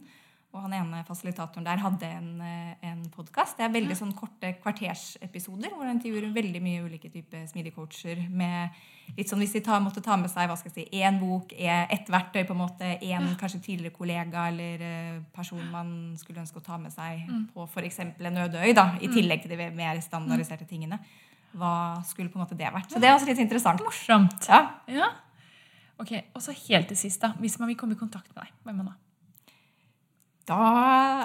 Og 0.52 0.66
han 0.66 0.74
ene 0.76 1.00
fasilitatoren 1.08 1.64
der 1.64 1.80
hadde 1.80 2.08
en, 2.08 2.32
eh, 2.44 2.74
en 2.90 3.04
podkast. 3.12 3.56
Det 3.58 3.64
er 3.64 3.72
veldig 3.72 3.96
sånn 3.96 4.12
korte 4.16 4.50
kvartersepisoder 4.60 5.72
hvor 5.72 5.88
han 5.88 5.96
intervjuer 5.96 6.34
veldig 6.36 6.62
mye 6.64 6.82
ulike 6.84 7.12
typer 7.12 7.46
smidige 7.48 7.76
coacher. 7.76 8.20
Med 8.30 8.76
litt 9.16 9.32
sånn 9.32 9.40
hvis 9.44 9.56
de 9.56 9.62
tar, 9.64 9.80
måtte 9.84 10.04
ta 10.04 10.18
med 10.20 10.32
seg 10.32 10.48
hva 10.48 10.58
skal 10.60 10.72
jeg 10.72 10.90
si, 10.90 11.00
én 11.04 11.20
bok, 11.20 11.52
ett 11.56 12.12
verktøy, 12.12 12.44
på 12.48 12.56
en 12.56 12.64
måte, 12.64 12.92
én 13.00 13.32
kanskje 13.40 13.64
tidligere 13.64 13.96
kollega 13.96 14.48
eller 14.52 14.84
eh, 14.88 15.20
person 15.36 15.64
man 15.72 16.18
skulle 16.20 16.44
ønske 16.44 16.60
å 16.60 16.68
ta 16.68 16.78
med 16.78 16.92
seg 16.92 17.28
på 17.54 17.68
f.eks. 17.68 18.00
en 18.00 18.44
øde 18.44 18.64
øy, 18.64 18.72
da, 18.76 18.94
i 19.00 19.08
tillegg 19.12 19.44
til 19.44 19.56
de 19.56 19.72
mer 19.76 20.00
standardiserte 20.04 20.68
tingene. 20.68 21.00
Hva 21.58 21.74
skulle 22.08 22.32
på 22.32 22.40
en 22.40 22.46
måte 22.46 22.58
det 22.58 22.72
vært? 22.72 22.90
Så 22.92 23.02
det 23.02 23.10
er 23.10 23.18
også 23.18 23.28
litt 23.28 23.42
interessant. 23.44 23.84
Morsomt. 23.84 24.48
Ja. 24.48 24.64
Ja. 24.92 25.12
Ok, 26.02 26.16
Og 26.34 26.42
så 26.42 26.56
helt 26.56 26.90
til 26.90 26.98
sist, 26.98 27.22
da. 27.22 27.34
Hvis 27.40 27.60
man 27.62 27.70
vil 27.70 27.78
komme 27.78 27.98
i 27.98 28.00
kontakt 28.00 28.32
med 28.34 28.44
deg, 28.44 28.54
hvem 28.66 28.84
da? 28.88 28.96
Da 30.50 30.62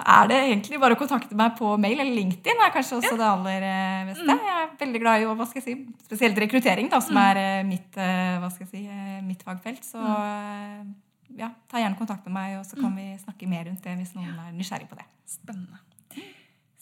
er 0.05 0.27
det 0.29 0.37
egentlig 0.51 0.77
bare 0.79 0.95
å 0.95 0.99
kontakte 0.99 1.35
meg 1.37 1.55
på 1.57 1.71
mail 1.81 1.97
eller 1.97 2.13
LinkedIn. 2.13 2.61
er 2.61 2.73
kanskje 2.73 2.99
også 2.99 3.15
det 3.17 3.25
aller 3.25 3.65
beste. 4.11 4.27
Mm. 4.27 4.43
Jeg 4.45 4.61
er 4.61 4.69
veldig 4.83 5.01
glad 5.01 5.23
i 5.23 5.25
hva 5.31 5.47
skal 5.49 5.61
jeg 5.61 5.65
si, 5.65 6.05
spesielt 6.05 6.39
rekruttering, 6.43 6.91
da, 6.91 7.01
som 7.03 7.17
er 7.21 7.41
eh, 7.41 7.65
mitt, 7.67 7.97
eh, 7.97 8.37
hva 8.41 8.51
skal 8.53 8.67
jeg 8.67 8.71
si, 8.75 8.83
eh, 8.85 9.17
mitt 9.25 9.41
fagfelt. 9.47 9.81
Så 9.83 9.99
mm. 9.99 10.93
ja, 11.41 11.49
ta 11.67 11.81
gjerne 11.81 11.99
kontakt 11.99 12.29
med 12.29 12.37
meg, 12.37 12.59
og 12.61 12.69
så 12.69 12.77
kan 12.79 12.93
vi 12.95 13.09
snakke 13.23 13.49
mer 13.49 13.65
rundt 13.71 13.83
det 13.83 13.97
hvis 13.97 14.13
noen 14.15 14.37
er 14.45 14.53
nysgjerrig 14.55 14.87
på 14.91 14.99
det. 14.99 15.07
Spennende. 15.27 15.81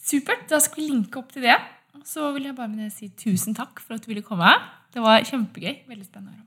Supert. 0.05 0.45
Da 0.51 0.59
skal 0.61 0.83
vi 0.83 0.91
linke 0.91 1.23
opp 1.23 1.31
til 1.33 1.47
det. 1.47 1.55
Så 2.03 2.31
vil 2.35 2.49
jeg 2.49 2.57
bare 2.57 2.89
si 2.93 3.09
tusen 3.15 3.55
takk 3.57 3.79
for 3.79 3.95
at 3.95 4.03
du 4.03 4.11
ville 4.11 4.25
komme. 4.25 4.51
Det 4.93 5.03
var 5.03 5.23
kjempegøy. 5.23 5.85
Veldig 5.87 6.09
spennende 6.09 6.45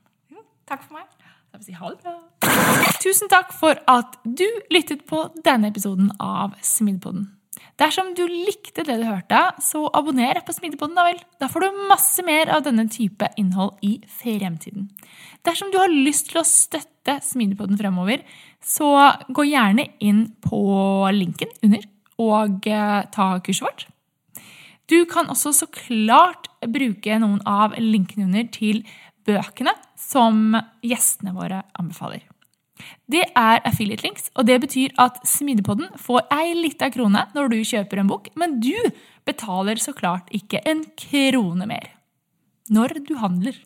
takk 0.69 0.85
for 0.85 0.99
meg. 0.99 1.09
Da 1.49 1.59
vil 1.59 1.65
jeg 1.65 1.71
si 1.71 1.79
ha 1.81 1.91
det 1.93 2.05
bra. 2.05 2.93
Tusen 3.03 3.33
takk 3.33 3.55
for 3.57 3.81
at 3.89 4.21
du 4.25 4.47
lyttet 4.75 5.07
på 5.09 5.25
denne 5.45 5.73
episoden 5.73 6.13
av 6.21 6.57
Smidepodden. 6.65 7.31
Dersom 7.79 8.11
du 8.19 8.25
likte 8.27 8.83
det 8.87 8.97
du 8.99 9.05
hørte, 9.07 9.39
så 9.63 9.85
abonner 9.95 10.41
på 10.47 10.55
Smidepodden, 10.55 10.97
da 10.99 11.05
vel. 11.07 11.21
Da 11.39 11.47
får 11.51 11.63
du 11.63 11.85
masse 11.91 12.25
mer 12.27 12.51
av 12.51 12.65
denne 12.67 12.89
type 12.91 13.29
innhold 13.39 13.79
i 13.87 14.01
fremtiden. 14.19 14.89
Dersom 15.47 15.71
du 15.71 15.79
har 15.79 15.93
lyst 15.93 16.33
til 16.33 16.43
å 16.43 16.47
støtte 16.47 17.21
Smidepodden 17.25 17.79
fremover, 17.79 18.25
så 18.59 18.91
gå 19.31 19.47
gjerne 19.47 19.87
inn 20.03 20.27
på 20.43 20.59
linken 21.15 21.55
under 21.63 21.87
og 22.19 22.67
eh, 22.67 23.05
ta 23.15 23.29
kurset 23.47 23.63
vårt. 23.63 23.87
Du 24.89 25.05
kan 25.09 25.29
også 25.29 25.53
så 25.53 25.69
klart 25.73 26.49
bruke 26.65 27.21
noen 27.21 27.43
av 27.47 27.77
linkene 27.77 28.29
under 28.29 28.49
til 28.53 28.83
bøkene 29.29 29.75
som 30.01 30.57
gjestene 30.85 31.35
våre 31.37 31.63
anbefaler. 31.79 32.25
Det 33.11 33.25
er 33.37 33.61
affiliate 33.67 34.05
links, 34.07 34.29
og 34.39 34.47
det 34.49 34.59
betyr 34.63 34.95
at 35.03 35.19
Smidepodden 35.27 35.91
får 36.01 36.29
ei 36.35 36.55
lita 36.57 36.89
krone 36.95 37.25
når 37.35 37.53
du 37.53 37.59
kjøper 37.67 38.01
en 38.01 38.11
bok, 38.11 38.31
men 38.39 38.59
du 38.63 38.77
betaler 39.29 39.81
så 39.83 39.93
klart 39.97 40.31
ikke 40.35 40.63
en 40.69 40.85
krone 40.97 41.69
mer 41.69 41.95
når 42.73 42.99
du 43.09 43.15
handler. 43.21 43.57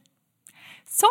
Så 0.87 1.11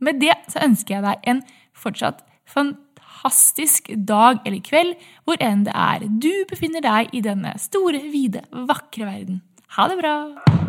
med 0.00 0.20
det 0.20 0.36
så 0.52 0.62
ønsker 0.64 0.96
jeg 0.96 1.06
deg 1.06 1.28
en 1.32 1.42
fortsatt 1.76 2.22
fantastisk 2.48 3.90
dag 3.96 4.40
eller 4.44 4.60
kveld, 4.64 4.96
hvor 5.24 5.40
enn 5.44 5.64
det 5.66 5.74
er 5.76 6.06
du 6.08 6.32
befinner 6.50 6.84
deg 6.84 7.14
i 7.16 7.22
denne 7.24 7.54
store, 7.60 8.02
vide, 8.12 8.44
vakre 8.52 9.08
verden. 9.08 9.40
Ha 9.76 9.88
det 9.88 9.96
bra! 9.96 10.59